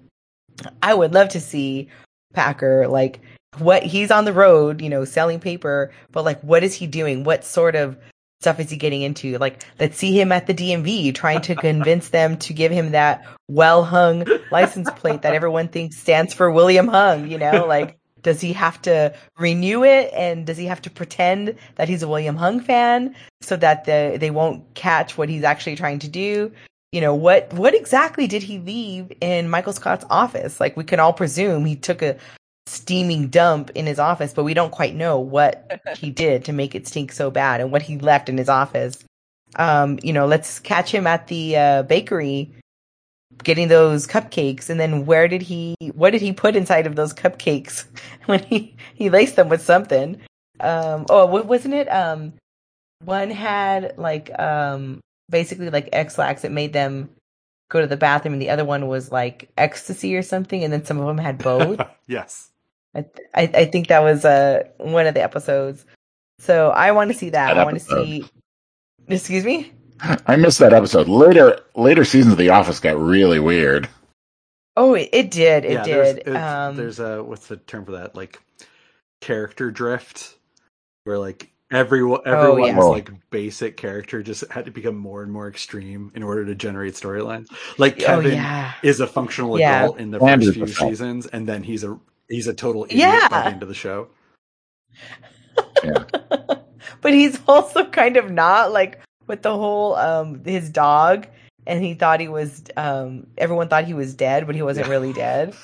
I 0.82 0.94
would 0.94 1.14
love 1.14 1.28
to 1.30 1.40
see 1.40 1.88
Packer 2.34 2.86
like 2.88 3.20
what 3.58 3.82
he's 3.82 4.10
on 4.10 4.24
the 4.24 4.32
road, 4.32 4.80
you 4.80 4.88
know, 4.88 5.04
selling 5.04 5.40
paper, 5.40 5.92
but 6.12 6.24
like 6.24 6.40
what 6.42 6.62
is 6.62 6.74
he 6.74 6.86
doing? 6.86 7.24
What 7.24 7.44
sort 7.44 7.74
of 7.74 7.96
stuff 8.40 8.60
is 8.60 8.70
he 8.70 8.76
getting 8.76 9.02
into? 9.02 9.38
Like 9.38 9.64
let's 9.80 9.96
see 9.96 10.18
him 10.18 10.32
at 10.32 10.46
the 10.46 10.54
DMV 10.54 11.14
trying 11.14 11.40
to 11.42 11.54
convince 11.54 12.10
them 12.10 12.36
to 12.38 12.52
give 12.52 12.70
him 12.70 12.92
that 12.92 13.24
well 13.48 13.84
hung 13.84 14.26
license 14.50 14.90
plate 14.92 15.22
that 15.22 15.34
everyone 15.34 15.68
thinks 15.68 15.96
stands 15.96 16.34
for 16.34 16.50
William 16.50 16.88
Hung, 16.88 17.28
you 17.28 17.38
know? 17.38 17.66
Like 17.66 17.98
does 18.22 18.40
he 18.40 18.52
have 18.52 18.80
to 18.82 19.14
renew 19.38 19.84
it 19.84 20.10
and 20.12 20.46
does 20.46 20.56
he 20.56 20.66
have 20.66 20.82
to 20.82 20.90
pretend 20.90 21.54
that 21.76 21.88
he's 21.88 22.02
a 22.02 22.08
William 22.08 22.36
Hung 22.36 22.60
fan 22.60 23.14
so 23.40 23.56
that 23.56 23.84
the 23.84 24.16
they 24.20 24.30
won't 24.30 24.74
catch 24.74 25.16
what 25.16 25.28
he's 25.28 25.44
actually 25.44 25.76
trying 25.76 25.98
to 26.00 26.08
do? 26.08 26.52
You 26.92 27.02
know, 27.02 27.14
what 27.14 27.52
what 27.52 27.74
exactly 27.74 28.26
did 28.26 28.42
he 28.42 28.58
leave 28.58 29.12
in 29.20 29.50
Michael 29.50 29.74
Scott's 29.74 30.06
office? 30.08 30.58
Like 30.58 30.76
we 30.76 30.84
can 30.84 31.00
all 31.00 31.12
presume 31.12 31.64
he 31.64 31.76
took 31.76 32.00
a 32.02 32.16
steaming 32.66 33.28
dump 33.28 33.70
in 33.74 33.86
his 33.86 33.98
office, 33.98 34.32
but 34.32 34.44
we 34.44 34.54
don't 34.54 34.70
quite 34.70 34.94
know 34.94 35.18
what 35.18 35.80
he 35.96 36.10
did 36.24 36.44
to 36.46 36.52
make 36.52 36.74
it 36.74 36.86
stink 36.86 37.12
so 37.12 37.30
bad 37.30 37.60
and 37.60 37.70
what 37.70 37.82
he 37.82 37.98
left 37.98 38.28
in 38.28 38.38
his 38.38 38.48
office. 38.48 39.04
Um, 39.56 39.98
you 40.02 40.12
know, 40.12 40.26
let's 40.26 40.60
catch 40.60 40.90
him 40.92 41.06
at 41.06 41.26
the 41.28 41.56
uh, 41.56 41.82
bakery 41.82 42.54
getting 43.42 43.68
those 43.68 44.06
cupcakes 44.06 44.70
and 44.70 44.80
then 44.80 45.06
where 45.06 45.28
did 45.28 45.42
he 45.42 45.76
what 45.94 46.10
did 46.10 46.20
he 46.20 46.32
put 46.32 46.56
inside 46.56 46.86
of 46.86 46.96
those 46.96 47.12
cupcakes 47.12 47.84
when 48.26 48.42
he 48.44 48.74
he 48.94 49.10
laced 49.10 49.36
them 49.36 49.48
with 49.48 49.62
something 49.62 50.20
um 50.60 51.06
oh 51.08 51.26
wasn't 51.42 51.72
it 51.72 51.86
um 51.88 52.32
one 53.04 53.30
had 53.30 53.94
like 53.96 54.36
um 54.40 55.00
basically 55.30 55.70
like 55.70 55.88
X-Lax. 55.92 56.44
It 56.44 56.52
made 56.52 56.72
them 56.72 57.10
go 57.70 57.80
to 57.80 57.86
the 57.86 57.96
bathroom, 57.96 58.32
and 58.34 58.42
the 58.42 58.50
other 58.50 58.64
one 58.64 58.86
was 58.88 59.12
like 59.12 59.50
ecstasy 59.58 60.16
or 60.16 60.22
something. 60.22 60.64
And 60.64 60.72
then 60.72 60.84
some 60.84 60.98
of 60.98 61.06
them 61.06 61.18
had 61.18 61.38
both. 61.38 61.80
yes. 62.06 62.50
I, 62.94 63.02
th- 63.02 63.28
I 63.34 63.42
I 63.60 63.64
think 63.66 63.88
that 63.88 64.00
was 64.02 64.24
uh 64.24 64.64
one 64.78 65.06
of 65.06 65.14
the 65.14 65.22
episodes. 65.22 65.84
So 66.38 66.70
I 66.70 66.92
want 66.92 67.12
to 67.12 67.16
see 67.18 67.30
that. 67.30 67.54
That 67.54 67.58
I 67.58 67.64
want 67.64 67.78
to 67.78 67.84
see. 67.84 68.24
Excuse 69.08 69.44
me. 69.44 69.72
I 70.26 70.36
missed 70.36 70.58
that 70.60 70.72
episode. 70.72 71.08
Later, 71.08 71.58
later 71.74 72.04
seasons 72.04 72.32
of 72.32 72.38
The 72.38 72.50
Office 72.50 72.78
got 72.78 72.96
really 72.98 73.40
weird. 73.40 73.88
Oh, 74.76 74.94
it, 74.94 75.08
it 75.12 75.30
did. 75.32 75.64
It 75.64 75.72
yeah, 75.72 75.82
there's- 75.82 76.14
did. 76.14 76.28
it's- 76.28 76.42
um, 76.42 76.76
There's 76.76 77.00
a 77.00 77.22
what's 77.22 77.48
the 77.48 77.56
term 77.56 77.84
for 77.84 77.92
that? 77.92 78.14
Like 78.14 78.40
character 79.20 79.70
drift, 79.70 80.36
where 81.04 81.18
like 81.18 81.50
everyone 81.70 82.20
everyone's 82.26 82.74
Oh, 82.78 82.82
yeah. 82.82 82.82
like 82.84 83.10
basic 83.30 83.76
character 83.76 84.22
just 84.22 84.50
had 84.50 84.64
to 84.64 84.70
become 84.70 84.96
more 84.96 85.22
and 85.22 85.30
more 85.32 85.48
extreme 85.48 86.10
in 86.14 86.22
order 86.22 86.44
to 86.46 86.54
generate 86.54 86.94
storylines. 86.94 87.48
Like 87.78 88.00
oh 88.02 88.06
Kevin 88.06 88.32
yeah. 88.32 88.72
is 88.82 89.00
a 89.00 89.06
functional 89.06 89.58
Yeah. 89.58 89.82
adult 89.84 89.98
in 89.98 90.10
the 90.10 90.18
first 90.18 90.54
few 90.54 90.66
seasons, 90.66 91.26
and 91.26 91.46
then 91.46 91.62
he's 91.62 91.84
a 91.84 91.98
he's 92.28 92.46
a 92.46 92.54
total 92.54 92.84
idiot 92.84 93.00
Yeah. 93.00 93.28
by 93.28 93.40
the 93.42 93.46
end 93.48 93.62
of 93.62 93.68
the 93.68 93.74
show. 93.74 94.08
Yeah. 95.84 96.04
but 97.00 97.12
he's 97.12 97.38
also 97.46 97.84
kind 97.84 98.16
of 98.16 98.30
not 98.30 98.72
like 98.72 99.00
with 99.26 99.42
the 99.42 99.54
whole 99.54 99.94
um 99.96 100.42
his 100.44 100.70
dog 100.70 101.26
and 101.66 101.84
he 101.84 101.94
thought 101.94 102.18
he 102.20 102.28
was 102.28 102.62
um 102.76 103.26
everyone 103.36 103.68
thought 103.68 103.84
he 103.84 103.94
was 103.94 104.14
dead 104.14 104.46
but 104.46 104.54
he 104.54 104.62
wasn't 104.62 104.86
Yeah. 104.86 104.90
really 104.92 105.12
dead 105.12 105.54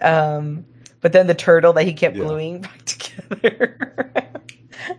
um 0.00 0.64
but 1.00 1.12
then 1.12 1.26
the 1.28 1.34
turtle 1.34 1.72
that 1.74 1.84
he 1.84 1.92
kept 1.92 2.16
Yeah. 2.16 2.24
gluing 2.24 2.60
back 2.62 2.84
together 2.84 3.78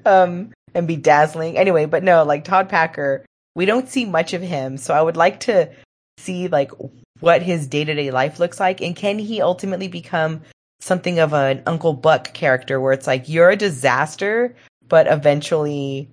um 0.06 0.52
and 0.76 0.88
be 0.88 0.96
dazzling 0.96 1.58
anyway 1.58 1.86
but 1.86 2.04
no 2.04 2.24
like 2.24 2.44
todd 2.44 2.70
packer 2.70 3.26
we 3.56 3.66
don't 3.66 3.90
see 3.90 4.06
much 4.06 4.34
of 4.34 4.42
him 4.42 4.78
so 4.78 4.94
i 4.94 5.02
would 5.02 5.18
like 5.18 5.40
to 5.40 5.70
see 6.18 6.48
like 6.48 6.72
what 7.20 7.42
his 7.42 7.68
day-to-day 7.68 8.12
life 8.12 8.40
looks 8.40 8.60
like 8.60 8.82
and 8.82 8.96
can 8.96 9.20
he 9.20 9.42
ultimately 9.42 9.88
become 9.88 10.42
something 10.82 11.20
of 11.20 11.34
an 11.34 11.62
uncle 11.66 11.94
buck 11.94 12.34
character 12.34 12.80
where 12.80 12.94
it's 12.94 13.08
like 13.08 13.28
you're 13.28 13.50
a 13.50 13.56
disaster 13.56 14.56
but 14.88 15.08
eventually 15.08 16.10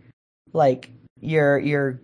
like 0.53 0.91
your 1.21 1.59
your 1.59 2.01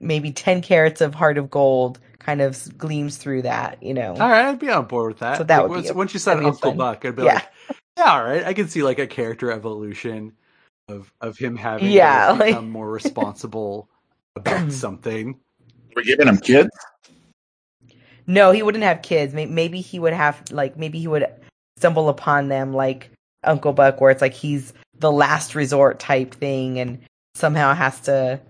maybe 0.00 0.32
10 0.32 0.62
carats 0.62 1.00
of 1.00 1.14
heart 1.14 1.38
of 1.38 1.50
gold 1.50 1.98
kind 2.18 2.40
of 2.40 2.76
gleams 2.78 3.16
through 3.16 3.42
that 3.42 3.80
you 3.82 3.94
know 3.94 4.12
All 4.12 4.28
right, 4.28 4.46
I'd 4.46 4.58
be 4.58 4.70
on 4.70 4.86
board 4.86 5.12
with 5.12 5.18
that. 5.20 5.38
So 5.38 5.44
that 5.44 5.58
Like, 5.58 5.68
would 5.70 5.74
be 5.74 5.80
once, 5.80 5.90
a- 5.90 5.94
once 5.94 6.14
you 6.14 6.20
said 6.20 6.36
Uncle 6.38 6.52
fun. 6.52 6.76
Buck, 6.76 7.04
I'd 7.04 7.16
be 7.16 7.22
Yeah. 7.22 7.34
like, 7.34 7.48
yeah, 7.98 8.12
all 8.12 8.24
right. 8.24 8.44
I 8.44 8.52
can 8.54 8.68
see 8.68 8.82
like 8.82 8.98
a 9.00 9.06
character 9.06 9.50
evolution 9.50 10.32
of 10.88 11.12
of 11.20 11.38
him 11.38 11.56
having 11.56 11.90
Yeah, 11.90 12.28
to 12.28 12.32
like- 12.38 12.46
become 12.48 12.70
more 12.70 12.90
responsible 12.90 13.88
about 14.36 14.72
something. 14.84 15.38
We're 15.94 16.02
giving 16.04 16.26
him 16.28 16.38
kids. 16.38 16.70
no 18.26 18.50
he 18.50 18.62
wouldn't 18.62 18.84
have 18.84 19.02
kids 19.02 19.34
maybe 19.34 19.80
he 19.80 19.98
would 19.98 20.12
have 20.14 20.42
like 20.50 20.76
maybe 20.78 20.98
he 20.98 21.06
would 21.08 21.26
stumble 21.76 22.08
upon 22.08 22.48
them 22.48 22.72
like 22.72 23.10
uncle 23.44 23.72
buck 23.72 24.00
where 24.00 24.10
it's 24.10 24.22
like 24.22 24.32
he's 24.32 24.72
the 24.98 25.10
last 25.12 25.54
resort 25.54 25.98
type 25.98 26.32
thing 26.34 26.78
and 26.78 26.98
somehow 27.34 27.74
has 27.74 28.00
to 28.00 28.40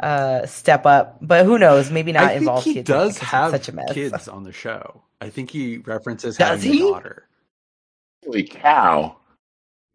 uh 0.00 0.44
step 0.46 0.84
up 0.86 1.18
but 1.22 1.44
who 1.46 1.58
knows 1.58 1.90
maybe 1.90 2.12
not 2.12 2.34
involve 2.36 2.62
he 2.62 2.74
kids 2.74 2.88
in 2.90 2.94
it 2.94 2.98
does 2.98 3.12
'cause 3.14 3.22
it's 3.22 3.30
have 3.30 3.50
such 3.50 3.68
a 3.68 3.72
mess 3.72 3.92
kids 3.92 4.28
on 4.28 4.44
the 4.44 4.52
show. 4.52 5.02
I 5.20 5.30
think 5.30 5.50
he 5.50 5.78
references 5.78 6.36
Does 6.36 6.62
having 6.62 6.72
he? 6.74 6.86
a 6.88 6.92
daughter. 6.92 7.26
Holy 8.24 8.42
cow! 8.44 9.16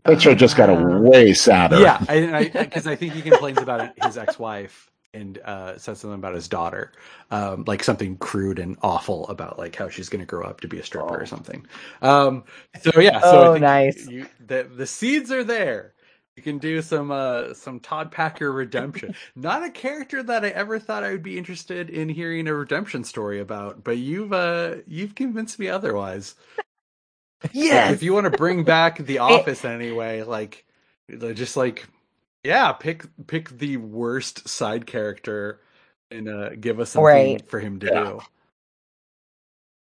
That 0.06 0.22
show 0.22 0.36
just 0.36 0.56
got 0.58 0.70
Ah. 0.70 0.86
way 0.95 1.34
sadder. 1.34 1.78
Yeah, 1.80 1.99
because 1.99 2.34
I, 2.34 2.66
because 2.66 2.88
I, 2.88 2.95
think 2.95 3.14
he 3.14 3.22
complains 3.22 3.62
about 3.62 3.97
his 3.97 4.18
ex-wife 4.18 4.89
and 5.14 5.38
uh, 5.39 5.78
says 5.78 5.99
something 5.99 6.16
about 6.20 6.36
his 6.36 6.47
daughter, 6.47 6.93
um, 7.32 7.66
like 7.68 7.84
something 7.84 8.18
crude 8.18 8.60
and 8.60 8.78
awful 8.82 9.28
about 9.30 9.60
like 9.60 9.76
how 9.76 9.89
she's 9.89 10.10
going 10.10 10.22
to 10.22 10.26
grow 10.26 10.43
up 10.45 10.62
to 10.62 10.68
be 10.68 10.80
a 10.80 10.84
stripper 10.84 11.20
or 11.22 11.26
something. 11.26 11.66
Um, 12.02 12.45
so 12.82 12.99
yeah, 12.99 13.22
so 13.22 13.41
I 13.41 13.47
Oh, 13.47 13.54
think 13.54 13.68
nice. 13.68 14.08
You, 14.08 14.28
the 14.39 14.64
the 14.76 14.88
seeds 14.88 15.32
are 15.32 15.43
there. 15.43 15.93
You 16.38 16.43
can 16.43 16.58
do 16.60 16.82
some 16.82 17.12
uh, 17.12 17.54
some 17.54 17.80
Todd 17.80 18.12
Packer 18.12 18.52
redemption. 18.52 19.14
Not 19.36 19.64
a 19.64 19.70
character 19.72 20.24
that 20.24 20.45
I 20.45 20.49
ever 20.49 20.80
thought 20.80 21.04
I 21.04 21.12
would 21.12 21.24
be 21.24 21.38
interested 21.38 21.89
in 21.89 22.10
hearing 22.10 22.47
a 22.47 22.54
redemption 22.56 23.04
story 23.04 23.39
about, 23.39 23.84
but 23.84 23.97
you've 23.97 24.34
uh, 24.34 24.78
you've 24.88 25.16
convinced 25.16 25.60
me 25.60 25.68
otherwise. 25.70 26.36
Yes 27.54 27.92
If 27.94 28.04
you 28.04 28.14
want 28.14 28.26
to 28.32 28.38
bring 28.38 28.64
back 28.76 28.98
The 29.00 29.20
Office 29.20 29.66
anyway, 29.66 30.24
like 30.24 30.66
just 31.34 31.58
like 31.58 31.88
yeah, 32.44 32.72
pick 32.74 33.06
pick 33.28 33.50
the 33.50 33.78
worst 33.78 34.48
side 34.50 34.86
character 34.88 35.60
and 36.10 36.28
uh, 36.28 36.50
give 36.60 36.80
us 36.80 36.89
something 36.92 37.06
Right. 37.06 37.50
for 37.50 37.60
him 37.60 37.80
to 37.82 37.88
Yeah. 37.88 38.04
do. 38.04 38.22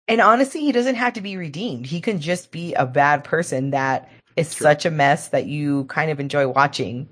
And 0.08 0.22
honestly, 0.22 0.62
he 0.62 0.72
doesn't 0.72 0.96
have 0.96 1.14
to 1.14 1.22
be 1.22 1.36
redeemed. 1.38 1.86
He 1.86 2.00
can 2.02 2.20
just 2.20 2.52
be 2.52 2.74
a 2.74 2.86
bad 2.86 3.24
person 3.24 3.72
that 3.72 4.10
is 4.38 4.54
True. 4.54 4.64
such 4.66 4.86
a 4.86 4.92
mess 4.92 5.28
that 5.30 5.46
you 5.48 5.84
kind 5.86 6.10
of 6.12 6.20
enjoy 6.20 6.48
watching. 6.48 7.10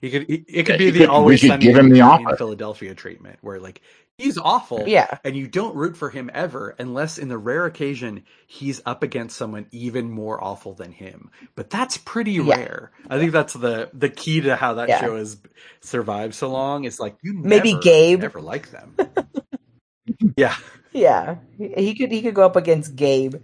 He 0.00 0.10
could 0.10 0.26
he, 0.28 0.44
it 0.48 0.64
could 0.64 0.74
Yeah, 0.74 0.78
be 0.78 0.90
the 0.90 0.98
could- 1.00 1.08
always 1.08 1.40
sunny 1.40 1.64
give 1.66 1.76
him 1.76 1.88
the 1.88 2.00
in 2.00 2.02
offer. 2.02 2.36
Philadelphia 2.36 2.94
treatment, 2.94 3.38
where 3.40 3.58
like 3.58 3.80
he's 4.18 4.38
awful, 4.38 4.84
Yeah. 4.86 5.18
and 5.24 5.36
you 5.36 5.46
don't 5.46 5.74
root 5.76 5.96
for 5.96 6.10
him 6.10 6.30
ever, 6.32 6.74
unless 6.78 7.18
in 7.18 7.28
the 7.28 7.38
rare 7.38 7.66
occasion 7.66 8.24
he's 8.46 8.80
up 8.86 9.02
against 9.02 9.36
someone 9.36 9.66
even 9.72 10.10
more 10.10 10.42
awful 10.42 10.74
than 10.74 10.92
him. 10.92 11.30
But 11.54 11.70
that's 11.70 11.96
pretty 11.98 12.32
Yeah. 12.32 12.56
rare. 12.56 12.92
I 13.10 13.18
think 13.18 13.32
that's 13.32 13.52
the 13.52 13.90
the 13.92 14.08
key 14.08 14.40
to 14.42 14.56
how 14.56 14.74
that 14.74 14.88
Yeah. 14.88 15.00
show 15.00 15.16
has 15.16 15.36
survived 15.80 16.34
so 16.34 16.48
long. 16.48 16.84
It's 16.84 16.98
like 17.00 17.16
you 17.22 17.34
Maybe 17.34 17.72
never, 17.72 17.82
Gabe. 17.82 18.20
never 18.20 18.40
like 18.40 18.70
them. 18.70 18.96
yeah, 20.36 20.56
Yeah. 20.92 21.36
He 21.58 21.68
he 21.76 21.94
could 21.94 22.10
he 22.12 22.22
could 22.22 22.34
go 22.34 22.44
up 22.46 22.56
against 22.56 22.96
Gabe. 22.96 23.36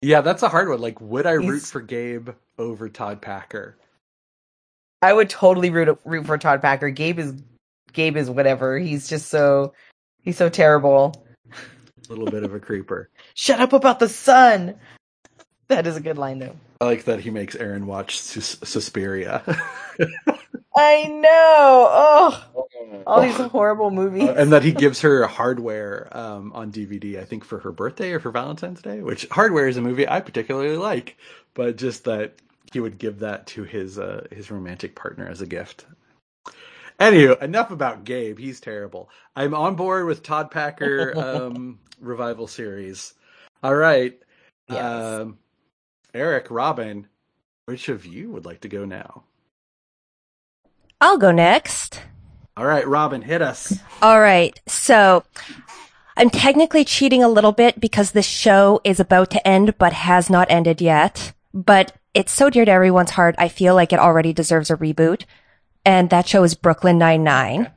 yeah, 0.00 0.20
that's 0.22 0.42
a 0.42 0.48
hard 0.48 0.68
one. 0.68 0.80
Like, 0.80 1.00
would 1.00 1.26
I 1.26 1.32
root 1.32 1.62
for 1.62 1.80
Gabe 1.80 2.30
over 2.58 2.88
Todd 2.88 3.20
Packer? 3.20 3.76
I 5.02 5.12
would 5.12 5.28
totally 5.30 5.70
root 5.70 5.98
root 6.04 6.26
for 6.26 6.38
Todd 6.38 6.62
Packer. 6.62 6.90
Gabe 6.90 7.18
is 7.18 7.34
Gabe 7.92 8.16
is 8.16 8.30
whatever. 8.30 8.78
He's 8.78 9.08
just 9.08 9.28
so 9.28 9.72
he's 10.28 10.36
so 10.36 10.50
terrible. 10.50 11.24
A 11.54 12.10
little 12.10 12.26
bit 12.26 12.42
of 12.44 12.52
a 12.52 12.60
creeper. 12.60 13.08
Shut 13.34 13.60
up 13.60 13.72
about 13.72 13.98
the 13.98 14.10
sun. 14.10 14.74
That 15.68 15.86
is 15.86 15.96
a 15.96 16.00
good 16.00 16.18
line 16.18 16.38
though. 16.38 16.54
I 16.82 16.84
like 16.84 17.04
that 17.04 17.20
he 17.20 17.30
makes 17.30 17.56
Erin 17.56 17.86
watch 17.86 18.20
Sus- 18.20 18.58
Suspiria. 18.62 19.42
I 20.76 21.06
know. 21.06 21.88
Oh, 21.90 22.44
all 23.06 23.22
these 23.22 23.36
horrible 23.36 23.90
movies. 23.90 24.28
and 24.28 24.52
that 24.52 24.62
he 24.62 24.72
gives 24.72 25.00
her 25.00 25.26
hardware 25.26 26.08
um, 26.12 26.52
on 26.52 26.70
DVD, 26.70 27.18
I 27.18 27.24
think 27.24 27.42
for 27.42 27.58
her 27.60 27.72
birthday 27.72 28.12
or 28.12 28.20
for 28.20 28.30
Valentine's 28.30 28.82
Day, 28.82 29.00
which 29.00 29.26
hardware 29.30 29.66
is 29.66 29.78
a 29.78 29.80
movie 29.80 30.06
I 30.06 30.20
particularly 30.20 30.76
like, 30.76 31.16
but 31.54 31.76
just 31.76 32.04
that 32.04 32.34
he 32.72 32.80
would 32.80 32.98
give 32.98 33.20
that 33.20 33.46
to 33.48 33.64
his 33.64 33.98
uh, 33.98 34.26
his 34.30 34.50
romantic 34.50 34.94
partner 34.94 35.26
as 35.26 35.40
a 35.40 35.46
gift. 35.46 35.86
Anywho, 37.00 37.40
enough 37.42 37.70
about 37.70 38.04
Gabe. 38.04 38.38
He's 38.38 38.60
terrible. 38.60 39.08
I'm 39.36 39.54
on 39.54 39.76
board 39.76 40.06
with 40.06 40.22
Todd 40.22 40.50
Packer 40.50 41.12
um, 41.16 41.78
revival 42.00 42.46
series. 42.46 43.14
All 43.62 43.74
right, 43.74 44.18
Yes. 44.68 44.84
um, 44.84 45.38
Eric, 46.12 46.48
Robin, 46.50 47.06
which 47.66 47.88
of 47.88 48.04
you 48.04 48.30
would 48.30 48.44
like 48.44 48.60
to 48.62 48.68
go 48.68 48.84
now? 48.84 49.24
I'll 51.00 51.18
go 51.18 51.30
next. 51.30 52.00
All 52.56 52.66
right, 52.66 52.86
Robin, 52.86 53.22
hit 53.22 53.40
us. 53.40 53.78
All 54.02 54.20
right. 54.20 54.58
So 54.66 55.22
I'm 56.16 56.28
technically 56.30 56.84
cheating 56.84 57.22
a 57.22 57.28
little 57.28 57.52
bit 57.52 57.78
because 57.80 58.10
this 58.10 58.26
show 58.26 58.80
is 58.82 58.98
about 58.98 59.30
to 59.30 59.46
end, 59.46 59.78
but 59.78 59.92
has 59.92 60.28
not 60.28 60.50
ended 60.50 60.80
yet. 60.80 61.32
But 61.54 61.94
it's 62.14 62.32
so 62.32 62.50
dear 62.50 62.64
to 62.64 62.70
everyone's 62.72 63.12
heart. 63.12 63.36
I 63.38 63.46
feel 63.48 63.76
like 63.76 63.92
it 63.92 64.00
already 64.00 64.32
deserves 64.32 64.70
a 64.70 64.76
reboot. 64.76 65.24
And 65.84 66.10
that 66.10 66.28
show 66.28 66.44
is 66.44 66.54
Brooklyn 66.54 66.98
Nine-Nine. 66.98 67.70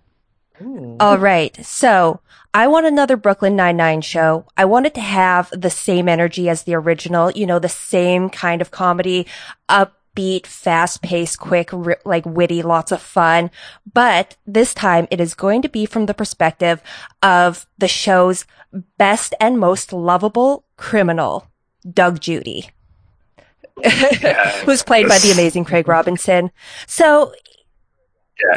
Ooh. 0.61 0.97
All 0.99 1.17
right. 1.17 1.55
So 1.65 2.21
I 2.53 2.67
want 2.67 2.85
another 2.85 3.15
Brooklyn 3.17 3.55
Nine-Nine 3.55 4.01
show. 4.01 4.45
I 4.57 4.65
want 4.65 4.85
it 4.85 4.93
to 4.95 5.01
have 5.01 5.49
the 5.51 5.69
same 5.69 6.09
energy 6.09 6.49
as 6.49 6.63
the 6.63 6.75
original, 6.75 7.31
you 7.31 7.45
know, 7.45 7.59
the 7.59 7.69
same 7.69 8.29
kind 8.29 8.61
of 8.61 8.71
comedy, 8.71 9.25
upbeat, 9.69 10.45
fast 10.45 11.01
paced, 11.01 11.39
quick, 11.39 11.69
ri- 11.71 11.95
like 12.03 12.25
witty, 12.25 12.61
lots 12.61 12.91
of 12.91 13.01
fun. 13.01 13.49
But 13.91 14.35
this 14.45 14.73
time 14.73 15.07
it 15.09 15.21
is 15.21 15.33
going 15.33 15.61
to 15.61 15.69
be 15.69 15.85
from 15.85 16.05
the 16.05 16.13
perspective 16.13 16.81
of 17.23 17.65
the 17.77 17.87
show's 17.87 18.45
best 18.97 19.33
and 19.39 19.57
most 19.57 19.93
lovable 19.93 20.65
criminal, 20.75 21.47
Doug 21.89 22.19
Judy. 22.19 22.69
Who's 24.65 24.83
played 24.83 25.07
by 25.07 25.17
the 25.19 25.31
amazing 25.31 25.65
Craig 25.65 25.87
Robinson. 25.87 26.51
So 26.85 27.33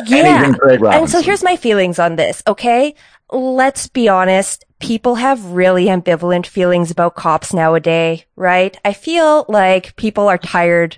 Yeah, 0.07 0.53
and 0.93 1.09
so 1.09 1.23
here's 1.23 1.43
my 1.43 1.57
feelings 1.57 1.99
on 1.99 2.17
this, 2.17 2.43
okay? 2.47 2.95
Let's 3.31 3.87
be 3.89 4.09
honest. 4.09 4.65
People 4.81 5.15
have 5.17 5.45
really 5.45 5.87
ambivalent 5.87 6.47
feelings 6.47 6.91
about 6.91 7.15
cops 7.15 7.53
nowadays, 7.53 8.25
right? 8.37 8.77
I 8.85 8.93
feel 8.93 9.47
like 9.49 9.97
people 9.97 10.29
are 10.29 10.39
tired 10.39 10.97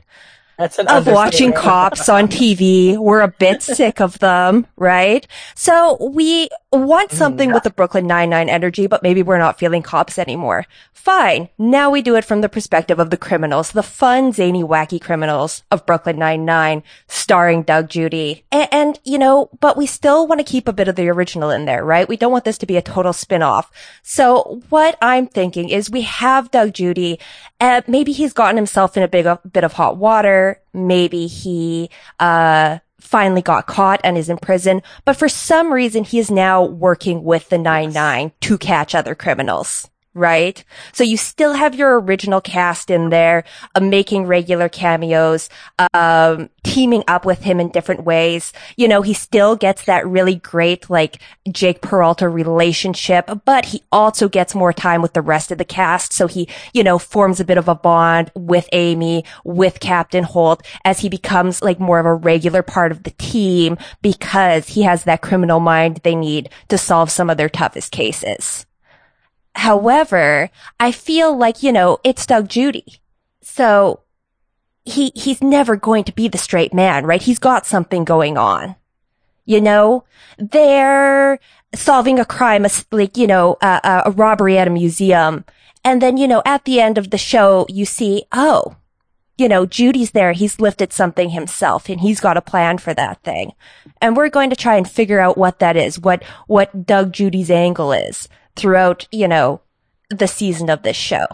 of 0.58 1.06
watching 1.06 1.52
cops 1.52 2.08
on 2.08 2.28
TV. 2.28 2.96
We're 2.96 3.20
a 3.20 3.28
bit 3.28 3.62
sick 3.62 4.00
of 4.00 4.18
them, 4.18 4.66
right? 4.76 5.26
So 5.54 5.98
we 6.00 6.48
want 6.72 7.12
something 7.12 7.52
with 7.52 7.62
the 7.62 7.70
Brooklyn 7.70 8.06
Nine-Nine 8.06 8.48
energy, 8.48 8.86
but 8.86 9.02
maybe 9.02 9.22
we're 9.22 9.38
not 9.38 9.58
feeling 9.58 9.82
cops 9.82 10.18
anymore. 10.18 10.66
Fine. 10.92 11.50
Now 11.56 11.90
we 11.90 12.02
do 12.02 12.16
it 12.16 12.24
from 12.24 12.40
the 12.40 12.48
perspective 12.48 12.98
of 12.98 13.10
the 13.10 13.16
criminals, 13.16 13.70
the 13.70 13.82
fun, 13.82 14.32
zany, 14.32 14.64
wacky 14.64 15.00
criminals 15.00 15.62
of 15.70 15.86
Brooklyn 15.86 16.18
Nine-Nine, 16.18 16.82
starring 17.06 17.62
Doug 17.62 17.88
Judy. 17.88 18.44
And, 18.50 18.68
and, 18.72 19.00
you 19.04 19.16
know, 19.16 19.48
but 19.60 19.76
we 19.76 19.86
still 19.86 20.26
want 20.26 20.40
to 20.40 20.44
keep 20.44 20.66
a 20.66 20.72
bit 20.72 20.88
of 20.88 20.96
the 20.96 21.08
original 21.08 21.50
in 21.50 21.64
there, 21.64 21.84
right? 21.84 22.08
We 22.08 22.16
don't 22.16 22.32
want 22.32 22.44
this 22.44 22.58
to 22.58 22.66
be 22.66 22.76
a 22.76 22.82
total 22.82 23.12
spin-off. 23.12 23.70
So 24.02 24.62
what 24.68 24.98
I'm 25.00 25.26
thinking 25.26 25.68
is 25.68 25.90
we 25.90 26.02
have 26.02 26.50
Doug 26.50 26.74
Judy, 26.74 27.20
uh, 27.60 27.82
maybe 27.86 28.12
he's 28.12 28.32
gotten 28.32 28.56
himself 28.56 28.96
in 28.96 29.02
a 29.02 29.08
big, 29.08 29.26
a 29.26 29.40
bit 29.50 29.64
of 29.64 29.74
hot 29.74 29.96
water. 29.96 30.45
Maybe 30.72 31.26
he, 31.26 31.90
uh, 32.20 32.78
finally 33.00 33.42
got 33.42 33.66
caught 33.66 34.00
and 34.02 34.18
is 34.18 34.28
in 34.28 34.36
prison, 34.38 34.82
but 35.04 35.16
for 35.16 35.28
some 35.28 35.72
reason 35.72 36.04
he 36.04 36.18
is 36.18 36.30
now 36.30 36.64
working 36.64 37.22
with 37.22 37.48
the 37.48 37.56
9-9 37.56 38.32
to 38.40 38.58
catch 38.58 38.94
other 38.94 39.14
criminals. 39.14 39.88
Right? 40.16 40.64
So 40.92 41.04
you 41.04 41.18
still 41.18 41.52
have 41.52 41.74
your 41.74 42.00
original 42.00 42.40
cast 42.40 42.90
in 42.90 43.10
there, 43.10 43.44
uh, 43.74 43.80
making 43.80 44.24
regular 44.24 44.70
cameos, 44.70 45.50
um, 45.92 46.48
teaming 46.64 47.04
up 47.06 47.26
with 47.26 47.42
him 47.42 47.60
in 47.60 47.68
different 47.68 48.04
ways. 48.04 48.54
You 48.78 48.88
know, 48.88 49.02
he 49.02 49.12
still 49.12 49.56
gets 49.56 49.84
that 49.84 50.06
really 50.06 50.36
great, 50.36 50.88
like, 50.88 51.18
Jake 51.52 51.82
Peralta 51.82 52.30
relationship, 52.30 53.30
but 53.44 53.66
he 53.66 53.82
also 53.92 54.26
gets 54.26 54.54
more 54.54 54.72
time 54.72 55.02
with 55.02 55.12
the 55.12 55.20
rest 55.20 55.52
of 55.52 55.58
the 55.58 55.66
cast. 55.66 56.14
So 56.14 56.26
he, 56.26 56.48
you 56.72 56.82
know, 56.82 56.98
forms 56.98 57.38
a 57.38 57.44
bit 57.44 57.58
of 57.58 57.68
a 57.68 57.74
bond 57.74 58.30
with 58.34 58.70
Amy, 58.72 59.22
with 59.44 59.80
Captain 59.80 60.24
Holt 60.24 60.62
as 60.82 61.00
he 61.00 61.10
becomes 61.10 61.60
like 61.60 61.78
more 61.78 62.00
of 62.00 62.06
a 62.06 62.14
regular 62.14 62.62
part 62.62 62.90
of 62.90 63.02
the 63.02 63.10
team 63.18 63.76
because 64.00 64.68
he 64.68 64.82
has 64.82 65.04
that 65.04 65.20
criminal 65.20 65.60
mind 65.60 66.00
they 66.04 66.14
need 66.14 66.48
to 66.68 66.78
solve 66.78 67.10
some 67.10 67.28
of 67.28 67.36
their 67.36 67.50
toughest 67.50 67.92
cases. 67.92 68.64
However, 69.56 70.50
I 70.78 70.92
feel 70.92 71.34
like, 71.34 71.62
you 71.62 71.72
know, 71.72 71.98
it's 72.04 72.26
Doug 72.26 72.48
Judy. 72.48 73.00
So 73.40 74.00
he, 74.84 75.12
he's 75.14 75.42
never 75.42 75.76
going 75.76 76.04
to 76.04 76.12
be 76.12 76.28
the 76.28 76.36
straight 76.36 76.74
man, 76.74 77.06
right? 77.06 77.22
He's 77.22 77.38
got 77.38 77.64
something 77.64 78.04
going 78.04 78.36
on. 78.36 78.76
You 79.46 79.62
know, 79.62 80.04
they're 80.36 81.38
solving 81.74 82.18
a 82.18 82.26
crime, 82.26 82.66
like, 82.90 83.16
you 83.16 83.26
know, 83.26 83.56
a, 83.62 84.02
a 84.04 84.10
robbery 84.10 84.58
at 84.58 84.68
a 84.68 84.70
museum. 84.70 85.46
And 85.82 86.02
then, 86.02 86.18
you 86.18 86.28
know, 86.28 86.42
at 86.44 86.66
the 86.66 86.78
end 86.78 86.98
of 86.98 87.08
the 87.08 87.18
show, 87.18 87.64
you 87.70 87.86
see, 87.86 88.24
oh, 88.32 88.76
you 89.38 89.48
know, 89.48 89.64
Judy's 89.64 90.10
there. 90.10 90.32
He's 90.32 90.60
lifted 90.60 90.92
something 90.92 91.30
himself 91.30 91.88
and 91.88 92.00
he's 92.00 92.20
got 92.20 92.36
a 92.36 92.42
plan 92.42 92.76
for 92.76 92.92
that 92.92 93.22
thing. 93.22 93.52
And 94.02 94.16
we're 94.16 94.28
going 94.28 94.50
to 94.50 94.56
try 94.56 94.76
and 94.76 94.88
figure 94.88 95.20
out 95.20 95.38
what 95.38 95.60
that 95.60 95.78
is, 95.78 95.98
what, 95.98 96.22
what 96.46 96.84
Doug 96.84 97.12
Judy's 97.12 97.50
angle 97.50 97.92
is 97.92 98.28
throughout, 98.56 99.06
you 99.12 99.28
know, 99.28 99.60
the 100.10 100.26
season 100.26 100.68
of 100.68 100.82
this 100.82 100.96
show. 100.96 101.26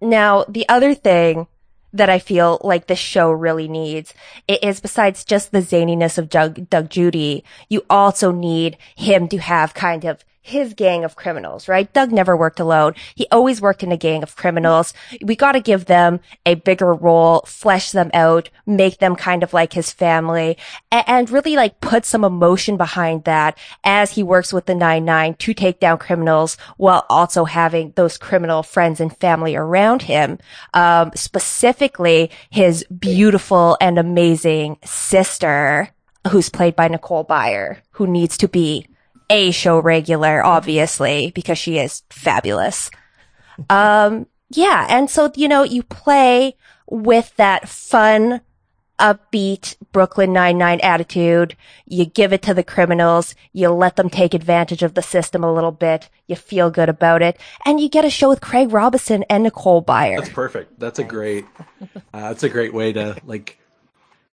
Now, 0.00 0.44
the 0.48 0.68
other 0.68 0.94
thing 0.94 1.46
that 1.92 2.08
I 2.08 2.18
feel 2.18 2.58
like 2.64 2.86
this 2.86 2.98
show 2.98 3.30
really 3.30 3.68
needs 3.68 4.14
is 4.48 4.80
besides 4.80 5.24
just 5.24 5.52
the 5.52 5.58
zaniness 5.58 6.18
of 6.18 6.28
Doug, 6.28 6.68
Doug 6.70 6.88
Judy, 6.90 7.44
you 7.68 7.84
also 7.88 8.32
need 8.32 8.78
him 8.96 9.28
to 9.28 9.38
have 9.38 9.74
kind 9.74 10.04
of 10.04 10.24
his 10.44 10.74
gang 10.74 11.04
of 11.04 11.14
criminals, 11.14 11.68
right? 11.68 11.90
Doug 11.92 12.10
never 12.10 12.36
worked 12.36 12.58
alone. 12.58 12.94
He 13.14 13.28
always 13.30 13.60
worked 13.60 13.84
in 13.84 13.92
a 13.92 13.96
gang 13.96 14.24
of 14.24 14.34
criminals. 14.34 14.92
We 15.22 15.36
got 15.36 15.52
to 15.52 15.60
give 15.60 15.84
them 15.84 16.18
a 16.44 16.56
bigger 16.56 16.92
role, 16.92 17.42
flesh 17.46 17.92
them 17.92 18.10
out, 18.12 18.50
make 18.66 18.98
them 18.98 19.14
kind 19.14 19.44
of 19.44 19.52
like 19.52 19.72
his 19.72 19.92
family, 19.92 20.58
a- 20.90 21.08
and 21.08 21.30
really 21.30 21.54
like 21.54 21.80
put 21.80 22.04
some 22.04 22.24
emotion 22.24 22.76
behind 22.76 23.22
that 23.24 23.56
as 23.84 24.10
he 24.10 24.24
works 24.24 24.52
with 24.52 24.66
the 24.66 24.72
9-9 24.74 25.38
to 25.38 25.54
take 25.54 25.78
down 25.78 25.98
criminals 25.98 26.56
while 26.76 27.06
also 27.08 27.44
having 27.44 27.92
those 27.94 28.18
criminal 28.18 28.64
friends 28.64 29.00
and 29.00 29.16
family 29.18 29.54
around 29.54 30.02
him. 30.02 30.38
Um, 30.74 31.12
specifically 31.14 32.30
his 32.50 32.84
beautiful 32.86 33.76
and 33.80 33.96
amazing 33.96 34.78
sister, 34.84 35.90
who's 36.30 36.48
played 36.48 36.74
by 36.74 36.88
Nicole 36.88 37.24
Byer, 37.24 37.78
who 37.92 38.08
needs 38.08 38.36
to 38.38 38.48
be 38.48 38.86
a 39.32 39.50
show 39.50 39.80
regular, 39.80 40.44
obviously, 40.44 41.32
because 41.34 41.56
she 41.56 41.78
is 41.78 42.02
fabulous. 42.10 42.90
Um, 43.70 44.26
yeah. 44.50 44.86
And 44.90 45.08
so, 45.08 45.32
you 45.34 45.48
know, 45.48 45.62
you 45.62 45.82
play 45.82 46.54
with 46.86 47.34
that 47.36 47.68
fun, 47.68 48.42
upbeat 48.98 49.76
Brooklyn 49.90 50.34
Nine-Nine 50.34 50.80
attitude. 50.80 51.56
You 51.86 52.04
give 52.04 52.34
it 52.34 52.42
to 52.42 52.52
the 52.52 52.62
criminals. 52.62 53.34
You 53.52 53.70
let 53.70 53.96
them 53.96 54.10
take 54.10 54.34
advantage 54.34 54.82
of 54.82 54.92
the 54.92 55.02
system 55.02 55.42
a 55.42 55.52
little 55.52 55.72
bit. 55.72 56.10
You 56.26 56.36
feel 56.36 56.70
good 56.70 56.90
about 56.90 57.22
it. 57.22 57.40
And 57.64 57.80
you 57.80 57.88
get 57.88 58.04
a 58.04 58.10
show 58.10 58.28
with 58.28 58.42
Craig 58.42 58.72
Robinson 58.72 59.24
and 59.30 59.44
Nicole 59.44 59.82
Byer. 59.82 60.18
That's 60.18 60.28
perfect. 60.28 60.78
That's 60.78 60.98
a 60.98 61.04
great. 61.04 61.46
Uh, 61.80 62.28
that's 62.28 62.42
a 62.42 62.50
great 62.50 62.74
way 62.74 62.92
to 62.92 63.16
like. 63.24 63.58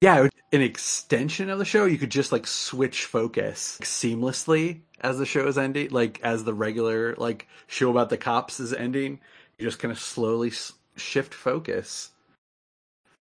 Yeah, 0.01 0.29
an 0.53 0.63
extension 0.63 1.51
of 1.51 1.59
the 1.59 1.65
show. 1.67 1.87
You 1.87 1.99
could 1.99 2.11
just 2.13 2.33
like 2.33 2.47
switch 2.47 3.05
focus 3.07 3.79
seamlessly 3.83 4.83
as 5.01 5.19
the 5.19 5.27
show 5.27 5.47
is 5.49 5.59
ending, 5.59 5.91
like 5.91 6.21
as 6.23 6.45
the 6.45 6.55
regular 6.55 7.17
like 7.17 7.49
show 7.67 7.91
about 7.91 8.11
the 8.11 8.19
cops 8.19 8.61
is 8.61 8.73
ending. 8.73 9.21
You 9.59 9.67
just 9.67 9.81
kind 9.81 9.93
of 9.93 9.99
slowly 9.99 10.53
shift 10.97 11.35
focus 11.35 12.13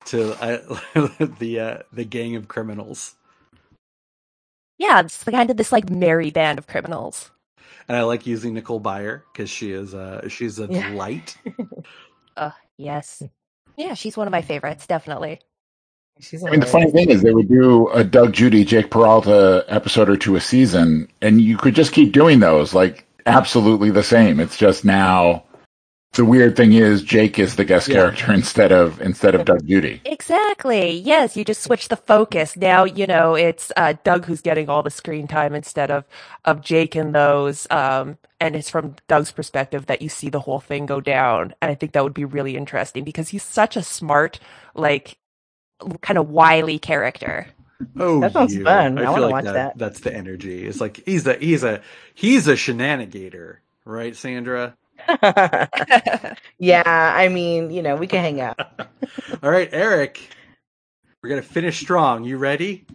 to 0.06 0.32
uh, 0.42 0.78
the 1.40 1.60
uh, 1.60 1.78
the 1.92 2.04
gang 2.04 2.36
of 2.36 2.48
criminals. 2.48 3.16
yeah. 4.78 5.00
It's 5.00 5.24
the 5.24 5.32
kind 5.32 5.50
of 5.50 5.56
this 5.56 5.72
like 5.72 5.90
merry 5.90 6.30
band 6.30 6.58
of 6.58 6.66
criminals. 6.66 7.30
And 7.88 7.96
I 7.98 8.02
like 8.04 8.26
using 8.26 8.54
Nicole 8.54 8.80
Byer 8.80 9.22
because 9.32 9.50
she 9.50 9.72
is 9.72 9.94
uh 9.94 10.28
she's 10.28 10.58
a 10.58 10.68
Yeah. 10.68 10.88
delight. 10.88 11.36
Uh, 12.36 12.52
yes. 12.78 13.22
Yeah. 13.76 13.94
She's 13.94 14.16
one 14.16 14.28
of 14.28 14.32
my 14.32 14.42
favorites. 14.42 14.86
Definitely. 14.86 15.40
She's 16.20 16.42
I 16.44 16.50
mean, 16.50 16.60
the 16.60 16.66
funny 16.66 16.90
thing 16.90 17.10
is, 17.10 17.22
they 17.22 17.32
would 17.32 17.48
do 17.48 17.88
a 17.90 18.02
Doug 18.02 18.32
Judy, 18.32 18.64
Jake 18.64 18.90
Peralta 18.90 19.64
episode 19.68 20.08
or 20.08 20.16
two 20.16 20.36
a 20.36 20.40
season, 20.40 21.08
and 21.20 21.40
you 21.42 21.56
could 21.58 21.74
just 21.74 21.92
keep 21.92 22.12
doing 22.12 22.40
those, 22.40 22.72
like 22.74 23.06
absolutely 23.26 23.90
the 23.90 24.02
same. 24.02 24.40
It's 24.40 24.56
just 24.56 24.84
now. 24.84 25.42
The 26.12 26.24
weird 26.24 26.56
thing 26.56 26.72
is, 26.72 27.02
Jake 27.02 27.38
is 27.38 27.56
the 27.56 27.64
guest 27.66 27.88
Yeah. 27.88 27.96
character 27.96 28.32
instead 28.32 28.72
of 28.72 28.98
instead 29.02 29.34
of 29.34 29.44
Doug 29.44 29.66
Judy. 29.66 30.00
Exactly. 30.06 30.90
Yes, 30.92 31.36
you 31.36 31.44
just 31.44 31.62
switch 31.62 31.88
the 31.88 31.96
focus. 31.96 32.56
Now, 32.56 32.84
you 32.84 33.06
know, 33.06 33.34
it's 33.34 33.70
uh, 33.76 33.92
Doug 34.02 34.24
who's 34.24 34.40
getting 34.40 34.70
all 34.70 34.82
the 34.82 34.90
screen 34.90 35.26
time 35.26 35.54
instead 35.54 35.90
of 35.90 36.04
of 36.46 36.62
Jake 36.62 36.94
and 36.94 37.14
those. 37.14 37.66
Um, 37.70 38.16
and 38.40 38.56
it's 38.56 38.70
from 38.70 38.96
Doug's 39.08 39.30
perspective 39.32 39.86
that 39.86 40.00
you 40.00 40.08
see 40.08 40.30
the 40.30 40.40
whole 40.40 40.60
thing 40.60 40.86
go 40.86 41.00
down. 41.02 41.54
And 41.60 41.70
I 41.70 41.74
think 41.74 41.92
that 41.92 42.04
would 42.04 42.14
be 42.14 42.24
really 42.24 42.56
interesting 42.56 43.04
because 43.04 43.28
he's 43.28 43.42
such 43.42 43.76
a 43.76 43.82
smart, 43.82 44.40
like, 44.74 45.18
kind 46.00 46.18
of 46.18 46.30
wily 46.30 46.78
character. 46.78 47.46
Oh, 47.98 48.20
That 48.20 48.32
sounds 48.32 48.54
you. 48.54 48.64
fun. 48.64 48.98
I 48.98 49.02
feel 49.02 49.12
wanna 49.12 49.22
like 49.26 49.32
watch 49.32 49.44
that, 49.44 49.52
that. 49.52 49.78
That's 49.78 50.00
the 50.00 50.14
energy. 50.14 50.66
It's 50.66 50.80
like 50.80 51.02
he's 51.04 51.26
a 51.26 51.34
he's 51.34 51.62
a 51.62 51.82
he's 52.14 52.48
a 52.48 52.54
shenanigator, 52.54 53.56
right, 53.84 54.16
Sandra? 54.16 54.76
yeah, 56.58 56.82
I 56.86 57.28
mean, 57.28 57.70
you 57.70 57.82
know, 57.82 57.96
we 57.96 58.06
can 58.06 58.22
hang 58.22 58.40
out. 58.40 58.58
All 59.42 59.50
right, 59.50 59.68
Eric, 59.72 60.20
we're 61.22 61.28
gonna 61.30 61.42
finish 61.42 61.78
strong. 61.78 62.24
You 62.24 62.38
ready? 62.38 62.86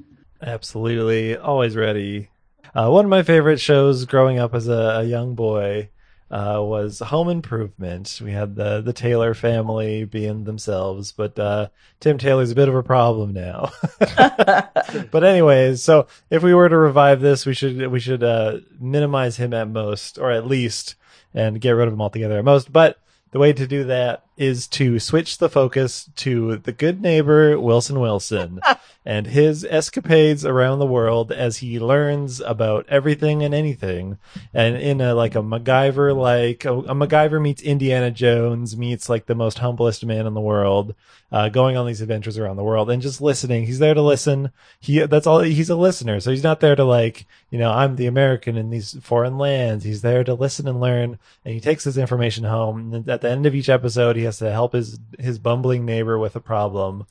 Absolutely, 0.42 1.38
always 1.38 1.76
ready. 1.76 2.30
Uh, 2.74 2.90
one 2.90 3.06
of 3.06 3.10
my 3.10 3.22
favorite 3.22 3.60
shows 3.60 4.06
growing 4.06 4.40
up 4.40 4.56
as 4.56 4.68
a, 4.68 5.00
a 5.02 5.04
young 5.04 5.36
boy 5.36 5.90
uh, 6.32 6.62
was 6.64 7.00
Home 7.00 7.28
Improvement. 7.28 8.22
We 8.24 8.32
had 8.32 8.56
the 8.56 8.82
the 8.82 8.94
Taylor 8.94 9.34
family 9.34 10.06
being 10.06 10.46
themselves, 10.46 11.12
but 11.12 11.38
uh, 11.38 11.68
Tim 12.00 12.18
Taylor's 12.18 12.52
a 12.52 12.56
bit 12.56 12.70
of 12.70 12.76
a 12.76 12.84
problem 12.84 13.34
now. 13.34 13.72
but 14.00 15.24
anyways, 15.24 15.84
so 15.84 16.08
if 16.30 16.42
we 16.42 16.54
were 16.54 16.70
to 16.70 16.78
revive 16.78 17.20
this, 17.20 17.46
we 17.46 17.54
should 17.54 17.86
we 17.88 18.00
should 18.00 18.24
uh, 18.24 18.60
minimize 18.80 19.36
him 19.36 19.54
at 19.54 19.68
most, 19.68 20.18
or 20.18 20.32
at 20.32 20.48
least, 20.48 20.96
and 21.34 21.60
get 21.60 21.72
rid 21.72 21.90
of 21.90 21.94
him 21.94 22.02
altogether 22.02 22.40
at 22.40 22.46
most. 22.46 22.72
But 22.72 22.98
the 23.32 23.40
way 23.40 23.52
to 23.52 23.68
do 23.68 23.84
that 23.86 24.26
is 24.38 24.68
to 24.68 25.00
switch 25.00 25.38
the 25.38 25.50
focus 25.50 26.10
to 26.18 26.58
the 26.58 26.72
good 26.72 27.02
neighbor 27.02 27.60
Wilson 27.60 28.00
Wilson, 28.00 28.62
and 29.04 29.28
his 29.28 29.66
escapades 29.66 30.46
around 30.46 30.78
the 30.78 30.86
world 30.86 31.32
as 31.32 31.58
he 31.58 31.80
learns 31.80 32.40
about 32.42 32.86
everything 32.88 33.42
and 33.42 33.54
anything. 33.54 34.18
And 34.54 34.76
in 34.78 35.02
a 35.02 35.16
like 35.16 35.34
a 35.34 35.42
MacGyver 35.42 36.16
like 36.16 36.66
a, 36.66 36.74
a 36.74 36.94
MacGyver 36.94 37.42
meets 37.42 37.64
Indiana 37.64 38.12
Jones 38.12 38.78
meets 38.78 39.10
like 39.10 39.26
the 39.26 39.36
most 39.36 39.60
humblest 39.60 40.06
man 40.06 40.28
in 40.28 40.36
the 40.36 40.42
world, 40.42 40.94
uh, 41.32 41.50
going 41.50 41.78
on 41.78 41.88
these 41.88 42.02
adventures 42.02 42.38
around 42.38 42.58
the 42.58 42.64
world 42.64 42.92
and 42.92 43.02
just 43.02 43.22
listening. 43.22 43.66
He's 43.66 43.80
there 43.80 43.96
to 43.96 44.02
listen. 44.02 44.52
He 44.80 45.00
that's 45.00 45.26
all. 45.26 45.40
He's 45.40 45.70
a 45.70 45.76
listener, 45.76 46.20
so 46.20 46.30
he's 46.30 46.44
not 46.44 46.60
there 46.60 46.76
to 46.76 46.84
like 46.84 47.26
you 47.50 47.58
know 47.58 47.72
I'm 47.72 47.96
the 47.96 48.08
American 48.08 48.56
in 48.56 48.70
these 48.70 48.98
foreign 49.02 49.40
lands. 49.40 49.84
He's 49.84 50.02
there 50.04 50.24
to 50.24 50.36
listen 50.36 50.68
and 50.68 50.80
learn, 50.80 51.18
and 51.44 51.54
he 51.56 51.60
takes 51.60 51.86
his 51.86 51.98
information 51.98 52.44
home. 52.44 52.94
And 52.94 53.10
at 53.10 53.22
the 53.22 53.32
end 53.32 53.48
of 53.48 53.56
each 53.56 53.70
episode, 53.70 54.16
he 54.16 54.24
has 54.24 54.38
to 54.40 54.52
help 54.52 54.74
his 54.74 55.00
his 55.18 55.40
bumbling 55.40 55.86
neighbor 55.86 56.20
with 56.20 56.36
a 56.36 56.40
problem. 56.40 57.08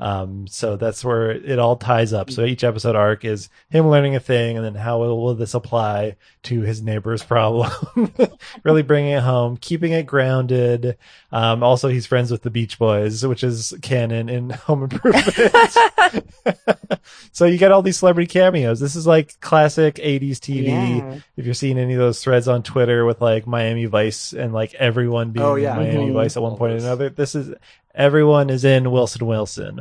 Um, 0.00 0.46
so 0.46 0.76
that's 0.76 1.04
where 1.04 1.30
it 1.30 1.58
all 1.58 1.76
ties 1.76 2.12
up. 2.12 2.30
So 2.30 2.44
each 2.44 2.64
episode 2.64 2.96
arc 2.96 3.24
is 3.24 3.48
him 3.68 3.88
learning 3.88 4.16
a 4.16 4.20
thing, 4.20 4.56
and 4.56 4.64
then 4.64 4.74
how 4.74 5.00
will, 5.00 5.20
will 5.22 5.34
this 5.34 5.52
apply 5.54 6.16
to 6.44 6.62
his 6.62 6.82
neighbor's 6.82 7.22
problem? 7.22 7.70
really 8.64 8.82
bringing 8.82 9.12
it 9.12 9.22
home, 9.22 9.58
keeping 9.58 9.92
it 9.92 10.06
grounded. 10.06 10.96
Um, 11.32 11.62
also, 11.62 11.88
he's 11.88 12.06
friends 12.06 12.30
with 12.30 12.42
the 12.42 12.50
Beach 12.50 12.78
Boys, 12.78 13.26
which 13.26 13.44
is 13.44 13.74
canon 13.82 14.28
in 14.28 14.50
Home 14.66 14.84
Improvement. 14.84 15.34
so 17.32 17.44
you 17.44 17.58
get 17.58 17.72
all 17.72 17.82
these 17.82 17.98
celebrity 17.98 18.26
cameos. 18.26 18.80
This 18.80 18.96
is 18.96 19.06
like 19.06 19.38
classic 19.40 19.96
80s 19.96 20.38
TV. 20.38 20.98
Yeah. 20.98 21.18
If 21.36 21.44
you're 21.44 21.54
seeing 21.54 21.78
any 21.78 21.94
of 21.94 21.98
those 22.00 22.22
threads 22.22 22.48
on 22.48 22.62
Twitter 22.62 23.04
with 23.04 23.20
like 23.20 23.46
Miami 23.46 23.84
Vice 23.86 24.32
and 24.32 24.52
like 24.52 24.74
everyone 24.74 25.30
being 25.30 25.44
Oh, 25.46 25.54
yeah. 25.56 25.76
Miami 25.76 26.08
Mhm. 26.08 26.14
Vice 26.14 26.36
at 26.36 26.42
one 26.42 26.56
point 26.56 26.72
or 26.74 26.76
another, 26.76 27.10
this 27.10 27.34
is 27.34 27.54
everyone 27.94 28.50
is 28.50 28.64
in 28.64 28.90
Wilson 28.90 29.26
Wilson. 29.26 29.80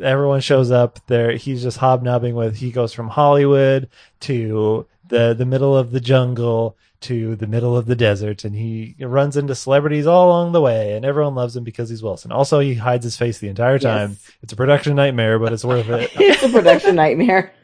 Everyone 0.00 0.40
shows 0.40 0.70
up 0.70 0.98
there. 1.06 1.32
He's 1.32 1.62
just 1.62 1.78
hobnobbing 1.78 2.34
with. 2.34 2.56
He 2.56 2.70
goes 2.70 2.92
from 2.92 3.08
Hollywood 3.08 3.88
to 4.20 4.86
the 5.08 5.34
the 5.34 5.44
middle 5.44 5.76
of 5.76 5.90
the 5.90 6.00
jungle 6.00 6.76
to 7.02 7.34
the 7.36 7.46
middle 7.46 7.76
of 7.76 7.86
the 7.86 7.96
desert, 7.96 8.44
and 8.44 8.54
he 8.54 8.94
runs 9.00 9.36
into 9.36 9.54
celebrities 9.54 10.06
all 10.06 10.28
along 10.28 10.52
the 10.52 10.60
way, 10.60 10.94
and 10.94 11.04
everyone 11.04 11.34
loves 11.34 11.56
him 11.56 11.64
because 11.64 11.88
he's 11.88 12.02
Wilson. 12.02 12.30
Also, 12.32 12.60
he 12.60 12.74
hides 12.74 13.04
his 13.04 13.16
face 13.16 13.38
the 13.38 13.48
entire 13.48 13.78
time. 13.78 14.10
Yes. 14.10 14.30
It's 14.42 14.52
a 14.52 14.56
production 14.56 14.96
nightmare, 14.96 15.38
but 15.38 15.52
it's 15.52 15.64
worth 15.64 15.88
it. 15.88 16.10
it's 16.14 16.42
a 16.42 16.48
production 16.48 16.96
nightmare. 16.96 17.52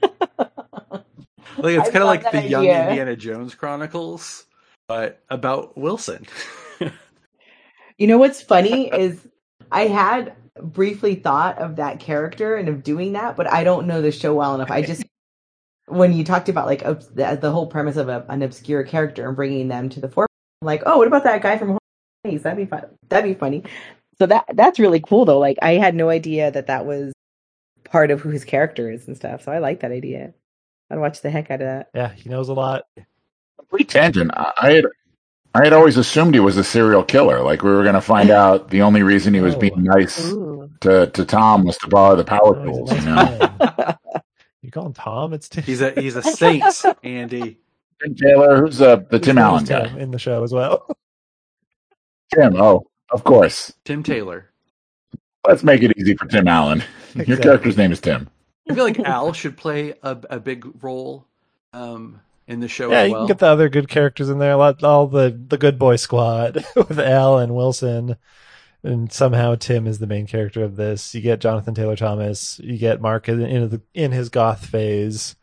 Like 1.58 1.78
it's 1.78 1.88
kind 1.88 2.02
of 2.02 2.06
like 2.06 2.22
that 2.22 2.32
the 2.34 2.42
Young. 2.42 2.66
Indiana 2.66 3.16
Jones 3.16 3.54
Chronicles, 3.54 4.44
but 4.86 5.22
about 5.30 5.76
Wilson. 5.76 6.26
You 7.98 8.06
know 8.06 8.18
what's 8.18 8.42
funny 8.42 8.92
is 8.92 9.26
I 9.70 9.86
had 9.86 10.34
briefly 10.62 11.14
thought 11.14 11.58
of 11.58 11.76
that 11.76 12.00
character 12.00 12.56
and 12.56 12.68
of 12.68 12.82
doing 12.82 13.12
that, 13.12 13.36
but 13.36 13.50
I 13.52 13.64
don't 13.64 13.86
know 13.86 14.00
the 14.00 14.12
show 14.12 14.34
well 14.34 14.54
enough. 14.54 14.70
I 14.70 14.82
just 14.82 15.04
when 15.86 16.12
you 16.12 16.24
talked 16.24 16.48
about 16.48 16.66
like 16.66 16.84
obs- 16.84 17.08
the, 17.08 17.38
the 17.40 17.50
whole 17.50 17.66
premise 17.66 17.96
of 17.96 18.08
a, 18.08 18.24
an 18.28 18.42
obscure 18.42 18.82
character 18.82 19.26
and 19.26 19.36
bringing 19.36 19.68
them 19.68 19.88
to 19.90 20.00
the 20.00 20.08
forefront, 20.08 20.30
I'm 20.62 20.66
like, 20.66 20.82
oh, 20.86 20.98
what 20.98 21.06
about 21.06 21.24
that 21.24 21.42
guy 21.42 21.58
from 21.58 21.68
Home 21.70 21.78
That'd 22.24 22.56
be 22.56 22.66
fun. 22.66 22.84
That'd 23.08 23.32
be 23.32 23.38
funny. 23.38 23.62
So 24.18 24.26
that 24.26 24.46
that's 24.54 24.78
really 24.78 25.00
cool 25.00 25.24
though. 25.24 25.38
Like 25.38 25.58
I 25.62 25.72
had 25.72 25.94
no 25.94 26.08
idea 26.08 26.50
that 26.50 26.66
that 26.66 26.86
was 26.86 27.12
part 27.84 28.10
of 28.10 28.20
who 28.20 28.30
his 28.30 28.44
character 28.44 28.90
is 28.90 29.06
and 29.06 29.16
stuff. 29.16 29.42
So 29.42 29.52
I 29.52 29.58
like 29.58 29.80
that 29.80 29.92
idea. 29.92 30.32
I'd 30.90 30.98
watch 30.98 31.20
the 31.20 31.30
heck 31.30 31.50
out 31.50 31.60
of 31.60 31.66
that. 31.66 31.90
Yeah, 31.94 32.12
he 32.12 32.28
knows 32.28 32.48
a 32.48 32.54
lot. 32.54 32.84
Complete 33.58 33.88
tangent. 33.88 34.30
I 34.34 34.52
I 34.56 34.72
had 34.72 34.86
I 35.56 35.64
had 35.64 35.72
always 35.72 35.96
assumed 35.96 36.34
he 36.34 36.40
was 36.40 36.56
a 36.56 36.64
serial 36.64 37.02
killer. 37.02 37.40
Like 37.42 37.62
we 37.62 37.70
were 37.70 37.82
going 37.82 37.94
to 37.94 38.00
find 38.00 38.30
out 38.30 38.70
the 38.70 38.82
only 38.82 39.02
reason 39.02 39.32
he 39.34 39.40
was 39.40 39.54
Oh. 39.54 39.58
being 39.58 39.82
nice 39.82 40.30
Ooh. 40.32 40.70
to, 40.80 41.06
to 41.08 41.24
Tom 41.24 41.64
was 41.64 41.76
to 41.78 41.88
borrow 41.88 42.14
the 42.16 42.24
power 42.24 42.56
Oh, 42.58 42.64
tools. 42.64 42.92
You 42.92 43.00
know. 43.02 43.52
You 44.62 44.72
call 44.72 44.86
him 44.86 44.94
Tom? 44.94 45.32
It's 45.32 45.48
Tim. 45.48 45.62
He's 45.62 45.80
a 45.80 45.92
he's 45.92 46.16
a 46.16 46.22
saint, 46.24 46.64
Andy. 47.04 47.60
Tim 48.02 48.16
Taylor, 48.16 48.56
who's 48.60 48.82
uh, 48.82 48.96
the 49.10 49.20
Tim 49.20 49.38
Allen 49.38 49.64
guy. 49.64 49.86
Tim 49.86 49.98
in 49.98 50.10
the 50.10 50.18
show 50.18 50.42
as 50.42 50.52
well. 50.52 50.88
Tim. 52.34 52.56
Oh, 52.60 52.82
of 53.12 53.22
course. 53.22 53.72
Tim 53.84 54.02
Taylor. 54.02 54.50
Let's 55.46 55.62
make 55.62 55.82
it 55.84 55.96
easy 55.96 56.16
for 56.16 56.26
Tim 56.26 56.48
Allen. 56.48 56.82
Your 57.14 57.36
character's 57.36 57.76
name 57.76 57.92
is 57.92 58.00
Tim. 58.00 58.28
I 58.68 58.74
feel 58.74 58.82
like 58.82 58.98
Al 58.98 59.32
should 59.32 59.56
play 59.56 59.94
a, 60.02 60.18
a 60.30 60.40
big 60.40 60.66
role 60.82 61.28
um, 61.72 62.20
in 62.46 62.60
the 62.60 62.68
show 62.68 62.90
yeah, 62.90 63.00
as 63.00 63.08
you 63.08 63.12
well. 63.12 63.22
can 63.22 63.28
get 63.28 63.38
the 63.38 63.46
other 63.46 63.68
good 63.68 63.88
characters 63.88 64.28
in 64.28 64.38
there. 64.38 64.52
A 64.52 64.56
lot, 64.56 64.82
all 64.84 65.06
the 65.06 65.30
the 65.30 65.58
good 65.58 65.78
boy 65.78 65.96
squad 65.96 66.64
with 66.76 66.98
Al 66.98 67.38
and 67.38 67.54
Wilson, 67.54 68.16
and 68.82 69.12
somehow 69.12 69.54
Tim 69.56 69.86
is 69.86 69.98
the 69.98 70.06
main 70.06 70.26
character 70.26 70.62
of 70.62 70.76
this. 70.76 71.14
You 71.14 71.20
get 71.20 71.40
Jonathan 71.40 71.74
Taylor 71.74 71.96
Thomas. 71.96 72.60
You 72.62 72.78
get 72.78 73.00
Mark 73.00 73.28
in, 73.28 73.42
in 73.42 73.68
the 73.68 73.82
in 73.94 74.12
his 74.12 74.28
goth 74.28 74.64
phase, 74.64 75.36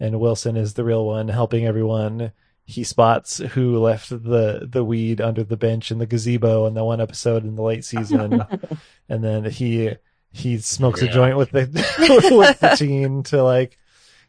and 0.00 0.20
Wilson 0.20 0.56
is 0.56 0.74
the 0.74 0.84
real 0.84 1.06
one, 1.06 1.28
helping 1.28 1.66
everyone. 1.66 2.32
He 2.64 2.84
spots 2.84 3.38
who 3.38 3.78
left 3.78 4.10
the 4.10 4.68
the 4.70 4.84
weed 4.84 5.20
under 5.20 5.42
the 5.42 5.56
bench 5.56 5.90
in 5.90 5.98
the 5.98 6.06
gazebo 6.06 6.66
in 6.66 6.74
the 6.74 6.84
one 6.84 7.00
episode 7.00 7.44
in 7.44 7.56
the 7.56 7.62
late 7.62 7.84
season, 7.84 8.44
and 9.08 9.24
then 9.24 9.44
he 9.44 9.94
he 10.32 10.58
smokes 10.58 11.00
a 11.02 11.08
joint 11.08 11.36
with 11.36 11.50
the 11.50 11.60
with 12.36 12.60
the 12.60 12.74
teen 12.76 13.22
to 13.24 13.42
like 13.42 13.78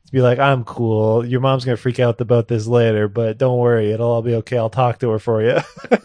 to 0.10 0.14
be 0.14 0.22
like, 0.22 0.40
I'm 0.40 0.64
cool. 0.64 1.26
Your 1.26 1.40
mom's 1.40 1.66
gonna 1.66 1.78
freak 1.78 2.00
out 2.00 2.20
about 2.20 2.48
this 2.48 2.68
later, 2.68 3.08
but 3.08 3.38
don't 3.38 3.58
worry, 3.58 3.92
it'll 3.92 4.10
all 4.10 4.22
be 4.22 4.36
okay. 4.36 4.58
I'll 4.58 4.70
talk 4.70 5.00
to 5.00 5.10
her 5.12 5.20
for 5.20 5.42
you 5.42 5.60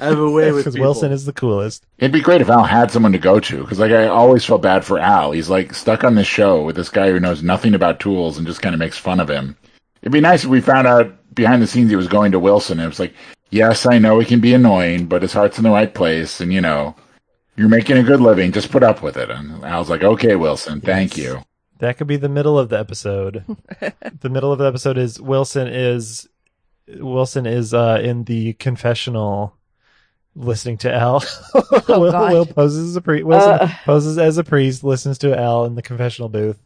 I 0.00 0.06
have 0.06 0.18
a 0.18 0.30
way 0.30 0.52
with 0.52 0.60
because 0.60 0.74
people. 0.74 0.86
Wilson 0.86 1.10
is 1.10 1.24
the 1.24 1.32
coolest. 1.32 1.84
It'd 1.98 2.12
be 2.12 2.20
great 2.20 2.40
if 2.40 2.48
Al 2.48 2.62
had 2.62 2.90
someone 2.90 3.12
to 3.12 3.18
go 3.18 3.40
to 3.40 3.62
because, 3.62 3.80
like, 3.80 3.90
I 3.90 4.06
always 4.06 4.44
felt 4.44 4.62
bad 4.62 4.84
for 4.84 4.98
Al. 4.98 5.32
He's 5.32 5.50
like 5.50 5.74
stuck 5.74 6.04
on 6.04 6.14
this 6.14 6.26
show 6.26 6.62
with 6.62 6.76
this 6.76 6.88
guy 6.88 7.10
who 7.10 7.18
knows 7.18 7.42
nothing 7.42 7.74
about 7.74 7.98
tools 7.98 8.38
and 8.38 8.46
just 8.46 8.62
kind 8.62 8.74
of 8.74 8.78
makes 8.78 8.96
fun 8.96 9.18
of 9.18 9.28
him. 9.28 9.56
It'd 10.02 10.12
be 10.12 10.20
nice 10.20 10.44
if 10.44 10.50
we 10.50 10.60
found 10.60 10.86
out 10.86 11.34
behind 11.34 11.62
the 11.62 11.66
scenes 11.66 11.90
he 11.90 11.96
was 11.96 12.06
going 12.06 12.30
to 12.32 12.38
Wilson 12.38 12.78
and 12.78 12.84
it 12.84 12.88
was 12.88 13.00
like, 13.00 13.14
yes, 13.50 13.86
I 13.86 13.98
know 13.98 14.20
he 14.20 14.26
can 14.26 14.40
be 14.40 14.54
annoying, 14.54 15.06
but 15.06 15.22
his 15.22 15.32
heart's 15.32 15.58
in 15.58 15.64
the 15.64 15.70
right 15.70 15.92
place, 15.92 16.40
and 16.40 16.52
you 16.52 16.60
know, 16.60 16.94
you're 17.56 17.68
making 17.68 17.96
a 17.96 18.04
good 18.04 18.20
living. 18.20 18.52
Just 18.52 18.70
put 18.70 18.84
up 18.84 19.02
with 19.02 19.16
it. 19.16 19.30
And 19.30 19.64
Al's 19.64 19.90
like, 19.90 20.04
okay, 20.04 20.36
Wilson, 20.36 20.80
thank 20.80 21.16
you. 21.16 21.42
That 21.78 21.96
could 21.96 22.06
be 22.06 22.16
the 22.16 22.28
middle 22.28 22.58
of 22.58 22.68
the 22.68 22.78
episode. 22.78 23.44
the 24.20 24.28
middle 24.28 24.52
of 24.52 24.58
the 24.58 24.66
episode 24.66 24.98
is 24.98 25.20
Wilson 25.20 25.68
is 25.68 26.28
Wilson 26.88 27.46
is 27.46 27.72
uh, 27.74 28.00
in 28.02 28.24
the 28.24 28.54
confessional 28.54 29.54
listening 30.34 30.78
to 30.78 30.92
Al. 30.94 31.22
Will, 31.88 32.12
Will 32.12 32.46
poses 32.46 32.90
as 32.90 32.96
a 32.96 33.00
priest. 33.00 33.24
Wilson 33.24 33.50
Uh. 33.52 33.68
poses 33.84 34.18
as 34.18 34.38
a 34.38 34.44
priest, 34.44 34.82
listens 34.84 35.18
to 35.18 35.38
Al 35.38 35.64
in 35.66 35.74
the 35.74 35.82
confessional 35.82 36.28
booth. 36.28 36.58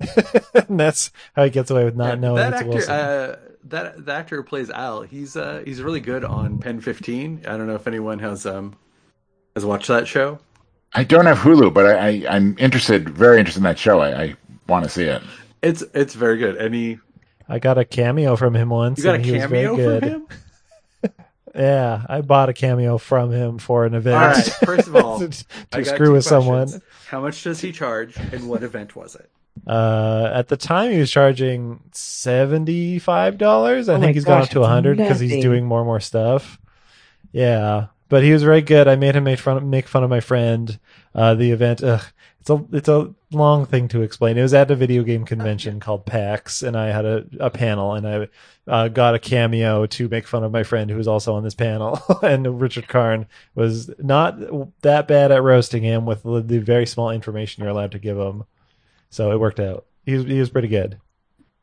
and 0.68 0.78
that's 0.78 1.10
how 1.34 1.44
he 1.44 1.50
gets 1.50 1.70
away 1.70 1.84
with 1.84 1.96
not 1.96 2.08
Yeah, 2.14 2.14
knowing 2.16 2.36
that 2.36 2.52
it's 2.52 2.60
actor, 2.60 2.68
Wilson. 2.70 2.92
uh, 2.92 3.36
that 3.64 4.04
the 4.06 4.12
actor 4.12 4.36
who 4.36 4.42
plays 4.42 4.70
Al, 4.70 5.02
he's 5.02 5.36
uh, 5.36 5.62
he's 5.64 5.80
really 5.82 6.00
good 6.00 6.24
on 6.24 6.58
Pen 6.58 6.80
Fifteen. 6.80 7.42
I 7.46 7.56
don't 7.56 7.66
know 7.66 7.74
if 7.76 7.86
anyone 7.86 8.18
has 8.20 8.46
um 8.46 8.76
has 9.54 9.64
watched 9.64 9.88
that 9.88 10.06
show. 10.08 10.38
I 10.92 11.04
don't 11.04 11.26
have 11.26 11.38
Hulu, 11.38 11.72
but 11.72 11.86
I, 11.86 12.08
I, 12.08 12.24
I'm 12.36 12.56
interested, 12.58 13.08
very 13.10 13.38
interested 13.38 13.60
in 13.60 13.64
that 13.64 13.78
show. 13.78 14.00
I, 14.00 14.22
I 14.22 14.34
want 14.70 14.84
to 14.84 14.90
see 14.90 15.04
it. 15.04 15.22
It's 15.62 15.82
it's 15.94 16.14
very 16.14 16.38
good, 16.38 16.56
Any 16.56 16.98
I 17.48 17.58
got 17.58 17.76
a 17.78 17.84
cameo 17.84 18.36
from 18.36 18.54
him 18.54 18.70
once. 18.70 18.98
you 18.98 19.04
got 19.04 19.16
a 19.16 19.18
and 19.18 19.26
very 19.26 19.40
cameo 19.40 19.76
good. 19.76 20.00
from 20.02 20.10
him. 20.10 20.26
Yeah, 21.52 22.06
I 22.08 22.20
bought 22.20 22.48
a 22.48 22.52
cameo 22.52 22.96
from 22.96 23.32
him 23.32 23.58
for 23.58 23.84
an 23.84 23.94
event. 23.94 24.16
All 24.16 24.28
right, 24.28 24.44
first 24.64 24.86
of 24.86 24.94
all, 24.94 25.18
to, 25.18 25.28
to 25.28 25.84
screw 25.84 26.06
two 26.06 26.12
with 26.12 26.24
someone. 26.24 26.68
How 27.08 27.20
much 27.20 27.42
does 27.42 27.60
he 27.60 27.72
charge, 27.72 28.16
and 28.16 28.48
what 28.48 28.62
event 28.62 28.94
was 28.94 29.16
it? 29.16 29.28
Uh, 29.66 30.30
at 30.32 30.46
the 30.46 30.56
time, 30.56 30.92
he 30.92 31.00
was 31.00 31.10
charging 31.10 31.80
seventy 31.90 33.00
five 33.00 33.36
dollars. 33.36 33.88
I 33.88 33.96
Oh 33.96 34.00
think 34.00 34.14
he's 34.14 34.24
gone 34.24 34.42
up 34.42 34.50
to 34.50 34.62
a 34.62 34.68
hundred 34.68 34.98
because 34.98 35.18
he's 35.18 35.42
doing 35.42 35.66
more 35.66 35.80
and 35.80 35.86
more 35.88 35.98
stuff. 35.98 36.60
Yeah, 37.32 37.86
but 38.08 38.22
he 38.22 38.32
was 38.32 38.44
very 38.44 38.62
good. 38.62 38.86
I 38.86 38.94
made 38.94 39.16
him 39.16 39.24
make 39.24 39.40
fun 39.40 39.68
make 39.70 39.88
fun 39.88 40.04
of 40.04 40.10
my 40.10 40.20
friend. 40.20 40.78
Uh, 41.16 41.34
the 41.34 41.50
event. 41.50 41.82
Ugh, 41.82 42.04
it's 42.40 42.50
a 42.50 42.64
it's 42.72 42.88
a 42.88 43.14
long 43.30 43.66
thing 43.66 43.88
to 43.88 44.02
explain. 44.02 44.38
It 44.38 44.42
was 44.42 44.54
at 44.54 44.70
a 44.70 44.74
video 44.74 45.02
game 45.02 45.24
convention 45.24 45.78
called 45.78 46.06
PAX, 46.06 46.62
and 46.62 46.76
I 46.76 46.88
had 46.88 47.04
a, 47.04 47.26
a 47.38 47.50
panel, 47.50 47.94
and 47.94 48.08
I 48.08 48.28
uh, 48.66 48.88
got 48.88 49.14
a 49.14 49.18
cameo 49.18 49.86
to 49.86 50.08
make 50.08 50.26
fun 50.26 50.42
of 50.42 50.50
my 50.50 50.62
friend 50.62 50.90
who 50.90 50.96
was 50.96 51.06
also 51.08 51.34
on 51.34 51.44
this 51.44 51.54
panel. 51.54 52.00
and 52.22 52.60
Richard 52.60 52.88
Karn 52.88 53.26
was 53.54 53.90
not 53.98 54.38
that 54.82 55.06
bad 55.06 55.32
at 55.32 55.42
roasting 55.42 55.82
him 55.82 56.06
with 56.06 56.22
the, 56.22 56.40
the 56.40 56.58
very 56.58 56.86
small 56.86 57.10
information 57.10 57.62
you're 57.62 57.70
allowed 57.72 57.92
to 57.92 57.98
give 57.98 58.16
him. 58.16 58.44
So 59.10 59.32
it 59.32 59.40
worked 59.40 59.60
out. 59.60 59.84
He 60.06 60.14
was, 60.14 60.24
he 60.24 60.38
was 60.40 60.50
pretty 60.50 60.68
good. 60.68 60.98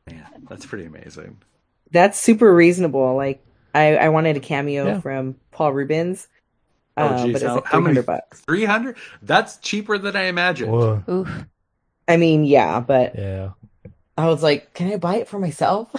Yeah, 0.08 0.26
that's 0.48 0.64
pretty 0.66 0.84
amazing. 0.84 1.38
That's 1.90 2.20
super 2.20 2.54
reasonable. 2.54 3.16
Like 3.16 3.44
I, 3.74 3.96
I 3.96 4.08
wanted 4.10 4.36
a 4.36 4.40
cameo 4.40 4.86
Yeah. 4.86 5.00
from 5.00 5.36
Paul 5.50 5.72
Reubens. 5.72 6.28
Oh, 7.02 7.06
uh, 7.06 7.24
geez, 7.24 7.32
but 7.34 7.42
it's 7.42 7.44
how- 7.48 7.54
like 7.56 7.64
how 7.64 7.78
three 7.78 7.86
many- 7.92 8.02
bucks. 8.02 8.40
Three 8.40 8.64
hundred? 8.64 8.96
That's 9.22 9.56
cheaper 9.58 9.98
than 9.98 10.16
I 10.16 10.24
imagined. 10.24 10.72
Whoa. 10.72 11.02
Oof. 11.08 11.30
I 12.06 12.16
mean, 12.16 12.44
yeah, 12.44 12.80
but 12.80 13.14
Yeah. 13.16 13.50
I 14.16 14.26
was 14.26 14.42
like, 14.42 14.74
can 14.74 14.90
I 14.92 14.96
buy 14.96 15.16
it 15.16 15.28
for 15.28 15.38
myself? 15.38 15.90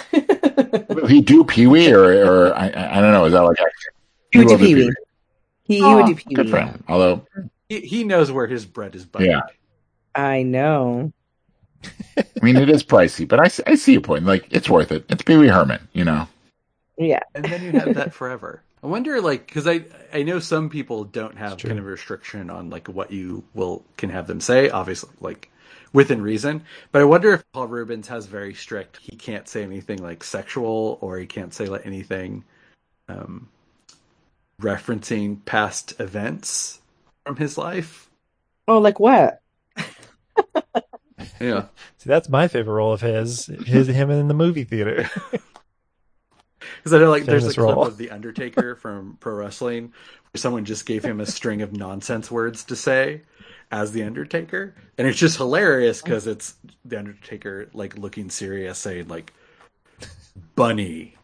He 1.07 1.21
do 1.21 1.43
Pee 1.45 1.67
Wee 1.67 1.91
or, 1.91 2.03
or 2.03 2.53
I, 2.53 2.67
I 2.69 2.97
I 2.97 3.01
don't 3.01 3.11
know? 3.13 3.25
Is 3.25 3.33
that 3.33 3.41
like 3.41 3.57
He 4.31 4.39
would 4.39 4.47
do 4.47 4.53
will 4.53 4.59
do 4.59 4.65
Pee-wee. 4.65 4.93
he, 5.63 5.75
he 5.77 5.81
would 5.95 6.05
do 6.07 6.15
Pee 6.15 6.33
Good 6.35 6.49
for 6.49 6.57
Wee. 6.57 6.63
him. 6.65 6.83
Although 6.89 7.25
He, 7.69 7.79
he 7.81 8.03
knows 8.03 8.31
where 8.31 8.45
his 8.47 8.65
bread 8.65 8.93
is 8.95 9.05
buttered. 9.05 9.27
Yeah. 9.29 9.41
I 10.15 10.43
know. 10.43 11.13
I 12.15 12.25
mean, 12.41 12.57
it 12.57 12.69
is 12.69 12.83
pricey, 12.83 13.25
but 13.25 13.39
I 13.39 13.47
see 13.75 13.93
your 13.93 14.01
point. 14.01 14.25
Like, 14.25 14.45
it's 14.51 14.69
worth 14.69 14.91
it. 14.91 15.05
It's 15.09 15.23
Pee 15.23 15.37
Wee 15.37 15.47
Herman, 15.47 15.87
you 15.93 16.03
know. 16.03 16.27
Yeah. 16.97 17.21
and 17.33 17.45
then 17.45 17.63
you 17.63 17.71
have 17.79 17.95
that 17.95 18.13
forever. 18.13 18.61
I 18.83 18.87
wonder, 18.87 19.21
like, 19.21 19.45
because 19.47 19.65
I 19.65 19.85
I 20.13 20.23
know 20.23 20.39
some 20.39 20.69
people 20.69 21.03
don't 21.03 21.37
have 21.37 21.57
kind 21.57 21.79
of 21.79 21.85
a 21.85 21.89
restriction 21.89 22.49
on 22.49 22.69
like 22.69 22.87
what 22.87 23.11
you 23.11 23.43
will 23.53 23.83
can 23.97 24.09
have 24.09 24.27
them 24.27 24.39
say. 24.41 24.69
Obviously, 24.69 25.09
like 25.19 25.51
within 25.93 26.21
reason. 26.21 26.63
But 26.91 27.01
I 27.01 27.05
wonder 27.05 27.33
if 27.33 27.43
Paul 27.51 27.67
Reubens 27.67 28.07
has 28.07 28.25
very 28.25 28.53
strict. 28.53 28.99
He 29.01 29.15
can't 29.15 29.47
say 29.47 29.63
anything 29.63 30.01
like 30.01 30.23
sexual, 30.23 30.97
or 31.01 31.17
he 31.17 31.25
can't 31.25 31.53
say 31.53 31.65
like 31.65 31.85
anything 31.85 32.43
um, 33.07 33.49
referencing 34.61 35.43
past 35.45 35.99
events 35.99 36.81
from 37.25 37.35
his 37.37 37.57
life. 37.57 38.09
Oh, 38.67 38.79
like 38.79 38.99
what? 38.99 39.41
Yeah. 41.39 41.65
See, 41.97 42.09
that's 42.09 42.29
my 42.29 42.47
favorite 42.47 42.73
role 42.73 42.93
of 42.93 43.01
his. 43.01 43.45
His 43.65 43.87
him 43.87 44.09
in 44.09 44.27
the 44.27 44.33
movie 44.33 44.63
theater. 44.63 45.09
Because 46.79 46.93
I 46.93 46.99
know, 46.99 47.09
like, 47.09 47.25
there's 47.25 47.43
a 47.43 47.47
Famous 47.47 47.55
clip 47.55 47.75
role. 47.75 47.85
of 47.85 47.97
the 47.97 48.11
Undertaker 48.11 48.75
from 48.81 49.17
pro 49.19 49.33
wrestling 49.33 49.93
where 50.31 50.39
someone 50.39 50.65
just 50.65 50.85
gave 50.85 51.03
him 51.03 51.19
a 51.19 51.25
string 51.25 51.61
of 51.61 51.73
nonsense 51.73 52.31
words 52.31 52.63
to 52.65 52.75
say 52.75 53.21
as 53.71 53.91
the 53.91 54.03
Undertaker, 54.03 54.75
and 54.97 55.07
it's 55.07 55.19
just 55.19 55.37
hilarious 55.37 56.01
because 56.01 56.25
it's 56.27 56.55
the 56.85 56.97
Undertaker 56.97 57.69
like 57.73 57.97
looking 57.97 58.29
serious, 58.29 58.79
saying 58.79 59.07
like 59.07 59.33
"bunny," 60.55 61.15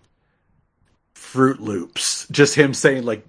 "Fruit 1.14 1.60
Loops," 1.60 2.28
just 2.30 2.56
him 2.56 2.74
saying 2.74 3.04
like 3.06 3.26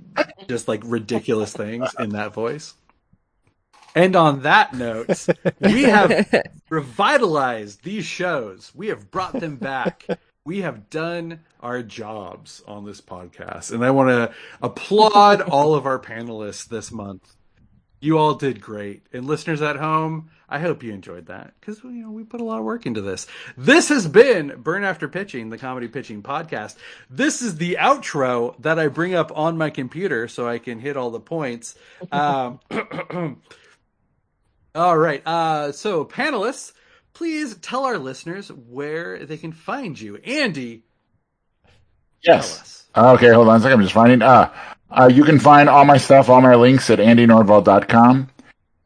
just 0.49 0.69
like 0.69 0.83
ridiculous 0.85 1.53
things 1.53 1.95
in 1.99 2.11
that 2.11 2.35
voice. 2.35 2.75
And 3.95 4.15
on 4.15 4.43
that 4.43 4.75
note, 4.75 5.27
we 5.59 5.85
have 5.85 6.31
revitalized 6.69 7.83
these 7.83 8.05
shows. 8.05 8.71
We 8.75 8.89
have 8.89 9.11
brought 9.11 9.41
them 9.41 9.57
back. 9.57 10.07
We 10.47 10.61
have 10.61 10.89
done 10.91 11.41
our 11.59 11.83
jobs 11.83 12.63
on 12.69 12.85
this 12.85 13.01
podcast. 13.01 13.73
And 13.73 13.85
I 13.85 13.91
want 13.91 14.11
to 14.11 14.33
applaud 14.63 15.41
all 15.51 15.75
of 15.75 15.87
our 15.87 15.99
panelists 15.99 16.69
this 16.69 16.93
month. 16.93 17.35
You 17.99 18.17
all 18.19 18.35
did 18.35 18.61
great. 18.61 19.03
And 19.13 19.27
listeners 19.27 19.61
at 19.61 19.75
home, 19.75 20.31
I 20.49 20.61
hope 20.61 20.85
you 20.85 20.93
enjoyed 20.93 21.27
that 21.27 21.55
because 21.59 21.83
you 21.83 21.91
know 21.91 22.13
we 22.13 22.23
put 22.23 22.41
a 22.41 22.45
lot 22.45 22.61
of 22.61 22.65
work 22.65 22.87
into 22.87 23.01
this. 23.01 23.27
This 23.57 23.89
has 23.89 24.07
been 24.07 24.55
Burn 24.59 24.85
After 24.85 25.09
Pitching, 25.09 25.51
the 25.51 25.59
comedy 25.59 25.89
pitching 25.89 26.23
podcast. 26.23 26.77
This 27.11 27.43
is 27.43 27.57
the 27.57 27.79
outro 27.81 28.55
that 28.63 28.79
I 28.79 28.87
bring 28.87 29.17
up 29.17 29.37
on 29.37 29.59
my 29.59 29.71
computer 29.71 30.29
so 30.29 30.47
I 30.47 30.61
can 30.61 30.79
hit 30.79 30.97
all 30.97 31.11
the 31.11 31.19
points. 31.19 31.75
Um, 32.13 32.61
all 34.77 34.97
right. 34.97 35.27
Uh, 35.27 35.73
so, 35.73 36.05
panelists, 36.05 36.73
please 37.17 37.57
tell 37.57 37.85
our 37.85 37.99
listeners 37.99 38.49
where 38.49 39.25
they 39.25 39.39
can 39.39 39.53
find 39.53 39.99
you. 39.99 40.17
Andy, 40.17 40.83
Yes. 42.23 42.87
Okay, 42.97 43.33
hold 43.33 43.49
on 43.49 43.57
a 43.57 43.61
second. 43.61 43.79
I'm 43.79 43.83
just 43.83 43.95
finding. 43.95 44.23
Uh, 44.23 44.53
uh, 44.91 45.11
you 45.13 45.25
can 45.25 45.39
find 45.39 45.69
all 45.69 45.85
my 45.85 45.97
stuff, 45.97 46.29
all 46.29 46.41
my 46.41 46.55
links 46.55 46.91
at 46.91 46.99
andynordvall.com. 46.99 48.29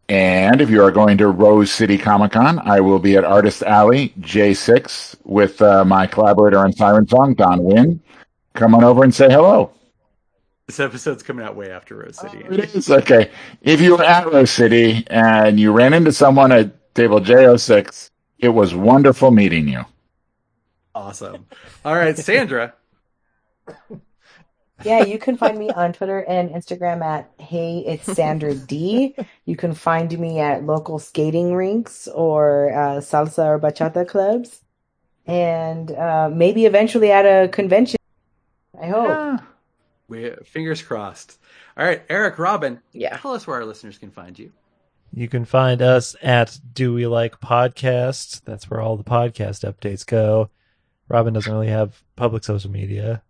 And 0.09 0.61
if 0.61 0.69
you 0.69 0.83
are 0.83 0.91
going 0.91 1.19
to 1.19 1.29
Rose 1.29 1.71
City 1.71 1.97
Comic 1.97 2.33
Con, 2.33 2.59
I 2.59 2.81
will 2.81 2.99
be 2.99 3.17
at 3.17 3.25
Artist 3.25 3.63
Alley 3.63 4.13
J6 4.21 5.17
with 5.25 5.63
uh, 5.63 5.85
my 5.85 6.07
collaborator 6.07 6.59
on 6.59 6.73
Siren 6.73 7.07
Song, 7.07 7.35
Don 7.35 7.63
Wynn. 7.63 8.01
Come 8.55 8.75
on 8.75 8.83
over 8.83 9.05
and 9.05 9.15
say 9.15 9.31
hello. 9.31 9.73
This 10.67 10.81
episode's 10.81 11.23
coming 11.23 11.47
out 11.47 11.57
way 11.57 11.71
after 11.71 11.97
Rose 11.97 12.19
City. 12.19 12.45
It 12.51 12.75
is 12.75 12.91
okay. 12.91 13.31
If 13.63 13.81
you 13.81 13.97
were 13.97 14.05
at 14.05 14.27
Rose 14.27 14.51
City 14.51 15.05
and 15.09 15.59
you 15.59 15.73
ran 15.73 15.95
into 15.95 16.13
someone 16.13 16.51
at 16.53 16.95
table 16.95 17.21
J06, 17.21 18.11
it 18.41 18.49
was 18.49 18.75
wonderful 18.75 19.31
meeting 19.31 19.69
you. 19.69 19.85
Awesome. 20.95 21.47
All 21.85 21.95
right, 21.95 22.17
Sandra. 22.17 22.75
Yeah, 24.83 25.05
you 25.05 25.19
can 25.19 25.37
find 25.37 25.59
me 25.59 25.69
on 25.71 25.93
Twitter 25.93 26.21
and 26.21 26.51
Instagram 26.51 27.03
at 27.03 27.31
Hey 27.39 27.85
It's 27.87 28.05
Sandra 28.05 28.55
D. 28.55 29.15
You 29.45 29.57
can 29.57 29.75
find 29.75 30.19
me 30.19 30.41
at 30.41 30.65
local 30.65 30.99
skating 30.99 31.55
rinks 31.55 32.09
or 32.09 32.73
uh, 32.73 33.01
salsa 33.01 33.45
or 33.45 33.59
bachata 33.59 34.09
clubs, 34.09 34.63
and 35.27 35.91
uh, 35.93 36.31
maybe 36.33 36.65
eventually 36.65 37.13
at 37.13 37.25
a 37.27 37.49
convention. 37.49 37.99
I 38.81 38.87
hope. 38.87 39.41
We 40.09 40.31
fingers 40.45 40.83
crossed. 40.83 41.39
All 41.77 41.85
right, 41.85 42.03
Eric 42.09 42.39
Robin. 42.39 42.81
Yeah. 42.93 43.17
Tell 43.19 43.33
us 43.33 43.47
where 43.47 43.57
our 43.57 43.65
listeners 43.65 43.99
can 43.99 44.11
find 44.11 44.39
you. 44.39 44.51
You 45.13 45.29
can 45.29 45.45
find 45.45 45.83
us 45.83 46.15
at 46.23 46.59
Do 46.73 46.95
We 46.95 47.07
Like 47.07 47.41
Podcast. 47.41 48.43
That's 48.45 48.71
where 48.71 48.81
all 48.81 48.97
the 48.97 49.05
podcast 49.05 49.69
updates 49.69 50.07
go. 50.07 50.51
Robin 51.09 51.35
doesn't 51.35 51.53
really 51.53 51.67
have 51.69 52.03
public 52.15 52.45
social 52.45 52.71
media. 52.71 53.23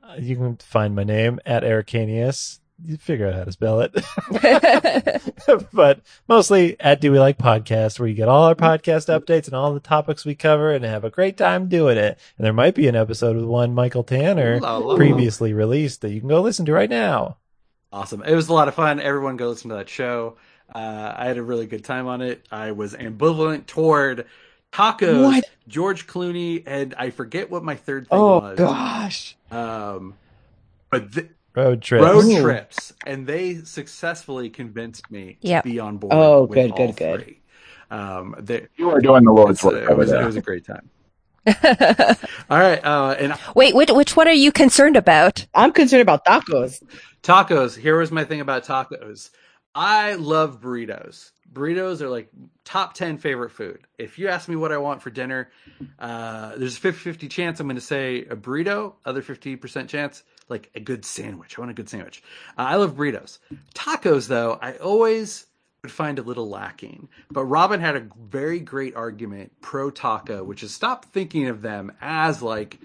Uh, 0.00 0.14
you 0.18 0.36
can 0.36 0.56
find 0.58 0.94
my 0.94 1.02
name 1.02 1.40
at 1.44 1.64
Ericanius. 1.64 2.60
You 2.84 2.96
figure 2.96 3.26
out 3.26 3.34
how 3.34 3.42
to 3.42 3.50
spell 3.50 3.80
it. 3.80 3.92
but 5.72 6.00
mostly 6.28 6.78
at 6.78 7.00
Do 7.00 7.10
We 7.10 7.18
Like 7.18 7.36
Podcast, 7.36 7.98
where 7.98 8.08
you 8.08 8.14
get 8.14 8.28
all 8.28 8.44
our 8.44 8.54
podcast 8.54 9.08
updates 9.08 9.46
and 9.46 9.54
all 9.54 9.74
the 9.74 9.80
topics 9.80 10.24
we 10.24 10.36
cover 10.36 10.72
and 10.72 10.84
have 10.84 11.02
a 11.02 11.10
great 11.10 11.36
time 11.36 11.68
doing 11.68 11.98
it. 11.98 12.16
And 12.36 12.44
there 12.44 12.52
might 12.52 12.76
be 12.76 12.86
an 12.86 12.94
episode 12.94 13.34
with 13.34 13.44
one 13.44 13.74
Michael 13.74 14.04
Tanner 14.04 14.58
Ooh 14.58 14.60
la 14.60 14.76
la. 14.78 14.94
previously 14.94 15.52
released 15.52 16.02
that 16.02 16.12
you 16.12 16.20
can 16.20 16.28
go 16.28 16.40
listen 16.40 16.66
to 16.66 16.72
right 16.72 16.88
now. 16.88 17.38
Awesome. 17.92 18.22
It 18.22 18.36
was 18.36 18.48
a 18.48 18.52
lot 18.52 18.68
of 18.68 18.74
fun. 18.76 19.00
Everyone 19.00 19.36
go 19.36 19.48
listen 19.48 19.70
to 19.70 19.76
that 19.76 19.88
show. 19.88 20.36
Uh, 20.74 21.14
I 21.16 21.26
had 21.26 21.38
a 21.38 21.42
really 21.42 21.66
good 21.66 21.84
time 21.84 22.06
on 22.06 22.20
it. 22.20 22.46
I 22.50 22.72
was 22.72 22.94
ambivalent 22.94 23.66
toward 23.66 24.26
tacos, 24.72 25.24
What? 25.24 25.44
George 25.66 26.06
Clooney, 26.06 26.62
and 26.66 26.94
I 26.98 27.10
forget 27.10 27.50
what 27.50 27.64
my 27.64 27.74
third 27.74 28.08
thing 28.08 28.18
Oh 28.18 28.38
was. 28.40 28.58
gosh. 28.58 29.36
Um, 29.50 30.14
but 30.90 31.12
th- 31.12 31.30
Road 31.56 31.82
trips. 31.82 32.04
road 32.04 32.24
Ooh. 32.24 32.42
trips, 32.42 32.92
and 33.06 33.26
they 33.26 33.56
successfully 33.56 34.50
convinced 34.50 35.10
me 35.10 35.38
Yep. 35.40 35.64
to 35.64 35.70
be 35.70 35.80
on 35.80 35.96
board. 35.96 36.12
Oh, 36.14 36.42
with 36.44 36.54
good, 36.56 36.70
all 36.72 36.86
good, 36.88 36.96
good. 36.96 37.22
three. 37.24 37.40
Um, 37.90 38.34
they, 38.38 38.68
You 38.76 38.90
are 38.90 39.00
doing 39.00 39.24
the 39.24 39.32
Lord's 39.32 39.62
work 39.64 39.90
it 39.90 39.96
was 39.96 40.12
it 40.12 40.22
was 40.24 40.36
a 40.36 40.42
great 40.42 40.66
time. 40.66 40.90
All 42.50 42.58
right, 42.58 42.84
uh, 42.84 43.16
and 43.18 43.34
Wait, 43.56 43.74
which, 43.74 43.90
which 43.90 44.14
one 44.14 44.28
are 44.28 44.32
you 44.32 44.52
concerned 44.52 44.96
about? 44.96 45.46
I'm 45.54 45.72
concerned 45.72 46.02
about 46.02 46.24
tacos. 46.26 46.82
Tacos. 47.22 47.74
Here 47.76 47.98
was 47.98 48.12
my 48.12 48.24
thing 48.24 48.42
about 48.42 48.64
tacos. 48.66 49.30
I 49.74 50.14
love 50.14 50.60
burritos. 50.60 51.30
Burritos 51.52 52.00
are 52.00 52.08
like 52.08 52.28
top 52.64 52.94
10 52.94 53.18
favorite 53.18 53.50
food. 53.50 53.80
If 53.98 54.18
you 54.18 54.28
ask 54.28 54.48
me 54.48 54.56
what 54.56 54.72
I 54.72 54.78
want 54.78 55.02
for 55.02 55.10
dinner, 55.10 55.50
uh, 55.98 56.56
there's 56.56 56.76
a 56.76 56.80
50 56.80 57.00
50 57.00 57.28
chance 57.28 57.60
I'm 57.60 57.66
going 57.66 57.76
to 57.76 57.80
say 57.80 58.22
a 58.22 58.36
burrito, 58.36 58.94
other 59.04 59.22
50% 59.22 59.88
chance 59.88 60.24
like 60.48 60.70
a 60.74 60.80
good 60.80 61.04
sandwich. 61.04 61.56
I 61.56 61.60
want 61.62 61.70
a 61.70 61.74
good 61.74 61.88
sandwich. 61.88 62.22
Uh, 62.56 62.62
I 62.62 62.76
love 62.76 62.96
burritos. 62.96 63.38
Tacos, 63.74 64.28
though, 64.28 64.58
I 64.60 64.74
always 64.76 65.46
would 65.82 65.92
find 65.92 66.18
a 66.18 66.22
little 66.22 66.48
lacking. 66.48 67.08
But 67.30 67.44
Robin 67.44 67.80
had 67.80 67.96
a 67.96 68.06
very 68.18 68.60
great 68.60 68.96
argument 68.96 69.52
pro 69.60 69.90
taco, 69.90 70.42
which 70.42 70.62
is 70.62 70.74
stop 70.74 71.04
thinking 71.06 71.46
of 71.46 71.62
them 71.62 71.92
as 72.00 72.42
like 72.42 72.78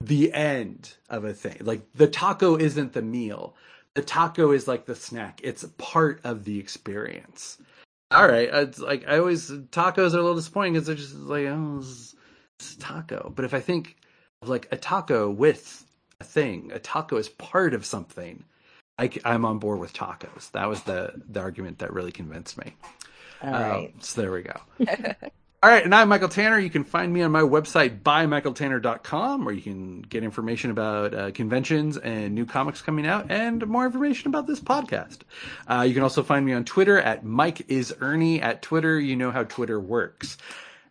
the 0.00 0.32
end 0.32 0.94
of 1.08 1.24
a 1.24 1.34
thing. 1.34 1.58
Like 1.60 1.82
the 1.94 2.06
taco 2.06 2.56
isn't 2.56 2.94
the 2.94 3.02
meal. 3.02 3.54
The 3.94 4.02
taco 4.02 4.52
is 4.52 4.68
like 4.68 4.86
the 4.86 4.94
snack. 4.94 5.40
It's 5.42 5.64
part 5.78 6.20
of 6.24 6.44
the 6.44 6.58
experience. 6.58 7.58
All 8.12 8.26
right, 8.26 8.48
it's 8.52 8.78
like 8.78 9.06
I 9.08 9.18
always 9.18 9.50
tacos 9.50 10.14
are 10.14 10.18
a 10.18 10.22
little 10.22 10.34
disappointing 10.34 10.74
because 10.74 10.86
they're 10.86 10.96
just 10.96 11.14
like 11.14 11.46
oh, 11.46 11.78
it's, 11.80 12.14
it's 12.58 12.74
a 12.74 12.78
taco. 12.78 13.32
But 13.34 13.44
if 13.44 13.54
I 13.54 13.60
think 13.60 13.96
of 14.42 14.48
like 14.48 14.68
a 14.72 14.76
taco 14.76 15.30
with 15.30 15.84
a 16.20 16.24
thing, 16.24 16.70
a 16.72 16.78
taco 16.78 17.16
is 17.16 17.28
part 17.28 17.74
of 17.74 17.86
something. 17.86 18.44
I, 18.98 19.10
am 19.24 19.46
on 19.46 19.58
board 19.58 19.78
with 19.80 19.94
tacos. 19.94 20.50
That 20.52 20.68
was 20.68 20.82
the 20.82 21.22
the 21.28 21.40
argument 21.40 21.78
that 21.78 21.92
really 21.92 22.12
convinced 22.12 22.58
me. 22.58 22.74
All 23.42 23.50
right. 23.50 23.86
Um, 23.86 23.92
so 24.00 24.20
there 24.20 24.32
we 24.32 24.42
go. 24.42 24.60
All 25.62 25.68
right, 25.68 25.84
and 25.84 25.94
I'm 25.94 26.08
Michael 26.08 26.30
Tanner. 26.30 26.58
You 26.58 26.70
can 26.70 26.84
find 26.84 27.12
me 27.12 27.20
on 27.20 27.32
my 27.32 27.42
website, 27.42 28.00
bymichaeltanner.com, 28.00 29.44
where 29.44 29.54
you 29.54 29.60
can 29.60 30.00
get 30.00 30.24
information 30.24 30.70
about 30.70 31.12
uh, 31.12 31.32
conventions 31.32 31.98
and 31.98 32.34
new 32.34 32.46
comics 32.46 32.80
coming 32.80 33.06
out, 33.06 33.30
and 33.30 33.66
more 33.66 33.84
information 33.84 34.28
about 34.28 34.46
this 34.46 34.58
podcast. 34.58 35.18
Uh, 35.68 35.82
you 35.86 35.92
can 35.92 36.02
also 36.02 36.22
find 36.22 36.46
me 36.46 36.54
on 36.54 36.64
Twitter 36.64 36.98
at 36.98 37.26
Mike 37.26 37.68
is 37.68 37.94
Ernie. 38.00 38.40
At 38.40 38.62
Twitter, 38.62 38.98
you 38.98 39.16
know 39.16 39.30
how 39.32 39.44
Twitter 39.44 39.78
works. 39.78 40.38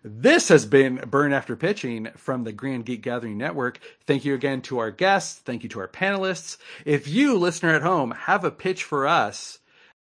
This 0.03 0.49
has 0.49 0.67
been 0.67 0.97
Burn 0.97 1.33
After 1.33 1.55
Pitching 1.55 2.09
from 2.15 2.43
the 2.43 2.51
Grand 2.51 2.85
Geek 2.85 3.01
Gathering 3.01 3.39
Network. 3.39 3.79
Thank 4.05 4.23
you 4.23 4.35
again 4.35 4.61
to 4.63 4.77
our 4.77 4.91
guests. 4.91 5.39
Thank 5.39 5.63
you 5.63 5.69
to 5.69 5.79
our 5.79 5.87
panelists. 5.87 6.57
If 6.85 7.07
you, 7.07 7.39
listener 7.39 7.73
at 7.73 7.81
home, 7.81 8.11
have 8.11 8.43
a 8.43 8.51
pitch 8.51 8.83
for 8.83 9.07
us, 9.07 9.57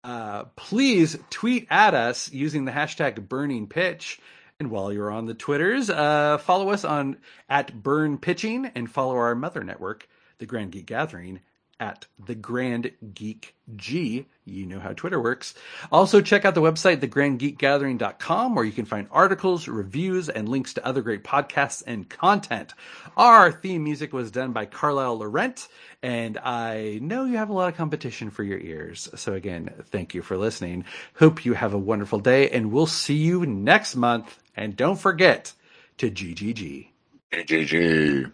uh, 0.06 0.46
please 0.56 1.18
tweet 1.30 1.68
at 1.70 1.94
us 1.94 2.32
using 2.32 2.64
the 2.64 2.72
hashtag 2.72 3.28
burning 3.28 3.68
pitch. 3.68 4.22
And 4.64 4.72
while 4.72 4.94
you're 4.94 5.12
on 5.12 5.26
the 5.26 5.34
Twitters, 5.34 5.90
uh, 5.90 6.38
follow 6.38 6.70
us 6.70 6.86
on 6.86 7.18
at 7.50 7.84
burn 7.84 8.18
pitching 8.18 8.72
and 8.74 8.90
follow 8.90 9.18
our 9.18 9.36
mother 9.36 9.62
network, 9.62 10.08
the 10.38 10.46
Grand 10.46 10.72
Geek 10.72 10.86
Gathering, 10.86 11.42
at 11.82 12.06
the 12.18 12.34
Grand 12.34 12.90
Geek 13.14 13.56
G. 13.76 14.26
You 14.46 14.66
know 14.66 14.80
how 14.80 14.94
Twitter 14.94 15.22
works. 15.22 15.54
Also, 15.92 16.22
check 16.22 16.46
out 16.46 16.56
the 16.56 16.62
website, 16.62 17.02
thegrandgeekgathering.com, 17.02 18.56
where 18.56 18.64
you 18.64 18.72
can 18.72 18.86
find 18.86 19.10
articles, 19.12 19.68
reviews, 19.68 20.30
and 20.30 20.48
links 20.48 20.76
to 20.76 20.86
other 20.86 21.02
great 21.02 21.26
podcasts 21.26 21.84
and 21.86 22.08
content. 22.08 22.74
Our 23.18 23.52
theme 23.52 23.84
music 23.84 24.14
was 24.14 24.32
done 24.32 24.54
by 24.54 24.66
Carlisle 24.66 25.18
Laurent, 25.18 25.68
and 26.02 26.38
I 26.38 27.00
know 27.02 27.26
you 27.26 27.36
have 27.36 27.50
a 27.50 27.54
lot 27.54 27.68
of 27.68 27.76
competition 27.76 28.30
for 28.30 28.44
your 28.44 28.60
ears. 28.60 29.10
So, 29.16 29.34
again, 29.34 29.74
thank 29.88 30.14
you 30.14 30.22
for 30.22 30.38
listening. 30.38 30.86
Hope 31.16 31.44
you 31.44 31.54
have 31.54 31.74
a 31.74 31.78
wonderful 31.78 32.20
day, 32.20 32.50
and 32.50 32.72
we'll 32.72 32.88
see 32.88 33.16
you 33.18 33.46
next 33.46 33.98
month. 33.98 34.40
And 34.56 34.76
don't 34.76 34.98
forget 35.00 35.54
to 35.98 36.12
GGG. 36.12 36.88
GG. 37.34 38.32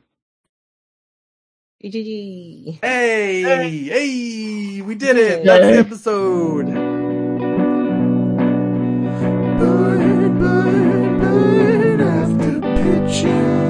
GG. 1.82 2.80
Hey, 2.82 3.42
hey, 3.42 3.70
hey, 3.70 4.82
we 4.82 4.96
did 4.96 5.16
it. 5.16 5.40
Yay. 5.40 5.46
That's 5.46 5.66
the 5.66 5.78
episode. 5.80 6.66
Bird, 9.60 10.40
bird, 10.40 10.40
bird. 10.40 11.22
Bird 11.22 12.02
after 12.02 12.60
pitching. 12.60 13.69